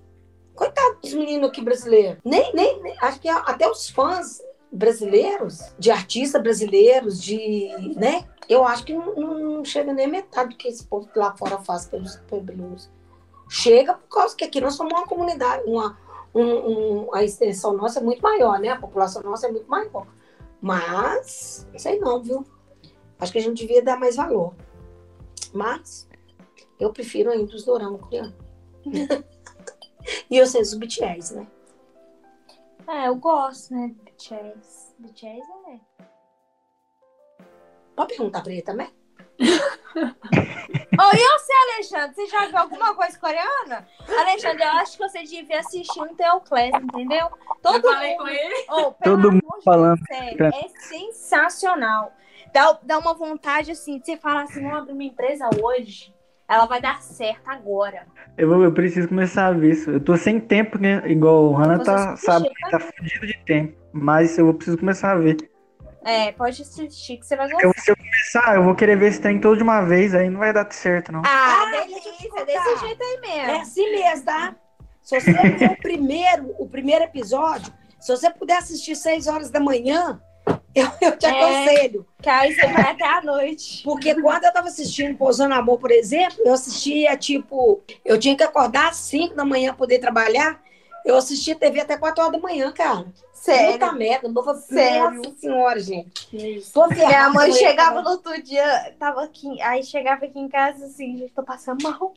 Coitado 0.55 0.97
dos 1.01 1.13
meninos 1.13 1.49
aqui 1.49 1.61
brasileiros. 1.61 2.19
Nem, 2.23 2.53
nem, 2.53 2.81
nem- 2.81 2.95
acho 3.01 3.19
que 3.19 3.29
até 3.29 3.69
os 3.69 3.89
fãs 3.89 4.41
brasileiros, 4.71 5.73
de 5.79 5.89
artistas 5.91 6.41
brasileiros, 6.41 7.21
de, 7.21 7.69
né? 7.95 8.27
Eu 8.47 8.63
acho 8.65 8.83
que 8.85 8.93
não, 8.93 9.15
não- 9.15 9.65
chega 9.65 9.93
nem 9.93 10.05
a 10.05 10.09
metade 10.09 10.49
do 10.51 10.57
que 10.57 10.67
esse 10.67 10.83
povo 10.85 11.07
lá 11.15 11.35
fora 11.35 11.57
faz 11.59 11.85
pelos, 11.85 12.17
pelos. 12.27 12.89
Chega 13.49 13.93
por 13.95 14.07
causa 14.09 14.35
que 14.35 14.43
aqui 14.45 14.61
nós 14.61 14.75
somos 14.75 14.93
uma 14.93 15.07
comunidade, 15.07 15.63
uma, 15.65 15.97
um- 16.35 16.43
um- 17.07 17.15
a 17.15 17.23
extensão 17.23 17.73
nossa 17.73 17.99
é 17.99 18.03
muito 18.03 18.21
maior, 18.21 18.59
né? 18.59 18.69
A 18.69 18.75
população 18.79 19.23
nossa 19.23 19.47
é 19.47 19.51
muito 19.51 19.67
maior. 19.69 20.05
Mas, 20.61 21.67
sei 21.77 21.99
não, 21.99 22.21
viu? 22.21 22.45
Acho 23.19 23.31
que 23.31 23.37
a 23.37 23.41
gente 23.41 23.65
devia 23.65 23.81
dar 23.81 23.99
mais 23.99 24.15
valor. 24.15 24.55
Mas, 25.53 26.07
eu 26.79 26.91
prefiro 26.91 27.31
ainda 27.31 27.55
os 27.55 27.65
doramas 27.65 28.01
coreanos. 28.01 28.35
e 30.29 30.37
eu 30.37 30.45
sei 30.45 30.61
os 30.61 30.73
BTS, 30.73 31.35
né? 31.35 31.47
É, 32.87 33.07
eu 33.07 33.15
gosto, 33.15 33.73
né? 33.73 33.95
BTS. 34.03 34.93
BTS 34.99 35.47
é. 35.67 35.79
Pode 37.95 38.15
perguntar 38.15 38.41
pra 38.41 38.51
ele 38.51 38.61
também? 38.61 38.89
Ô, 39.41 41.15
e 41.15 41.17
você, 41.17 41.53
Alexandre? 41.73 42.15
Você 42.15 42.27
já 42.27 42.45
viu 42.47 42.57
alguma 42.57 42.93
coisa 42.93 43.17
coreana? 43.17 43.87
Alexandre, 44.07 44.63
eu 44.63 44.69
acho 44.73 44.97
que 44.97 45.07
você 45.09 45.23
devia 45.23 45.59
assistir 45.59 46.01
um 46.01 46.13
Teoclés, 46.13 46.73
entendeu? 46.75 47.27
Todo 47.61 47.75
Eu 47.87 47.93
falei 47.93 48.11
mundo. 48.11 48.19
com 48.21 48.27
ele. 48.27 48.55
Pelo 48.65 48.93
Todo 49.03 49.29
amor 49.29 49.31
mundo 49.31 49.57
de 49.59 49.63
falando 49.63 49.99
Deus, 50.09 50.19
sério, 50.19 50.45
é 50.45 50.67
sensacional. 50.79 52.13
Dá, 52.53 52.77
dá 52.83 52.97
uma 52.97 53.13
vontade 53.13 53.71
assim 53.71 53.99
de 53.99 54.05
você 54.05 54.17
falar 54.17 54.43
assim: 54.43 54.61
vamos 54.61 54.79
abrir 54.79 54.93
uma 54.93 55.03
empresa 55.03 55.49
hoje. 55.63 56.13
Ela 56.47 56.65
vai 56.65 56.81
dar 56.81 56.99
certo 57.01 57.47
agora. 57.47 58.07
Eu, 58.35 58.49
vou- 58.49 58.63
eu 58.63 58.73
preciso 58.73 59.07
começar 59.07 59.47
a 59.47 59.51
ver 59.51 59.71
isso. 59.71 59.91
Eu 59.91 60.03
tô 60.03 60.17
sem 60.17 60.39
tempo, 60.39 60.79
né? 60.79 61.03
Igual 61.05 61.43
o 61.45 61.53
Hannah 61.53 61.83
tá, 61.83 62.15
sabe, 62.17 62.49
tá 62.71 62.79
fudido 62.79 63.27
de 63.27 63.37
tempo. 63.45 63.77
Mas 63.93 64.35
eu 64.37 64.51
preciso 64.55 64.77
começar 64.77 65.11
a 65.11 65.15
ver. 65.15 65.37
É, 66.05 66.31
pode 66.31 66.61
assistir 66.61 67.17
que 67.17 67.25
você 67.25 67.35
vai 67.35 67.47
Eu, 67.51 67.59
gostar. 67.67 67.81
se 67.81 67.91
eu 67.91 67.95
começar, 67.97 68.55
eu 68.55 68.63
vou 68.63 68.75
querer 68.75 68.97
ver 68.97 69.07
esse 69.09 69.19
trem 69.21 69.39
todo 69.39 69.57
de 69.57 69.63
uma 69.63 69.81
vez, 69.81 70.15
aí 70.15 70.29
não 70.29 70.39
vai 70.39 70.53
dar 70.53 70.71
certo, 70.71 71.11
não. 71.11 71.21
Ah, 71.25 71.65
Ah, 71.65 71.71
eu 71.75 71.87
delícia, 71.87 72.29
contar. 72.29 72.45
desse 72.45 72.77
jeito 72.77 73.03
aí 73.03 73.17
É 73.17 73.47
mesmo. 73.47 73.61
assim 73.61 73.91
mesmo, 73.91 74.25
tá? 74.25 74.55
Se 75.01 75.19
você 75.19 75.31
ver 75.31 75.69
o 75.71 75.75
primeiro, 75.75 76.55
o 76.57 76.67
primeiro 76.69 77.03
episódio, 77.03 77.73
se 77.99 78.15
você 78.15 78.29
puder 78.29 78.57
assistir 78.57 78.95
seis 78.95 79.27
horas 79.27 79.49
da 79.49 79.59
manhã, 79.59 80.21
eu, 80.73 80.87
eu 81.01 81.17
te 81.17 81.25
É. 81.25 81.29
aconselho. 81.29 82.05
Que 82.21 82.29
aí 82.29 82.53
você 82.53 82.67
vai 82.67 82.91
até 82.91 83.05
a 83.05 83.21
noite. 83.21 83.83
Porque 83.83 84.13
quando 84.21 84.43
eu 84.45 84.53
tava 84.53 84.67
assistindo 84.67 85.17
Pousando 85.17 85.53
Amor, 85.55 85.79
por 85.79 85.91
exemplo, 85.91 86.37
eu 86.45 86.53
assistia, 86.53 87.17
tipo, 87.17 87.81
eu 88.05 88.17
tinha 88.19 88.37
que 88.37 88.43
acordar 88.43 88.89
às 88.89 88.97
5 88.97 89.35
da 89.35 89.43
manhã 89.43 89.69
pra 89.71 89.77
poder 89.79 89.99
trabalhar. 89.99 90.61
Eu 91.05 91.15
assistia 91.15 91.55
TV 91.55 91.81
até 91.81 91.97
4 91.97 92.21
horas 92.21 92.33
da 92.33 92.39
manhã, 92.39 92.71
cara. 92.71 93.05
Sério. 93.33 93.79
Puta 93.79 93.91
merda, 93.93 94.27
não 94.27 94.43
vou 94.43 94.53
Sério. 94.55 95.11
Nossa 95.11 95.35
senhora, 95.37 95.79
gente. 95.79 96.57
isso. 96.57 96.73
Tô 96.73 96.87
Minha 96.87 97.29
mãe 97.29 97.51
chegava 97.53 98.01
no 98.01 98.09
outro 98.09 98.41
dia, 98.43 98.93
tava 98.99 99.23
aqui, 99.23 99.61
aí 99.61 99.81
chegava 99.83 100.25
aqui 100.25 100.37
em 100.37 100.49
casa 100.49 100.85
assim, 100.85 101.17
gente, 101.17 101.33
tô 101.33 101.43
passando 101.43 101.81
mal. 101.81 101.97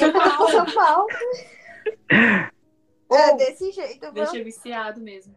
Tô 0.00 0.18
mal. 0.18 0.38
passando 0.38 0.74
mal. 0.74 1.06
É 3.10 3.36
desse 3.36 3.72
jeito, 3.72 4.00
viu? 4.00 4.12
Deixa 4.12 4.44
viciado 4.44 5.00
mesmo. 5.00 5.34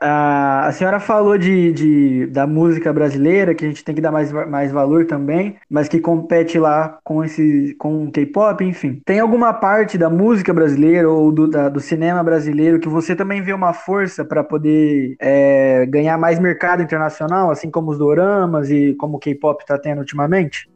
A, 0.00 0.66
a 0.68 0.72
senhora 0.72 1.00
falou 1.00 1.36
de, 1.36 1.72
de- 1.72 2.26
da 2.26 2.46
música 2.46 2.92
brasileira, 2.92 3.52
que 3.54 3.64
a 3.64 3.68
gente 3.68 3.82
tem 3.82 3.94
que 3.94 4.00
dar 4.00 4.12
mais, 4.12 4.30
mais 4.32 4.70
valor 4.70 5.06
também, 5.06 5.56
mas 5.68 5.88
que 5.88 5.98
compete 5.98 6.56
lá 6.58 6.98
com 7.02 7.24
esse 7.24 7.74
com 7.78 8.04
o 8.04 8.12
K-pop, 8.12 8.62
enfim. 8.64 9.00
Tem 9.04 9.18
alguma 9.18 9.52
parte 9.52 9.98
da 9.98 10.08
música 10.08 10.54
brasileira 10.54 11.10
ou 11.10 11.32
do, 11.32 11.48
da- 11.48 11.68
do 11.68 11.80
cinema 11.80 12.22
brasileiro 12.22 12.78
que 12.78 12.88
você 12.88 13.16
também 13.16 13.42
vê 13.42 13.52
uma 13.52 13.72
força 13.72 14.24
para 14.24 14.44
poder 14.44 15.16
é, 15.20 15.84
ganhar 15.86 16.16
mais 16.16 16.38
mercado 16.38 16.80
internacional, 16.82 17.50
assim 17.50 17.68
como 17.70 17.90
os 17.90 17.98
doramas 17.98 18.70
e 18.70 18.94
como 18.94 19.16
o 19.16 19.20
K-pop 19.20 19.66
tá 19.66 19.76
tendo 19.76 19.98
ultimamente? 19.98 20.68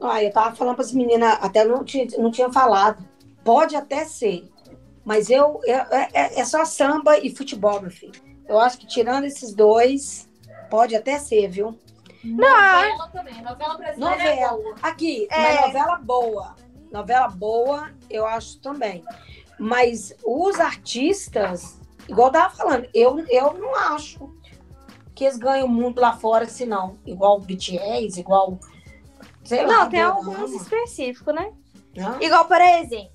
Ah, 0.00 0.22
eu 0.22 0.32
tava 0.32 0.54
falando 0.56 0.74
para 0.74 0.84
as 0.84 0.92
meninas, 0.92 1.38
até 1.40 1.64
não 1.64 1.84
tinha, 1.84 2.06
não 2.18 2.30
tinha 2.30 2.52
falado. 2.52 3.04
Pode 3.44 3.76
até 3.76 4.04
ser, 4.04 4.42
mas 5.04 5.30
eu, 5.30 5.60
eu- 5.64 5.76
é, 5.92 6.08
é- 6.12 6.40
é 6.40 6.44
só 6.44 6.64
samba 6.64 7.18
e 7.18 7.30
futebol, 7.34 7.80
meu 7.80 7.90
filho. 7.90 8.33
Eu 8.54 8.60
acho 8.60 8.78
que 8.78 8.86
tirando 8.86 9.24
esses 9.24 9.52
dois, 9.52 10.28
pode 10.70 10.94
até 10.94 11.18
ser, 11.18 11.48
viu? 11.48 11.76
Novela 12.22 13.08
também. 13.08 13.42
Novela 13.42 13.76
brasileira 13.76 14.14
é 14.22 14.40
Novela. 14.40 14.62
boa. 14.62 14.74
Aqui, 14.82 15.26
É. 15.30 15.66
novela 15.66 15.96
boa. 15.98 16.54
Novela 16.92 17.28
boa, 17.28 17.90
eu 18.08 18.24
acho 18.24 18.60
também. 18.60 19.04
Mas 19.58 20.14
os 20.24 20.60
artistas, 20.60 21.80
igual 22.08 22.28
eu 22.28 22.32
tava 22.32 22.54
falando, 22.54 22.88
eu, 22.94 23.18
eu 23.28 23.54
não 23.54 23.74
acho 23.74 24.32
que 25.14 25.24
eles 25.24 25.36
ganham 25.36 25.66
muito 25.68 26.00
lá 26.00 26.16
fora, 26.16 26.44
assim, 26.44 26.64
não. 26.64 26.96
Igual 27.04 27.38
o 27.38 27.40
BTS, 27.40 28.20
igual. 28.20 28.58
Sei 29.44 29.66
lá, 29.66 29.72
Não, 29.80 29.90
tem 29.90 30.00
Dorama, 30.00 30.16
alguns 30.32 30.52
específicos, 30.62 31.34
né? 31.34 31.52
né? 31.96 32.18
Igual, 32.20 32.46
por 32.46 32.60
exemplo. 32.60 33.10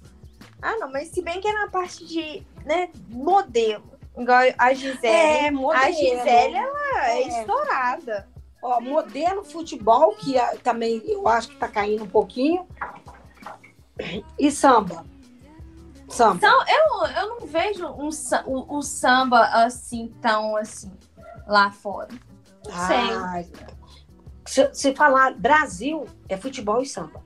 Ah, 0.61 0.75
não, 0.77 0.91
mas 0.91 1.07
se 1.09 1.21
bem 1.21 1.39
que 1.39 1.47
é 1.47 1.53
na 1.53 1.69
parte 1.69 2.05
de, 2.05 2.45
né, 2.65 2.89
modelo. 3.07 3.97
Igual 4.19 4.41
a 4.57 4.73
Gisele. 4.73 5.07
É, 5.07 5.51
modelo. 5.51 5.71
a 5.83 5.91
Gisele, 5.91 6.55
ela 6.55 7.05
é, 7.05 7.21
É. 7.21 7.27
estourada. 7.27 8.27
Ó, 8.61 8.81
modelo 8.81 9.43
futebol, 9.45 10.11
que 10.15 10.33
também 10.63 11.01
eu 11.05 11.25
acho 11.27 11.47
que 11.49 11.55
tá 11.55 11.67
caindo 11.67 12.03
um 12.03 12.09
pouquinho. 12.09 12.67
E 14.37 14.51
samba. 14.51 15.05
Samba. 16.09 16.35
Então, 16.35 16.63
eu, 16.67 17.07
eu 17.07 17.29
não 17.29 17.47
vejo 17.47 17.87
um, 17.87 18.09
o, 18.45 18.77
o 18.77 18.81
samba 18.81 19.41
assim, 19.63 20.13
tão 20.21 20.57
assim, 20.57 20.91
lá 21.47 21.71
fora. 21.71 22.09
Não 22.65 22.87
sei. 22.87 22.97
Ah, 22.97 23.43
se, 24.45 24.69
se 24.73 24.95
falar 24.95 25.33
Brasil, 25.35 26.05
é 26.27 26.35
futebol 26.35 26.81
e 26.81 26.85
samba. 26.85 27.23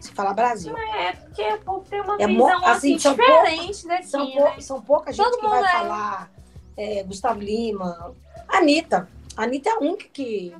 Se 0.00 0.12
falar 0.12 0.34
Brasil. 0.34 0.76
É, 0.76 1.12
porque 1.12 1.42
o 1.42 1.58
povo 1.58 1.86
tem 1.88 2.00
uma 2.00 2.16
É 2.20 2.26
visão 2.26 2.64
assim, 2.64 2.96
assim, 2.96 2.96
diferente 2.96 3.86
daqui, 3.86 4.06
São, 4.06 4.24
né? 4.26 4.34
pou, 4.34 4.60
são 4.60 4.82
pouca 4.82 5.12
gente 5.12 5.24
Todo 5.24 5.38
que 5.38 5.46
vai 5.46 5.64
é- 5.64 5.68
falar 5.68 6.30
é, 6.76 7.02
Gustavo 7.02 7.40
Lima. 7.40 8.14
Anitta. 8.48 9.08
A 9.36 9.44
Anitta 9.44 9.70
é 9.70 9.72
a 9.72 9.78
única 9.78 10.06
que. 10.12 10.54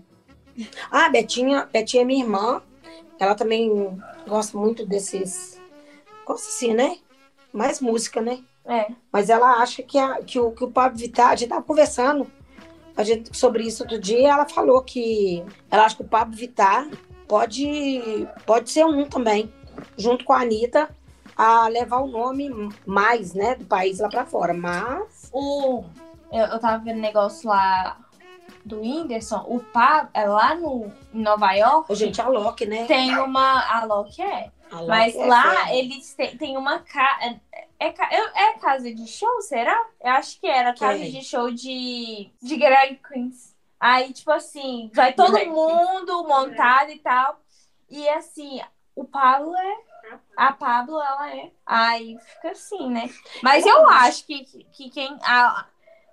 Ah, 0.90 1.08
Betinha, 1.08 1.68
Betinha 1.72 2.02
é 2.02 2.06
minha 2.06 2.24
irmã. 2.24 2.62
Ela 3.18 3.34
também 3.34 3.98
gosta 4.26 4.56
muito 4.56 4.84
desses. 4.86 5.60
Gosta 6.24 6.48
assim, 6.48 6.74
né? 6.74 6.98
mais 7.56 7.80
música, 7.80 8.20
né? 8.20 8.40
É. 8.66 8.88
Mas 9.10 9.30
ela 9.30 9.62
acha 9.62 9.82
que, 9.82 9.98
a, 9.98 10.22
que, 10.22 10.38
o, 10.38 10.50
que 10.52 10.64
o 10.64 10.70
Pablo 10.70 10.98
Vittar, 10.98 11.30
a 11.30 11.36
gente 11.36 11.48
tava 11.48 11.62
conversando 11.62 12.30
a 12.96 13.02
gente, 13.02 13.36
sobre 13.36 13.62
isso 13.64 13.82
outro 13.82 13.98
dia, 13.98 14.30
ela 14.30 14.46
falou 14.46 14.82
que 14.82 15.42
ela 15.70 15.84
acha 15.84 15.96
que 15.96 16.02
o 16.02 16.08
Pablo 16.08 16.36
Vittar 16.36 16.88
pode, 17.28 18.28
pode 18.44 18.70
ser 18.70 18.84
um 18.84 19.08
também, 19.08 19.52
junto 19.96 20.24
com 20.24 20.32
a 20.32 20.40
Anitta, 20.40 20.88
a 21.36 21.68
levar 21.68 21.98
o 21.98 22.06
nome 22.06 22.50
mais, 22.86 23.34
né, 23.34 23.54
do 23.54 23.64
país 23.64 23.98
lá 23.98 24.08
para 24.08 24.24
fora. 24.24 24.54
Mas. 24.54 25.28
O, 25.32 25.84
eu, 26.32 26.46
eu 26.46 26.58
tava 26.58 26.82
vendo 26.82 27.00
negócio 27.00 27.48
lá 27.48 27.98
do 28.64 28.80
Whindersson, 28.80 29.44
o 29.46 29.60
Pablo, 29.60 30.10
é 30.12 30.26
lá 30.26 30.54
no, 30.54 30.92
em 31.14 31.22
Nova 31.22 31.52
York. 31.52 31.94
Gente, 31.94 32.20
a 32.20 32.28
Loki, 32.28 32.66
né? 32.66 32.86
Tem 32.86 33.16
uma. 33.16 33.60
A 33.60 33.84
Loki 33.84 34.22
é. 34.22 34.50
A 34.70 34.80
Loki 34.80 34.88
Mas 34.88 35.14
é 35.14 35.26
lá 35.26 35.74
eles 35.74 36.14
têm, 36.14 36.36
tem 36.36 36.56
uma 36.56 36.80
casa. 36.80 37.40
É, 37.78 37.88
é, 37.88 38.50
é 38.50 38.58
casa 38.58 38.92
de 38.92 39.06
show, 39.06 39.40
será? 39.42 39.86
Eu 40.02 40.12
acho 40.12 40.40
que 40.40 40.46
era 40.46 40.74
casa 40.74 40.98
de 40.98 41.22
show 41.22 41.50
de, 41.50 42.30
de 42.42 42.56
drag 42.58 43.00
queens. 43.06 43.55
Aí, 43.78 44.12
tipo 44.12 44.30
assim, 44.30 44.90
vai 44.94 45.12
todo 45.12 45.32
Drag 45.32 45.48
mundo 45.48 46.24
montado 46.26 46.90
e 46.90 46.98
tal. 46.98 47.40
E 47.90 48.08
assim, 48.08 48.60
o 48.94 49.04
Pablo 49.04 49.54
é. 49.56 49.76
A 50.36 50.52
Pablo, 50.52 51.00
ela 51.00 51.30
é. 51.34 51.50
Aí 51.64 52.16
fica 52.20 52.50
assim, 52.52 52.88
né? 52.90 53.10
Mas 53.42 53.66
eu 53.66 53.88
acho 53.88 54.24
que, 54.24 54.44
que 54.44 54.88
quem. 54.90 55.18
A, 55.22 55.66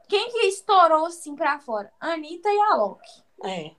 quem 0.10 0.30
que 0.32 0.48
estourou 0.48 1.06
assim 1.06 1.36
pra 1.36 1.60
fora? 1.60 1.92
Anitta 2.00 2.50
e 2.50 2.60
a 2.60 2.76
Loki. 2.76 3.24
É. 3.44 3.72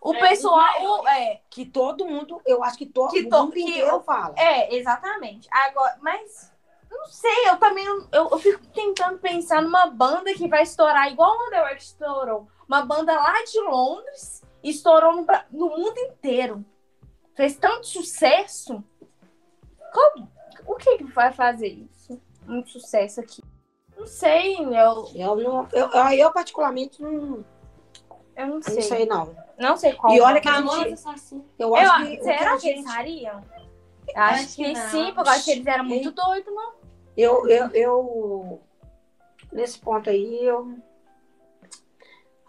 O 0.00 0.14
É, 0.14 0.18
pessoal. 0.18 0.64
o- 1.02 1.08
é, 1.08 1.40
Que 1.50 1.64
todo 1.64 2.06
mundo, 2.06 2.40
eu 2.46 2.64
acho 2.64 2.76
que 2.78 2.86
todo 2.86 3.10
Que 3.10 3.26
to- 3.28 3.38
mundo 3.44 3.52
que 3.52 3.78
eu- 3.78 4.02
fala. 4.02 4.34
É, 4.36 4.74
exatamente. 4.74 5.46
Agora, 5.52 5.96
mas 6.00 6.50
não 6.90 7.06
sei, 7.06 7.48
eu 7.48 7.56
também 7.58 7.84
eu, 7.86 8.08
eu 8.12 8.38
fico 8.38 8.66
tentando 8.68 9.18
pensar 9.18 9.62
numa 9.62 9.86
banda 9.86 10.32
que 10.34 10.48
vai 10.48 10.62
estourar 10.62 11.10
igual 11.12 11.30
o 11.30 11.46
Underworld 11.46 11.82
estourou. 11.82 12.48
Uma 12.70 12.82
banda 12.86 13.12
lá 13.12 13.42
de 13.42 13.60
Londres 13.62 14.44
estourou 14.62 15.12
no, 15.16 15.26
no 15.50 15.76
mundo 15.76 15.98
inteiro. 15.98 16.64
Fez 17.34 17.56
tanto 17.56 17.84
sucesso. 17.88 18.80
Como- 19.92 20.30
o 20.68 20.76
que 20.76 20.98
que 20.98 21.02
vai 21.04 21.32
fazer 21.32 21.66
isso? 21.66 22.20
Muito 22.46 22.70
sucesso 22.70 23.18
aqui. 23.20 23.42
Não 23.98 24.06
sei, 24.06 24.54
eu, 24.60 25.10
Eu, 25.16 25.34
não, 25.36 25.68
eu, 25.72 25.90
eu, 25.90 26.08
eu 26.12 26.32
particularmente 26.32 27.02
não, 27.02 27.44
eu 28.36 28.46
não 28.46 28.54
não 28.54 28.62
sei. 28.62 28.82
sei, 28.82 29.04
não. 29.04 29.34
Não 29.58 29.76
sei 29.76 29.92
qual. 29.94 30.14
E 30.14 30.20
olha 30.20 30.40
que 30.40 30.48
a 30.48 30.62
gente, 30.62 30.92
Assassinas. 30.92 31.44
eu 31.58 31.68
eu, 31.70 31.74
acho 31.74 31.96
que, 32.06 32.12
o 32.14 32.16
que 32.18 32.22
será 32.22 32.56
que 32.56 32.68
eles 32.68 32.80
gente- 32.84 32.84
fariam? 32.94 33.44
Acho, 34.14 34.44
Acho 34.44 34.54
que, 34.56 34.72
não. 34.72 34.90
sim, 34.90 35.12
porque 35.12 35.28
eu 35.28 35.32
acho 35.32 35.44
que 35.44 35.50
eles 35.50 35.66
eram 35.66 35.84
muito 35.84 36.12
doidos, 36.12 36.54
não? 36.54 36.72
Eu, 37.16 37.48
eu, 37.48 37.70
eu, 37.72 38.60
nesse 39.52 39.76
ponto 39.80 40.08
aí, 40.08 40.44
eu. 40.44 40.78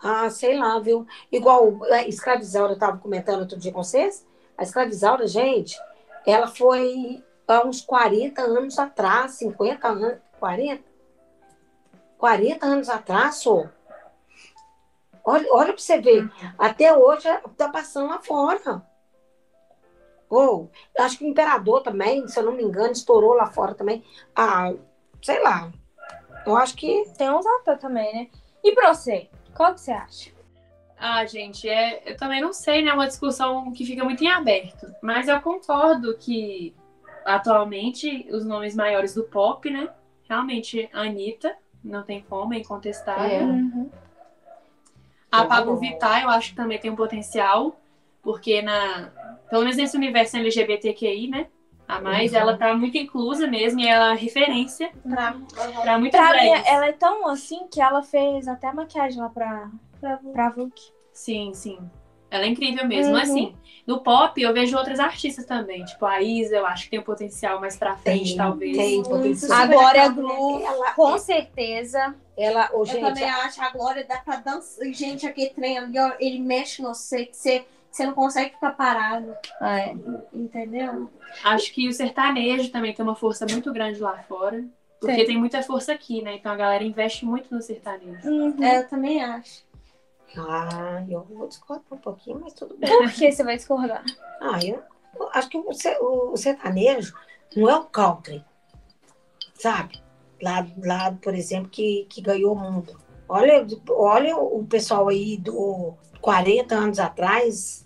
Ah, 0.04 0.30
sei 0.30 0.58
lá, 0.58 0.80
viu? 0.80 1.06
Igual 1.32 1.84
a 1.92 2.08
escravizaura, 2.08 2.72
eu 2.72 2.76
estava 2.76 2.98
comentando 2.98 3.42
outro 3.42 3.58
dia 3.58 3.72
com 3.72 3.84
vocês. 3.84 4.26
A 4.58 4.64
escravizaura, 4.64 5.28
gente, 5.28 5.80
ela 6.26 6.48
foi 6.48 7.24
há 7.48 7.66
uns 7.66 7.82
40 7.82 8.42
anos 8.42 8.80
atrás, 8.80 9.34
50 9.34 9.88
anos, 9.88 10.20
40? 10.40 10.84
40 12.18 12.66
anos 12.66 12.90
atrás, 12.90 13.36
só. 13.36 13.66
Olha, 15.24 15.48
olha 15.52 15.74
para 15.74 15.82
você 15.82 16.00
ver. 16.00 16.32
Até 16.58 16.96
hoje 16.96 17.28
está 17.30 17.70
passando 17.70 18.10
lá 18.10 18.20
fora. 18.20 18.86
Ou, 20.30 20.72
eu 20.98 21.04
acho 21.04 21.18
que 21.18 21.26
o 21.26 21.28
imperador 21.28 21.82
também, 21.84 22.28
se 22.28 22.40
eu 22.40 22.44
não 22.44 22.54
me 22.54 22.64
engano, 22.64 22.92
estourou 22.92 23.34
lá 23.34 23.48
fora 23.48 23.76
também. 23.76 24.04
Ah, 24.36 24.74
sei 25.22 25.42
lá. 25.44 25.72
Eu 26.46 26.56
acho 26.56 26.76
que. 26.76 27.04
Tem 27.18 27.30
uns 27.30 27.46
atores 27.46 27.82
também, 27.82 28.14
né? 28.14 28.30
E 28.64 28.74
pra 28.74 28.94
você? 28.94 29.30
Qual 29.54 29.74
que 29.74 29.82
você 29.82 29.92
acha? 29.92 30.32
Ah, 30.98 31.26
gente, 31.26 31.68
é, 31.68 32.04
eu 32.06 32.16
também 32.16 32.40
não 32.40 32.54
sei, 32.54 32.84
né? 32.84 32.92
É 32.92 32.94
uma 32.94 33.08
discussão 33.08 33.72
que 33.72 33.86
fica 33.86 34.04
muito 34.04 34.24
em 34.24 34.30
aberto. 34.30 34.86
Mas 35.02 35.28
eu 35.28 35.42
concordo 35.42 36.16
que 36.16 36.76
atualmente 37.26 38.28
os 38.32 38.46
nomes 38.46 38.76
maiores 38.76 39.16
do 39.16 39.24
pop, 39.24 39.68
né? 39.70 39.90
Realmente, 40.30 40.88
a 40.94 41.02
Anitta, 41.02 41.56
não 41.84 42.04
tem 42.04 42.22
como, 42.22 42.54
é 42.54 42.58
incontestável. 42.58 43.32
É. 43.32 43.42
Uhum. 43.42 43.90
A 45.32 45.46
Pablo 45.46 45.78
Vittar, 45.78 46.24
eu 46.24 46.30
acho 46.30 46.50
que 46.50 46.56
também 46.56 46.78
tem 46.78 46.92
um 46.92 46.96
potencial, 46.96 47.80
porque 48.22 48.62
na. 48.62 49.10
Pelo 49.50 49.64
menos 49.64 49.78
nesse 49.78 49.98
universo 49.98 50.38
LGBTQI, 50.38 51.30
né? 51.30 51.48
A 51.88 52.00
mais, 52.00 52.32
Uhum. 52.32 52.38
ela 52.40 52.58
tá 52.58 52.74
muito 52.74 52.98
inclusa 52.98 53.48
mesmo, 53.48 53.80
e 53.82 53.88
ela 53.88 54.14
é 54.14 54.16
referência 54.16 54.92
Pra, 55.08 55.36
pra 55.82 55.98
muitas 56.00 56.20
Pra 56.22 56.42
mim, 56.42 56.50
ela 56.66 56.88
é 56.88 56.92
tão 56.94 57.28
assim 57.28 57.68
que 57.70 57.82
ela 57.82 58.02
fez 58.02 58.48
até 58.48 58.72
maquiagem 58.72 59.20
lá 59.20 59.28
pra, 59.30 59.70
pra, 60.00 60.18
pra 60.32 60.50
Vogue. 60.50 60.72
Sim, 61.12 61.54
sim. 61.54 61.78
Ela 62.30 62.46
é 62.46 62.48
incrível 62.48 62.88
mesmo. 62.88 63.14
Uhum. 63.14 63.20
Assim, 63.22 63.56
no 63.86 64.00
pop 64.00 64.42
eu 64.42 64.54
vejo 64.54 64.78
outras 64.78 65.02
artistas 65.02 65.46
também. 65.46 65.84
Tipo, 65.84 66.06
a 66.06 66.22
Isa, 66.22 66.56
eu 66.56 66.66
acho 66.66 66.86
que 66.86 66.92
tem 66.92 67.00
um 67.02 67.04
potencial 67.04 67.60
mais 67.60 67.76
pra 67.76 67.98
frente, 67.98 68.30
Tem, 68.30 68.38
talvez. 68.38 68.78
tem 68.78 69.04
potencial. 69.04 69.60
A 69.60 69.66
Glória 69.66 70.08
Glu, 70.08 70.62
Ela, 70.66 70.92
com 70.94 71.18
certeza. 71.18 72.16
ela 72.38 72.70
Eu 72.72 72.86
gente, 72.86 73.02
também 73.02 73.30
acho 73.30 73.62
a 73.62 73.70
Glória 73.72 74.06
dá 74.08 74.18
pra 74.20 74.38
dançar. 74.38 74.86
Gente, 74.94 75.28
aquele 75.28 75.50
trem 75.50 75.78
ali, 75.78 76.00
ó, 76.00 76.14
ele 76.22 76.40
mexe 76.40 76.82
no 76.82 76.94
você, 76.96 77.26
que 77.26 77.36
você, 77.36 77.66
você 77.92 78.06
não 78.06 78.14
consegue 78.14 78.52
ficar 78.52 78.72
parado. 78.72 79.36
É. 79.62 79.94
Entendeu? 80.34 81.10
Acho 81.44 81.74
que 81.74 81.90
o 81.90 81.94
sertanejo 81.94 82.72
também 82.72 82.94
tem 82.94 83.04
uma 83.04 83.16
força 83.16 83.46
muito 83.50 83.72
grande 83.74 84.00
lá 84.00 84.18
fora. 84.24 84.64
Porque 85.00 85.16
Tem. 85.16 85.26
tem 85.26 85.38
muita 85.38 85.64
força 85.64 85.92
aqui, 85.92 86.22
né? 86.22 86.36
Então 86.36 86.52
a 86.52 86.56
galera 86.56 86.84
investe 86.84 87.26
muito 87.26 87.54
no 87.54 87.62
sertanejo. 87.62 88.30
Uhum. 88.30 88.64
É, 88.64 88.80
eu 88.80 88.88
também 88.88 89.22
acho. 89.24 89.64
Ah, 90.38 91.04
eu 91.10 91.24
vou 91.24 91.48
discordar 91.48 91.86
um 91.92 91.98
pouquinho, 91.98 92.40
mas 92.40 92.54
tudo 92.54 92.78
bem. 92.78 92.90
Por 92.90 93.12
que 93.12 93.32
você 93.32 93.44
vai 93.44 93.58
discordar? 93.58 94.04
Ah, 94.40 94.60
eu, 94.64 94.82
eu 95.20 95.30
acho 95.34 95.50
que 95.50 95.58
o, 95.58 96.32
o 96.32 96.38
sertanejo 96.38 97.16
não 97.58 97.70
é 97.70 97.76
o 97.76 97.86
country, 97.86 98.46
sabe? 99.56 100.02
Lá, 100.42 100.66
lá 100.78 101.12
por 101.20 101.34
exemplo, 101.34 101.70
que, 101.70 102.06
que 102.08 102.22
ganhou 102.22 102.54
o 102.54 102.60
mundo. 102.60 102.96
Olha, 103.28 103.66
olha 103.90 104.38
o 104.38 104.64
pessoal 104.66 105.10
aí 105.10 105.36
do 105.36 105.98
40 106.22 106.76
anos 106.76 107.00
atrás, 107.00 107.86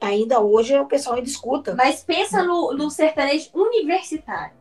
ainda 0.00 0.40
hoje 0.40 0.78
o 0.78 0.86
pessoal 0.86 1.16
ainda 1.16 1.28
escuta. 1.28 1.74
Mas 1.74 2.02
pensa 2.02 2.42
no, 2.42 2.72
no 2.74 2.90
sertanejo 2.90 3.50
universitário. 3.54 4.60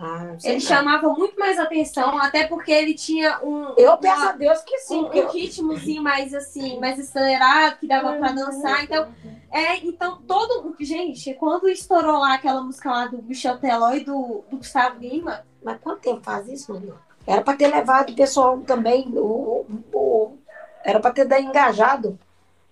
Ah, 0.00 0.36
Ele 0.44 0.54
não. 0.54 0.60
chamava 0.60 1.08
muito 1.08 1.36
mais 1.40 1.58
atenção, 1.58 2.16
até 2.18 2.46
porque 2.46 2.70
ele 2.70 2.94
tinha 2.94 3.40
um. 3.42 3.74
Eu 3.76 3.88
uma- 3.90 3.96
peço 3.96 4.22
a 4.28 4.30
Deus 4.32 4.60
que 4.60 4.78
sim. 4.78 5.00
um, 5.02 5.08
um 5.08 5.12
eu- 5.12 5.28
ritmozinho 5.28 6.00
mais 6.00 6.32
assim, 6.32 6.78
mais 6.78 7.00
acelerado, 7.00 7.78
que 7.80 7.88
dava 7.88 8.12
pra 8.12 8.30
dançar. 8.30 8.84
Então, 8.84 9.08
é, 9.50 9.76
então 9.78 10.22
todo. 10.24 10.72
Gente, 10.78 11.34
quando 11.34 11.68
estourou 11.68 12.18
lá 12.20 12.34
aquela 12.34 12.62
música 12.62 12.88
lá 12.88 13.06
do 13.06 13.20
Michel 13.24 13.58
Teló 13.58 13.90
e 13.92 14.04
do, 14.04 14.44
do 14.48 14.58
Gustavo 14.58 15.00
Lima, 15.00 15.44
Mas 15.64 15.80
quanto 15.80 15.98
tempo 16.00 16.20
faz 16.22 16.46
isso, 16.46 16.72
Maria? 16.72 16.94
Era 17.26 17.42
para 17.42 17.56
ter 17.56 17.66
levado 17.66 18.10
o 18.10 18.14
pessoal 18.14 18.56
também, 18.60 19.04
o, 19.16 19.66
o- 19.92 20.38
era 20.84 21.00
para 21.00 21.10
ter 21.10 21.40
engajado 21.40 22.10
o 22.10 22.27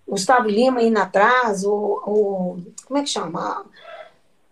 Gustavo 0.09 0.49
Lima 0.49 0.83
indo 0.83 0.99
atrás, 0.99 1.65
o, 1.65 1.73
o- 2.07 2.63
como 2.87 2.99
é 2.99 3.03
que 3.03 3.09
chama? 3.09 3.65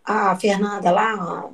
A, 0.05 0.33
a 0.33 0.37
Fernanda 0.37 0.91
lá, 0.91 1.13
a- 1.15 1.51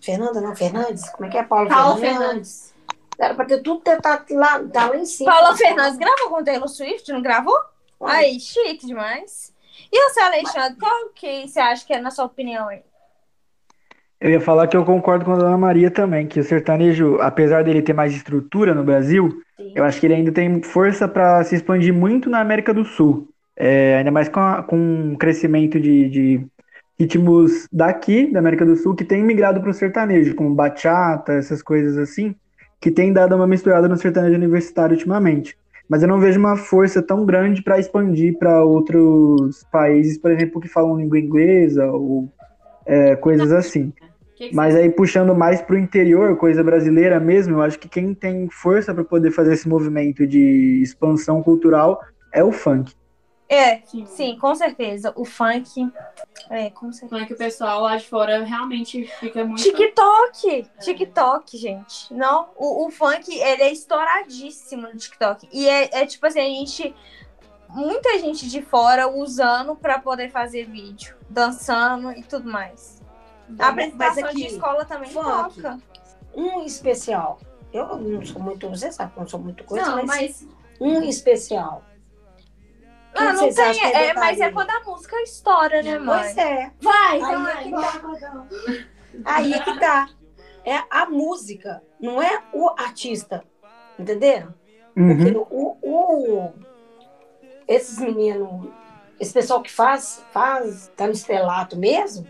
Fernanda 0.00 0.40
não, 0.40 0.54
Fernandes, 0.54 1.08
como 1.10 1.26
é 1.26 1.30
que 1.30 1.38
é? 1.38 1.42
Paula 1.42 1.68
Paula 1.68 1.96
Fernandes. 1.96 2.18
Fernandes. 2.20 2.70
Era 3.18 3.34
para 3.34 3.44
ter 3.44 3.62
tudo 3.62 3.80
ter 3.80 4.00
tá 4.00 4.24
lá, 4.30 4.62
tá 4.64 4.88
lá 4.88 4.96
em 4.96 5.04
cima. 5.04 5.30
Paula 5.30 5.54
Fernandes 5.56 5.98
gravou 5.98 6.30
com 6.30 6.44
Taylor 6.44 6.68
Swift, 6.68 7.12
não 7.12 7.20
gravou? 7.20 7.58
Aí, 8.02 8.40
chique 8.40 8.86
demais. 8.86 9.52
E 9.92 10.08
você, 10.08 10.20
Alexandre, 10.20 10.78
qual 10.78 11.08
que 11.14 11.46
você 11.46 11.60
acha 11.60 11.86
que 11.86 11.92
é, 11.92 12.00
na 12.00 12.10
sua 12.10 12.24
opinião, 12.24 12.68
aí? 12.68 12.82
Eu 14.20 14.30
ia 14.30 14.40
falar 14.40 14.66
que 14.68 14.76
eu 14.76 14.84
concordo 14.84 15.24
com 15.24 15.32
a 15.32 15.36
Dona 15.36 15.56
Maria 15.56 15.90
também, 15.90 16.26
que 16.26 16.38
o 16.40 16.44
sertanejo, 16.44 17.18
apesar 17.20 17.64
dele 17.64 17.80
ter 17.82 17.94
mais 17.94 18.12
estrutura 18.14 18.74
no 18.74 18.84
Brasil, 18.84 19.42
Sim. 19.56 19.72
eu 19.74 19.82
acho 19.84 19.98
que 19.98 20.06
ele 20.06 20.14
ainda 20.14 20.30
tem 20.32 20.62
força 20.62 21.08
para 21.08 21.42
se 21.44 21.54
expandir 21.56 21.92
muito 21.92 22.28
na 22.28 22.40
América 22.40 22.72
do 22.74 22.84
Sul. 22.84 23.29
É, 23.62 23.98
ainda 23.98 24.10
mais 24.10 24.26
com, 24.28 24.40
a- 24.40 24.62
com 24.62 25.12
o 25.12 25.18
crescimento 25.18 25.78
de, 25.78 26.08
de 26.08 26.46
ritmos 26.98 27.68
daqui, 27.70 28.32
da 28.32 28.38
América 28.38 28.64
do 28.64 28.74
Sul, 28.76 28.94
que 28.94 29.04
tem 29.04 29.22
migrado 29.22 29.60
para 29.60 29.70
o 29.70 29.74
sertanejo, 29.74 30.34
como 30.34 30.54
bachata, 30.54 31.34
essas 31.34 31.62
coisas 31.62 31.98
assim, 31.98 32.34
que 32.80 32.90
tem 32.90 33.12
dado 33.12 33.36
uma 33.36 33.46
misturada 33.46 33.86
no 33.86 33.98
sertanejo 33.98 34.34
universitário 34.36 34.94
ultimamente. 34.94 35.56
Mas 35.88 36.02
eu 36.02 36.08
não 36.08 36.18
vejo 36.20 36.38
uma 36.38 36.56
força 36.56 37.02
tão 37.02 37.26
grande 37.26 37.62
para 37.62 37.78
expandir 37.78 38.38
para 38.38 38.64
outros 38.64 39.62
países, 39.70 40.16
por 40.16 40.30
exemplo, 40.30 40.60
que 40.60 40.68
falam 40.68 40.96
língua 40.98 41.18
inglesa 41.18 41.84
ou 41.86 42.32
é, 42.86 43.16
coisas 43.16 43.52
assim. 43.52 43.92
Que 44.36 44.54
Mas 44.54 44.74
aí 44.74 44.88
puxando 44.88 45.34
mais 45.34 45.60
pro 45.60 45.76
interior, 45.76 46.36
coisa 46.36 46.64
brasileira 46.64 47.20
mesmo, 47.20 47.56
eu 47.56 47.62
acho 47.62 47.78
que 47.78 47.88
quem 47.88 48.14
tem 48.14 48.48
força 48.50 48.94
para 48.94 49.04
poder 49.04 49.32
fazer 49.32 49.52
esse 49.52 49.68
movimento 49.68 50.26
de 50.26 50.80
expansão 50.82 51.42
cultural 51.42 52.00
é 52.32 52.42
o 52.42 52.52
funk. 52.52 52.94
É, 53.50 53.80
sim. 53.80 54.06
sim, 54.06 54.38
com 54.38 54.54
certeza. 54.54 55.12
O 55.16 55.24
funk. 55.24 55.92
É, 56.48 56.70
com 56.70 56.92
certeza. 56.92 57.20
Funk, 57.20 57.32
o 57.32 57.36
pessoal 57.36 57.80
lá 57.80 57.96
de 57.96 58.06
fora 58.06 58.44
realmente 58.44 59.04
fica 59.18 59.44
muito. 59.44 59.60
TikTok! 59.60 60.60
É. 60.60 60.80
TikTok, 60.80 61.58
gente. 61.58 62.14
Não, 62.14 62.50
o, 62.56 62.86
o 62.86 62.90
funk, 62.92 63.28
ele 63.28 63.62
é 63.64 63.72
estouradíssimo 63.72 64.82
no 64.82 64.96
TikTok. 64.96 65.48
E 65.52 65.68
é, 65.68 66.02
é 66.02 66.06
tipo 66.06 66.24
assim, 66.26 66.38
a 66.38 66.44
gente. 66.44 66.94
Muita 67.70 68.18
gente 68.18 68.48
de 68.48 68.62
fora 68.62 69.08
usando 69.08 69.74
para 69.76 69.98
poder 69.98 70.30
fazer 70.30 70.64
vídeo, 70.66 71.16
dançando 71.28 72.12
e 72.12 72.22
tudo 72.22 72.48
mais. 72.48 73.00
A 73.58 73.68
apresentação 73.68 74.24
aqui, 74.26 74.36
de 74.36 74.46
escola 74.46 74.84
também 74.84 75.10
funk, 75.10 75.60
toca. 75.60 75.78
Um 76.34 76.62
especial. 76.62 77.40
Eu 77.72 77.96
não 77.96 78.24
sou 78.24 78.40
muito, 78.40 78.68
você 78.68 78.90
sabe 78.92 79.12
que 79.12 79.18
eu 79.18 79.22
não 79.22 79.28
sou 79.28 79.40
muito 79.40 79.62
coisa, 79.64 79.86
não, 79.86 80.04
mas, 80.04 80.06
mas 80.06 80.48
um 80.80 81.02
especial 81.02 81.84
ah, 83.14 83.32
não 83.32 83.52
tem, 83.52 83.84
é, 83.84 84.06
é 84.06 84.14
mas 84.14 84.40
é 84.40 84.50
quando 84.50 84.70
a 84.70 84.80
música 84.80 85.20
estoura, 85.22 85.82
né, 85.82 85.98
mãe? 85.98 86.22
Pois 86.22 86.36
é. 86.36 86.72
Vai, 86.80 87.20
Aí 87.20 87.42
vai. 87.42 87.52
É 87.52 87.62
que 87.62 87.70
tá. 87.70 88.46
Aí 89.24 89.52
é 89.52 89.58
que 89.58 89.80
tá. 89.80 90.08
É 90.64 90.82
a 90.90 91.06
música, 91.06 91.82
não 92.00 92.22
é 92.22 92.42
o 92.52 92.68
artista. 92.78 93.44
Entenderam? 93.98 94.54
Uhum. 94.96 95.16
Porque 95.16 95.46
o, 95.50 95.76
o, 95.82 96.52
esses 97.66 97.98
meninos, 97.98 98.68
esse 99.18 99.32
pessoal 99.32 99.62
que 99.62 99.70
faz, 99.70 100.24
faz, 100.32 100.90
tá 100.96 101.06
no 101.06 101.12
estrelato 101.12 101.76
mesmo, 101.76 102.26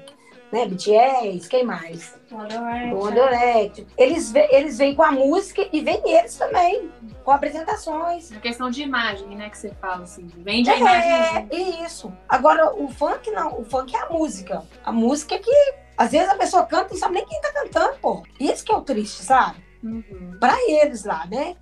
né? 0.53 0.67
BTS, 0.67 1.49
quem 1.49 1.65
mais? 1.65 2.19
One 2.33 3.15
Direction. 3.15 3.85
Eles, 3.97 4.33
eles 4.35 4.79
vêm 4.79 4.95
com 4.95 5.03
a 5.03 5.13
música 5.13 5.67
e 5.73 5.81
vêm 5.81 6.03
eles 6.05 6.37
também, 6.37 6.91
com 7.25 7.31
apresentações. 7.31 8.33
É 8.33 8.39
questão 8.39 8.71
de 8.71 8.83
imagem, 8.83 9.29
né, 9.29 9.49
que 9.51 9.59
você 9.59 9.71
fala, 9.81 10.05
assim. 10.05 10.27
Vende 10.39 10.71
a 10.71 10.75
é, 10.75 10.79
imagem. 10.79 11.49
É, 11.51 11.85
isso. 11.85 12.13
Agora, 12.29 12.75
o 12.75 12.89
funk 12.89 13.31
não. 13.31 13.61
O 13.61 13.65
funk 13.65 13.95
é 13.95 14.01
a 14.01 14.11
música. 14.11 14.63
A 14.85 14.93
música 14.93 15.35
é 15.35 15.39
que, 15.39 15.75
às 15.97 16.11
vezes, 16.13 16.29
a 16.29 16.37
pessoa 16.37 16.65
canta 16.65 16.89
e 16.89 16.93
não 16.93 16.99
sabe 16.99 17.15
nem 17.15 17.27
quem 17.27 17.41
tá 17.41 17.53
cantando, 17.53 17.99
pô. 17.99 18.23
Isso 18.39 18.65
que 18.65 18.73
é 18.73 18.77
o 18.77 18.83
triste, 18.83 19.23
sabe? 19.23 19.63
Uhum. 19.83 20.37
Pra 20.39 20.57
eles 20.69 21.05
lá, 21.05 21.27
né? 21.27 21.57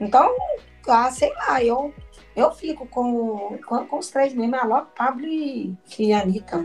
Então, 0.00 0.34
ah, 0.88 1.10
sei 1.10 1.32
lá, 1.34 1.62
eu 1.62 1.92
eu 2.36 2.52
fico 2.52 2.86
com, 2.86 3.58
com, 3.66 3.86
com 3.86 3.98
os 3.98 4.08
três 4.10 4.34
mesmo, 4.34 4.54
a 4.56 4.64
Loki, 4.64 4.90
Pablo 4.94 5.26
e, 5.26 5.74
e 5.98 6.12
a 6.12 6.20
Anitta. 6.20 6.62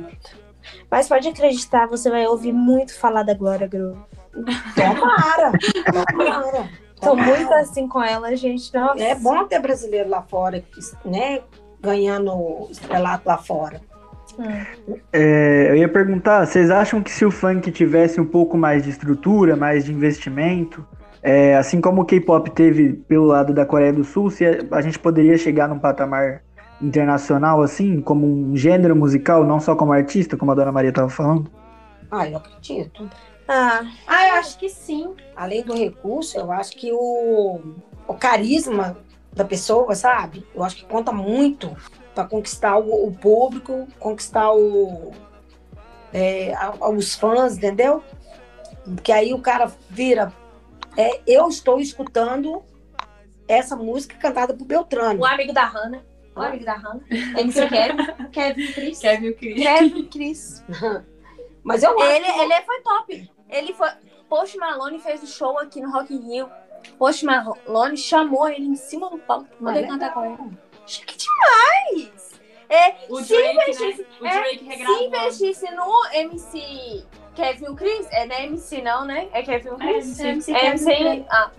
Mas 0.90 1.08
pode 1.08 1.28
acreditar, 1.28 1.88
você 1.88 2.10
vai 2.10 2.26
ouvir 2.28 2.52
muito 2.52 2.98
falar 2.98 3.24
da 3.24 3.34
Glória 3.34 3.68
Groove. 3.68 4.00
Tomara! 4.76 5.52
Tomara! 5.92 6.70
Tô 7.02 7.16
muito 7.16 7.52
assim 7.54 7.88
com 7.88 8.02
ela, 8.02 8.36
gente. 8.36 8.72
Nossa. 8.74 9.04
É 9.04 9.16
bom 9.16 9.46
ter 9.46 9.60
brasileiro 9.60 10.08
lá 10.10 10.22
fora, 10.22 10.64
né? 11.04 11.42
Ganhando 11.82 12.68
estrelato 12.70 13.28
lá 13.28 13.38
fora. 13.38 13.82
Hum. 14.40 14.96
É, 15.12 15.72
eu 15.72 15.76
ia 15.76 15.90
perguntar, 15.90 16.46
vocês 16.46 16.70
acham 16.70 17.02
que 17.02 17.12
se 17.12 17.26
o 17.26 17.32
funk 17.32 17.72
tivesse 17.72 18.22
um 18.22 18.26
pouco 18.26 18.56
mais 18.56 18.84
de 18.84 18.92
estrutura, 18.92 19.56
mais 19.56 19.84
de 19.84 19.92
investimento, 19.92 20.86
é, 21.24 21.56
assim 21.56 21.82
como 21.82 22.02
o 22.02 22.06
K-pop 22.06 22.50
teve 22.52 22.94
pelo 22.94 23.26
lado 23.26 23.54
da 23.54 23.66
Coreia 23.66 23.92
do 23.92 24.04
Sul, 24.04 24.30
se 24.30 24.46
a 24.72 24.82
gente 24.82 24.98
poderia 24.98 25.38
chegar 25.38 25.68
num 25.68 25.80
patamar 25.80 26.44
internacional, 26.82 27.62
assim, 27.62 28.02
como 28.02 28.26
um 28.28 28.56
gênero 28.58 28.96
musical, 28.96 29.46
não 29.46 29.60
só 29.60 29.76
como 29.76 29.94
artista, 29.94 30.36
como 30.36 30.52
a 30.52 30.56
Dona 30.56 30.72
Maria 30.72 30.90
estava 30.90 31.10
falando? 31.10 31.50
Ah, 32.10 32.28
eu 32.28 32.38
acredito. 32.38 33.10
Ah, 33.48 33.82
ah, 34.08 34.28
eu 34.30 34.34
acho 34.36 34.58
que 34.58 34.70
sim. 34.70 35.14
Além 35.36 35.64
do 35.64 35.74
recurso, 35.74 36.38
eu 36.38 36.52
acho 36.52 36.72
que 36.72 36.92
o, 36.92 37.60
o 38.08 38.14
carisma 38.14 38.98
da 39.34 39.46
pessoa, 39.46 39.96
sabe? 39.96 40.46
Eu 40.54 40.64
acho 40.64 40.78
que 40.78 40.86
conta 40.86 41.12
muito 41.12 41.76
para 42.14 42.26
conquistar 42.26 42.78
o, 42.78 43.08
o, 43.08 43.12
público, 43.14 43.88
conquistar 44.00 44.52
o, 44.52 45.12
é, 46.14 46.54
os 46.94 47.16
fãs, 47.16 47.58
entendeu? 47.58 48.04
Porque 48.84 49.12
aí 49.12 49.34
o 49.34 49.40
cara 49.40 49.72
vira. 49.90 50.34
É, 50.98 51.22
eu 51.26 51.48
estou 51.48 51.80
escutando 51.80 52.64
essa 53.48 53.76
música 53.76 54.16
cantada 54.18 54.54
por 54.54 54.66
Beltrano. 54.66 55.22
O 55.22 55.26
amigo 55.26 55.54
da 55.54 55.66
Hannah. 55.66 56.11
O 56.36 56.42
amigo 56.42 56.66
da 56.66 56.74
Hannah. 56.74 57.04
MC 57.10 57.68
Kevin. 57.68 58.30
Kevin 58.32 58.74
Cris. 58.74 59.00
Kevin 59.02 59.34
Cris. 59.34 59.64
Kevin 59.64 60.06
Cris. 60.06 60.66
Mas 61.64 61.84
eu 61.84 62.00
ele, 62.00 62.26
acho... 62.26 62.42
ele 62.42 62.62
foi 62.62 62.82
top. 62.82 63.32
Ele 63.50 63.74
foi. 63.74 63.90
Post 64.30 64.58
Malone 64.58 65.00
fez 65.00 65.22
o 65.22 65.28
show 65.28 65.60
aqui 65.60 65.82
no 65.82 65.92
Rock 65.92 66.14
in 66.14 66.20
Rio. 66.20 66.50
Post 66.98 67.26
Malone 67.26 67.98
chamou 67.98 68.48
ele 68.48 68.66
em 68.66 68.76
cima 68.76 69.10
do 69.10 69.18
palco 69.20 69.48
pra 69.48 69.74
poder 69.74 69.88
cantar 69.88 70.14
com 70.14 70.26
ele. 70.26 70.58
Chique 70.86 71.18
demais! 71.18 72.32
É, 72.70 72.96
o 73.10 73.22
se 73.22 73.34
Drake, 73.34 73.52
investisse, 73.52 74.02
né? 74.02 74.08
o 74.18 74.24
Drake 74.24 74.70
é, 74.72 74.86
se 74.86 75.04
investisse 75.04 75.72
no 75.76 76.06
MC 76.14 77.06
Kevin 77.36 77.76
Chris, 77.76 78.08
é 78.12 78.26
não 78.26 78.36
é 78.36 78.44
MC 78.46 78.82
não, 78.82 79.06
né? 79.06 79.28
É 79.34 79.44
Kevin 79.44 79.76
Chris? 79.76 80.20
É, 80.20 80.30
MC, 80.30 80.54
é 80.54 80.66
MC, 80.68 80.90
MC 80.90 81.26
ah, 81.30 81.52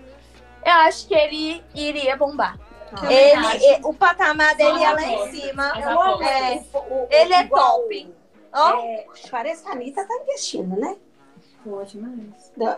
eu 0.65 0.71
acho 0.71 1.07
que 1.07 1.13
ele 1.13 1.63
iria 1.75 2.17
bombar. 2.17 2.57
Ah, 3.01 3.11
ele, 3.11 3.79
o 3.83 3.93
patamar 3.93 4.55
dele 4.55 4.83
é 4.83 4.91
lá 4.91 5.03
em 5.03 5.31
cima. 5.31 5.73
É, 6.21 6.63
ele 7.21 7.33
é 7.33 7.47
top. 7.47 8.13
É, 8.55 9.05
parece 9.31 9.63
que 9.63 9.69
a 9.69 9.71
Anitta 9.71 10.07
tá 10.07 10.13
investindo, 10.21 10.79
né? 10.79 10.95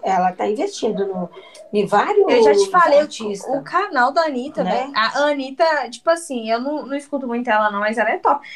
Ela 0.04 0.32
tá 0.32 0.48
investindo 0.48 1.08
no, 1.08 1.30
em 1.74 1.86
vários. 1.86 2.26
Eu 2.30 2.44
já 2.44 2.54
te 2.54 2.70
falei, 2.70 3.00
o, 3.02 3.58
o, 3.58 3.64
canal 3.64 4.12
da 4.12 4.26
Anitta, 4.26 4.64
né? 4.64 4.92
A 4.96 5.24
Anitta, 5.24 5.90
tipo 5.90 6.10
assim, 6.10 6.50
eu 6.50 6.62
não, 6.62 6.86
não 6.86 6.96
escuto 6.96 7.28
muito 7.28 7.50
ela, 7.50 7.72
não, 7.72 7.80
mas 7.80 7.98
ela 7.98 8.12
é 8.12 8.18
top. 8.20 8.48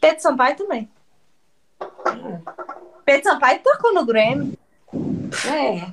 Pedro 0.00 0.22
Sampaio 0.22 0.56
também. 0.56 0.88
Pedro 3.04 3.24
Sampaio 3.24 3.60
tocou 3.60 3.92
no 3.92 4.06
Grammy. 4.06 4.58
É. 5.52 5.92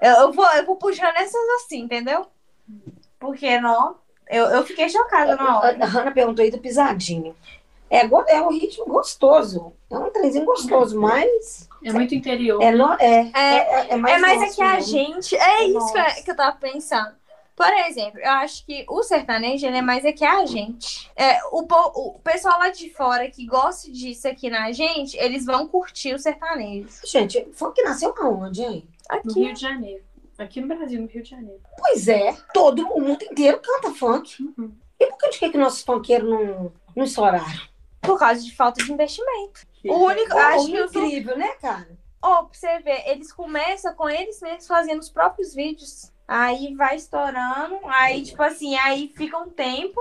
Eu, 0.00 0.14
eu, 0.22 0.32
vou, 0.32 0.46
eu 0.54 0.66
vou 0.66 0.76
puxando 0.76 1.16
essas 1.16 1.40
assim, 1.62 1.80
entendeu? 1.82 2.26
Porque 3.20 3.60
não. 3.60 4.01
Eu, 4.32 4.46
eu 4.46 4.64
fiquei 4.64 4.88
chocada 4.88 5.36
na 5.36 5.58
hora. 5.58 5.76
A 5.84 5.86
Hanna 5.86 6.10
perguntou 6.10 6.42
aí 6.42 6.50
do 6.50 6.58
pisadinho. 6.58 7.36
É, 7.90 8.06
é 8.34 8.40
um 8.40 8.50
ritmo 8.50 8.86
gostoso. 8.86 9.74
É 9.90 9.98
um 9.98 10.10
trenzinho 10.10 10.46
gostoso, 10.46 10.98
mas. 10.98 11.68
É 11.84 11.92
muito 11.92 12.14
interior. 12.14 12.62
É, 12.62 12.72
no, 12.72 12.94
é, 12.94 13.30
é, 13.34 13.56
é, 13.56 13.86
é, 13.90 13.96
mais, 13.96 14.16
é 14.16 14.18
mais 14.18 14.42
é 14.42 14.54
que 14.54 14.62
a 14.62 14.80
gente. 14.80 15.36
É, 15.36 15.64
isso 15.64 16.24
que 16.24 16.30
eu 16.30 16.36
tava 16.36 16.56
pensando. 16.56 17.14
Por 17.54 17.70
exemplo, 17.86 18.18
eu 18.18 18.30
acho 18.30 18.64
que 18.64 18.86
o 18.88 19.02
sertanejo 19.02 19.66
ele 19.66 19.76
é 19.76 19.82
mais 19.82 20.06
é 20.06 20.12
que 20.12 20.24
a 20.24 20.46
gente. 20.46 21.10
É, 21.14 21.38
o, 21.50 21.60
o 21.60 22.18
pessoal 22.20 22.58
lá 22.58 22.70
de 22.70 22.88
fora 22.88 23.30
que 23.30 23.44
gosta 23.44 23.90
disso 23.92 24.26
aqui 24.26 24.48
na 24.48 24.72
gente, 24.72 25.18
eles 25.18 25.44
vão 25.44 25.68
curtir 25.68 26.14
o 26.14 26.18
sertanejo. 26.18 26.88
Gente, 27.04 27.46
foi 27.52 27.72
que 27.72 27.82
nasceu 27.82 28.14
aonde, 28.18 28.62
hein? 28.62 28.88
Aqui. 29.06 29.26
No 29.28 29.34
Rio 29.34 29.52
de 29.52 29.60
Janeiro. 29.60 30.02
Aqui 30.38 30.60
no 30.60 30.68
Brasil, 30.68 31.00
no 31.00 31.06
Rio 31.06 31.22
de 31.22 31.30
Janeiro. 31.30 31.60
Pois 31.78 32.08
é, 32.08 32.36
todo 32.52 32.86
o 32.88 33.00
mundo 33.00 33.22
inteiro 33.24 33.60
canta 33.60 33.92
funk. 33.94 34.42
Uhum. 34.42 34.74
E 34.98 35.06
por 35.06 35.18
que, 35.30 35.50
que 35.50 35.58
nossos 35.58 35.82
funkeiros 35.82 36.28
não, 36.28 36.72
não 36.94 37.04
estouraram? 37.04 37.68
Por 38.00 38.18
causa 38.18 38.42
de 38.42 38.54
falta 38.54 38.82
de 38.82 38.92
investimento. 38.92 39.66
O 39.84 40.06
único. 40.06 40.36
acho 40.36 40.66
que 40.66 40.78
incrível, 40.78 41.36
né, 41.36 41.48
cara? 41.60 41.88
Ó, 42.20 42.40
oh, 42.40 42.46
pra 42.46 42.54
você 42.54 42.78
ver, 42.80 43.02
eles 43.08 43.32
começam 43.32 43.94
com 43.94 44.08
eles 44.08 44.40
mesmos 44.40 44.66
fazendo 44.66 45.00
os 45.00 45.10
próprios 45.10 45.54
vídeos. 45.54 46.12
Aí 46.26 46.74
vai 46.76 46.96
estourando, 46.96 47.80
aí, 47.84 48.22
tipo 48.22 48.42
assim, 48.42 48.76
aí 48.76 49.12
fica 49.16 49.36
um 49.38 49.50
tempo. 49.50 50.00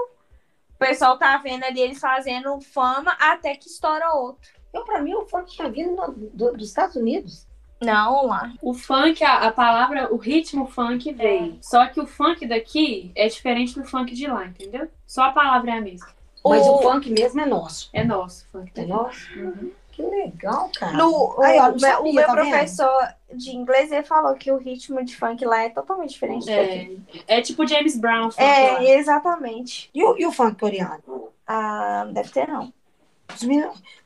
O 0.76 0.78
pessoal 0.78 1.18
tá 1.18 1.36
vendo 1.38 1.64
ali 1.64 1.82
eles 1.82 2.00
fazendo 2.00 2.60
fama 2.62 3.12
até 3.20 3.56
que 3.56 3.68
estoura 3.68 4.14
outro. 4.14 4.52
Eu, 4.72 4.86
pra 4.86 5.02
mim, 5.02 5.14
o 5.16 5.26
funk 5.26 5.52
tinha 5.52 5.70
vindo 5.70 5.96
do, 6.34 6.54
dos 6.54 6.68
Estados 6.68 6.96
Unidos. 6.96 7.48
Não, 7.82 8.28
lá. 8.28 8.54
O 8.62 8.74
funk, 8.74 9.24
a, 9.24 9.48
a, 9.48 9.52
palavra, 9.52 10.14
o 10.14 10.18
ritmo 10.18 10.68
funk 10.68 11.12
veio. 11.14 11.58
Só 11.62 11.88
que 11.88 12.00
o 12.00 12.06
funk 12.06 12.46
daqui 12.46 13.12
é 13.16 13.28
diferente 13.28 13.74
do 13.74 13.84
funk 13.84 14.14
de 14.14 14.28
lá, 14.28 14.46
entendeu? 14.46 14.88
Só 15.08 15.24
a 15.24 15.32
palavra 15.32 15.72
é 15.72 15.78
a 15.78 15.82
mesma. 15.82 16.08
Mas 16.46 16.66
o, 16.66 16.76
o 16.76 16.82
funk 16.82 17.10
mesmo 17.10 17.42
é 17.42 17.46
nosso. 17.46 17.90
É 17.92 18.04
nosso, 18.04 18.48
funk. 18.52 18.72
É 18.76 18.86
nosso? 18.86 19.28
Uhum. 19.36 19.72
Que 19.92 20.04
legal, 20.04 20.70
cara. 20.78 20.94
No, 20.94 21.36
Aí, 21.42 21.60
ó, 21.60 21.78
sabia, 21.78 22.00
o 22.00 22.14
meu 22.14 22.26
tá 22.26 22.34
professor 22.34 23.08
vendo? 23.30 23.38
de 23.38 23.52
inglês 23.52 23.92
ele 23.92 24.04
falou 24.04 24.34
que 24.36 24.52
o 24.52 24.58
ritmo 24.58 25.04
de 25.04 25.16
funk 25.16 25.44
lá 25.44 25.64
é 25.64 25.70
totalmente 25.70 26.12
diferente 26.12 26.50
é, 26.50 26.64
daqui. 26.64 27.24
É 27.28 27.42
tipo 27.42 27.68
James 27.68 27.98
Brown. 27.98 28.30
é, 28.38 28.72
lá. 28.72 28.84
exatamente. 28.84 29.90
E 29.94 30.04
o, 30.04 30.18
e 30.18 30.26
o 30.26 30.32
funk 30.32 30.58
coreano? 30.60 31.30
Ah, 31.46 32.08
deve 32.12 32.30
ter 32.30 32.48
não. 32.48 32.72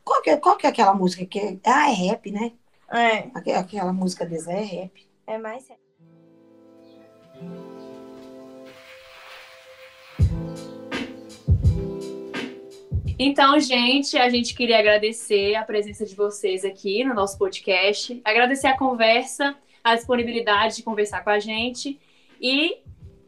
Qual 0.03 0.21
que, 0.21 0.29
é, 0.31 0.37
qual 0.37 0.57
que 0.57 0.65
é 0.65 0.69
aquela 0.69 0.93
música 0.93 1.25
que 1.25 1.39
é... 1.39 1.57
Ah, 1.65 1.89
é 1.89 1.93
rap, 1.93 2.31
né? 2.31 2.51
É. 2.95 3.29
Aquela, 3.33 3.59
aquela 3.59 3.93
música 3.93 4.25
deles 4.25 4.47
é 4.47 4.61
rap. 4.61 5.07
É 5.27 5.37
mais 5.37 5.67
rap. 5.67 5.79
Então, 13.17 13.59
gente, 13.59 14.17
a 14.17 14.29
gente 14.29 14.53
queria 14.53 14.77
agradecer 14.79 15.55
a 15.55 15.63
presença 15.63 16.05
de 16.05 16.15
vocês 16.15 16.65
aqui 16.65 17.03
no 17.03 17.13
nosso 17.13 17.37
podcast, 17.37 18.21
agradecer 18.25 18.67
a 18.67 18.77
conversa, 18.77 19.55
a 19.83 19.95
disponibilidade 19.95 20.75
de 20.75 20.83
conversar 20.83 21.23
com 21.23 21.29
a 21.29 21.39
gente 21.39 21.97
e 22.41 22.77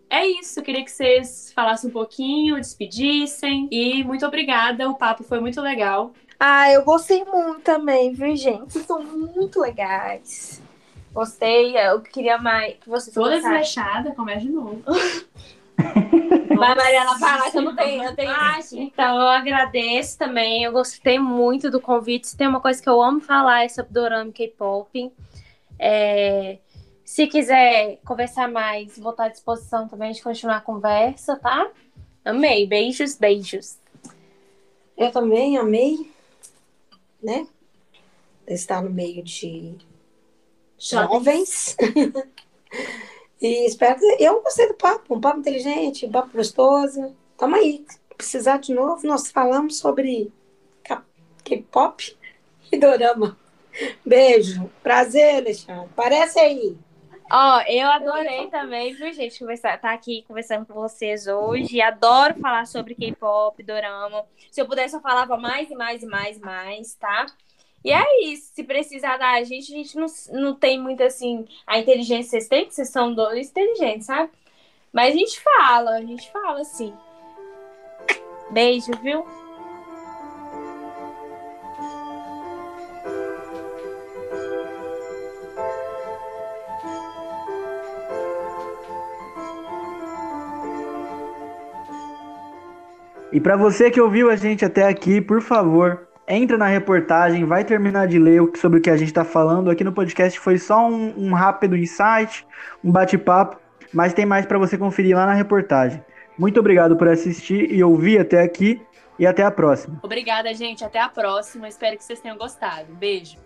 é 0.10 0.26
isso, 0.26 0.60
eu 0.60 0.64
queria 0.64 0.84
que 0.84 0.92
vocês 0.92 1.52
falassem 1.54 1.90
um 1.90 1.94
pouquinho, 1.94 2.56
despedissem. 2.56 3.68
E 3.72 4.04
muito 4.04 4.26
obrigada, 4.26 4.90
o 4.90 4.96
papo 4.96 5.24
foi 5.24 5.40
muito 5.40 5.62
legal. 5.62 6.14
Ah, 6.40 6.72
eu 6.72 6.84
gostei 6.84 7.24
muito 7.26 7.62
também, 7.62 8.14
viu, 8.14 8.36
gente? 8.36 8.72
Vocês 8.72 8.86
são 8.86 9.04
muito 9.04 9.60
legais. 9.60 10.62
Gostei, 11.12 11.76
eu 11.76 12.00
queria 12.02 12.38
mais 12.38 12.76
que 12.76 12.88
vocês 12.88 13.14
Toda 13.14 13.36
desleixada, 13.38 14.12
começa 14.12 14.42
de 14.42 14.50
novo. 14.50 14.84
Vai, 16.58 16.76
Mariana, 16.76 17.18
fala 17.20 17.52
que 17.52 17.58
eu 17.58 17.62
não 17.62 17.76
tenho, 17.76 18.04
eu 18.04 18.16
tenho. 18.16 18.32
Ah, 18.32 18.60
então, 18.72 19.16
eu 19.20 19.28
agradeço 19.28 20.18
também. 20.18 20.64
Eu 20.64 20.72
gostei 20.72 21.20
muito 21.20 21.70
do 21.70 21.80
convite. 21.80 22.28
Se 22.28 22.38
tem 22.38 22.48
uma 22.48 22.60
coisa 22.60 22.82
que 22.82 22.90
eu 22.90 23.02
amo 23.02 23.20
falar 23.20 23.66
é 23.66 23.70
sobre 23.70 23.94
Dorama 23.94 24.32
K-pop. 24.32 25.12
É, 25.80 26.58
se 27.06 27.28
quiser 27.28 28.00
conversar 28.04 28.50
mais, 28.50 28.98
vou 28.98 29.12
estar 29.12 29.26
à 29.26 29.30
disposição 29.30 29.88
também 29.88 30.12
de 30.12 30.22
continuar 30.22 30.58
a 30.58 30.62
conversa, 30.62 31.36
tá? 31.36 31.70
Amei. 32.26 32.66
Beijos, 32.66 33.16
beijos. 33.16 33.78
Eu 34.98 35.12
também 35.12 35.58
amei, 35.58 36.12
né? 37.28 37.46
Estar 38.48 38.82
no 38.82 38.90
meio 38.90 39.22
de 39.22 39.76
jovens. 40.80 41.76
e 43.42 43.66
espero 43.68 44.00
que. 44.00 44.24
Eu 44.24 44.42
gostei 44.42 44.70
do 44.70 44.76
papo, 44.76 45.14
um 45.14 45.20
papo 45.20 45.40
inteligente, 45.40 46.06
um 46.06 46.12
papo 46.12 46.30
gostoso. 46.38 47.14
Tamo 47.38 47.56
aí. 47.56 47.86
Precisar 48.16 48.58
de 48.58 48.74
novo, 48.74 49.06
nós 49.06 49.30
falamos 49.30 49.78
sobre 49.78 50.32
K-pop 51.44 52.18
e 52.72 52.78
dorama. 52.78 53.38
Beijo. 54.06 54.72
Prazer, 54.82 55.36
Alexandre. 55.36 55.90
Parece 55.96 56.40
aí. 56.40 56.78
Ó, 57.30 57.58
oh, 57.58 57.62
eu 57.70 57.90
adorei 57.90 58.48
também, 58.48 58.94
viu, 58.94 59.12
gente, 59.12 59.38
conversar, 59.40 59.78
tá 59.82 59.92
aqui 59.92 60.24
conversando 60.26 60.66
com 60.66 60.74
vocês 60.76 61.28
hoje. 61.28 61.82
Adoro 61.82 62.40
falar 62.40 62.66
sobre 62.66 62.96
K-pop, 62.96 63.62
dorama. 63.64 64.26
Se 64.50 64.62
eu 64.62 64.66
pudesse, 64.66 64.96
eu 64.96 65.02
falava 65.02 65.36
mais 65.36 65.70
e 65.70 65.76
mais 65.76 66.04
e 66.04 66.06
mais 66.06 66.38
e 66.38 66.40
mais, 66.40 66.96
tá? 66.96 67.26
E 67.84 67.92
é 67.92 68.24
isso. 68.24 68.54
Se 68.54 68.64
precisar 68.64 69.18
da 69.18 69.44
gente, 69.44 69.74
a 69.74 69.76
gente 69.76 69.98
não, 69.98 70.08
não 70.32 70.56
tem 70.56 70.80
muito 70.80 71.04
assim. 71.04 71.46
A 71.66 71.78
inteligência 71.78 72.32
vocês 72.32 72.48
têm, 72.48 72.66
que 72.66 72.74
vocês 72.74 72.90
são 72.90 73.14
dois 73.14 73.50
inteligentes, 73.50 74.08
sabe? 74.08 74.32
Mas 74.94 75.14
a 75.14 75.18
gente 75.18 75.40
fala, 75.42 75.92
a 75.92 76.02
gente 76.02 76.32
fala 76.32 76.62
assim. 76.62 76.94
Beijo, 78.52 78.92
viu? 79.02 79.26
E 93.32 93.40
para 93.40 93.58
você 93.58 93.92
que 93.92 94.00
ouviu 94.00 94.30
a 94.30 94.36
gente 94.36 94.64
até 94.64 94.88
aqui, 94.88 95.20
por 95.20 95.42
favor, 95.42 96.08
entra 96.28 96.58
na 96.58 96.68
reportagem, 96.68 97.46
vai 97.46 97.64
terminar 97.64 98.08
de 98.08 98.18
ler 98.20 98.42
sobre 98.56 98.80
o 98.80 98.82
que 98.82 98.90
a 98.90 98.98
gente 98.98 99.10
está 99.10 99.24
falando. 99.24 99.70
Aqui 99.70 99.84
no 99.84 99.92
podcast 99.92 100.40
foi 100.40 100.58
só 100.58 100.88
um, 100.88 101.14
um 101.18 101.34
rápido 101.34 101.76
insight, 101.76 102.46
um 102.84 102.92
bate-papo, 102.92 103.58
mas 103.94 104.14
tem 104.14 104.26
mais 104.26 104.46
para 104.46 104.58
você 104.58 104.78
conferir 104.78 105.16
lá 105.16 105.26
na 105.26 105.34
reportagem. 105.34 106.04
Muito 106.38 106.60
obrigado 106.60 106.96
por 106.96 107.08
assistir 107.08 107.72
e 107.72 107.84
ouvir 107.84 108.20
até 108.20 108.42
aqui 108.42 108.82
e 109.18 109.26
até 109.26 109.44
a 109.44 109.52
próxima. 109.52 110.00
Obrigada, 110.04 110.54
gente. 110.54 110.84
Até 110.84 111.02
a 111.02 111.10
próxima. 111.10 111.68
Espero 111.68 111.98
que 111.98 112.04
vocês 112.04 112.20
tenham 112.20 112.38
gostado. 112.38 112.94
Beijo. 112.94 113.38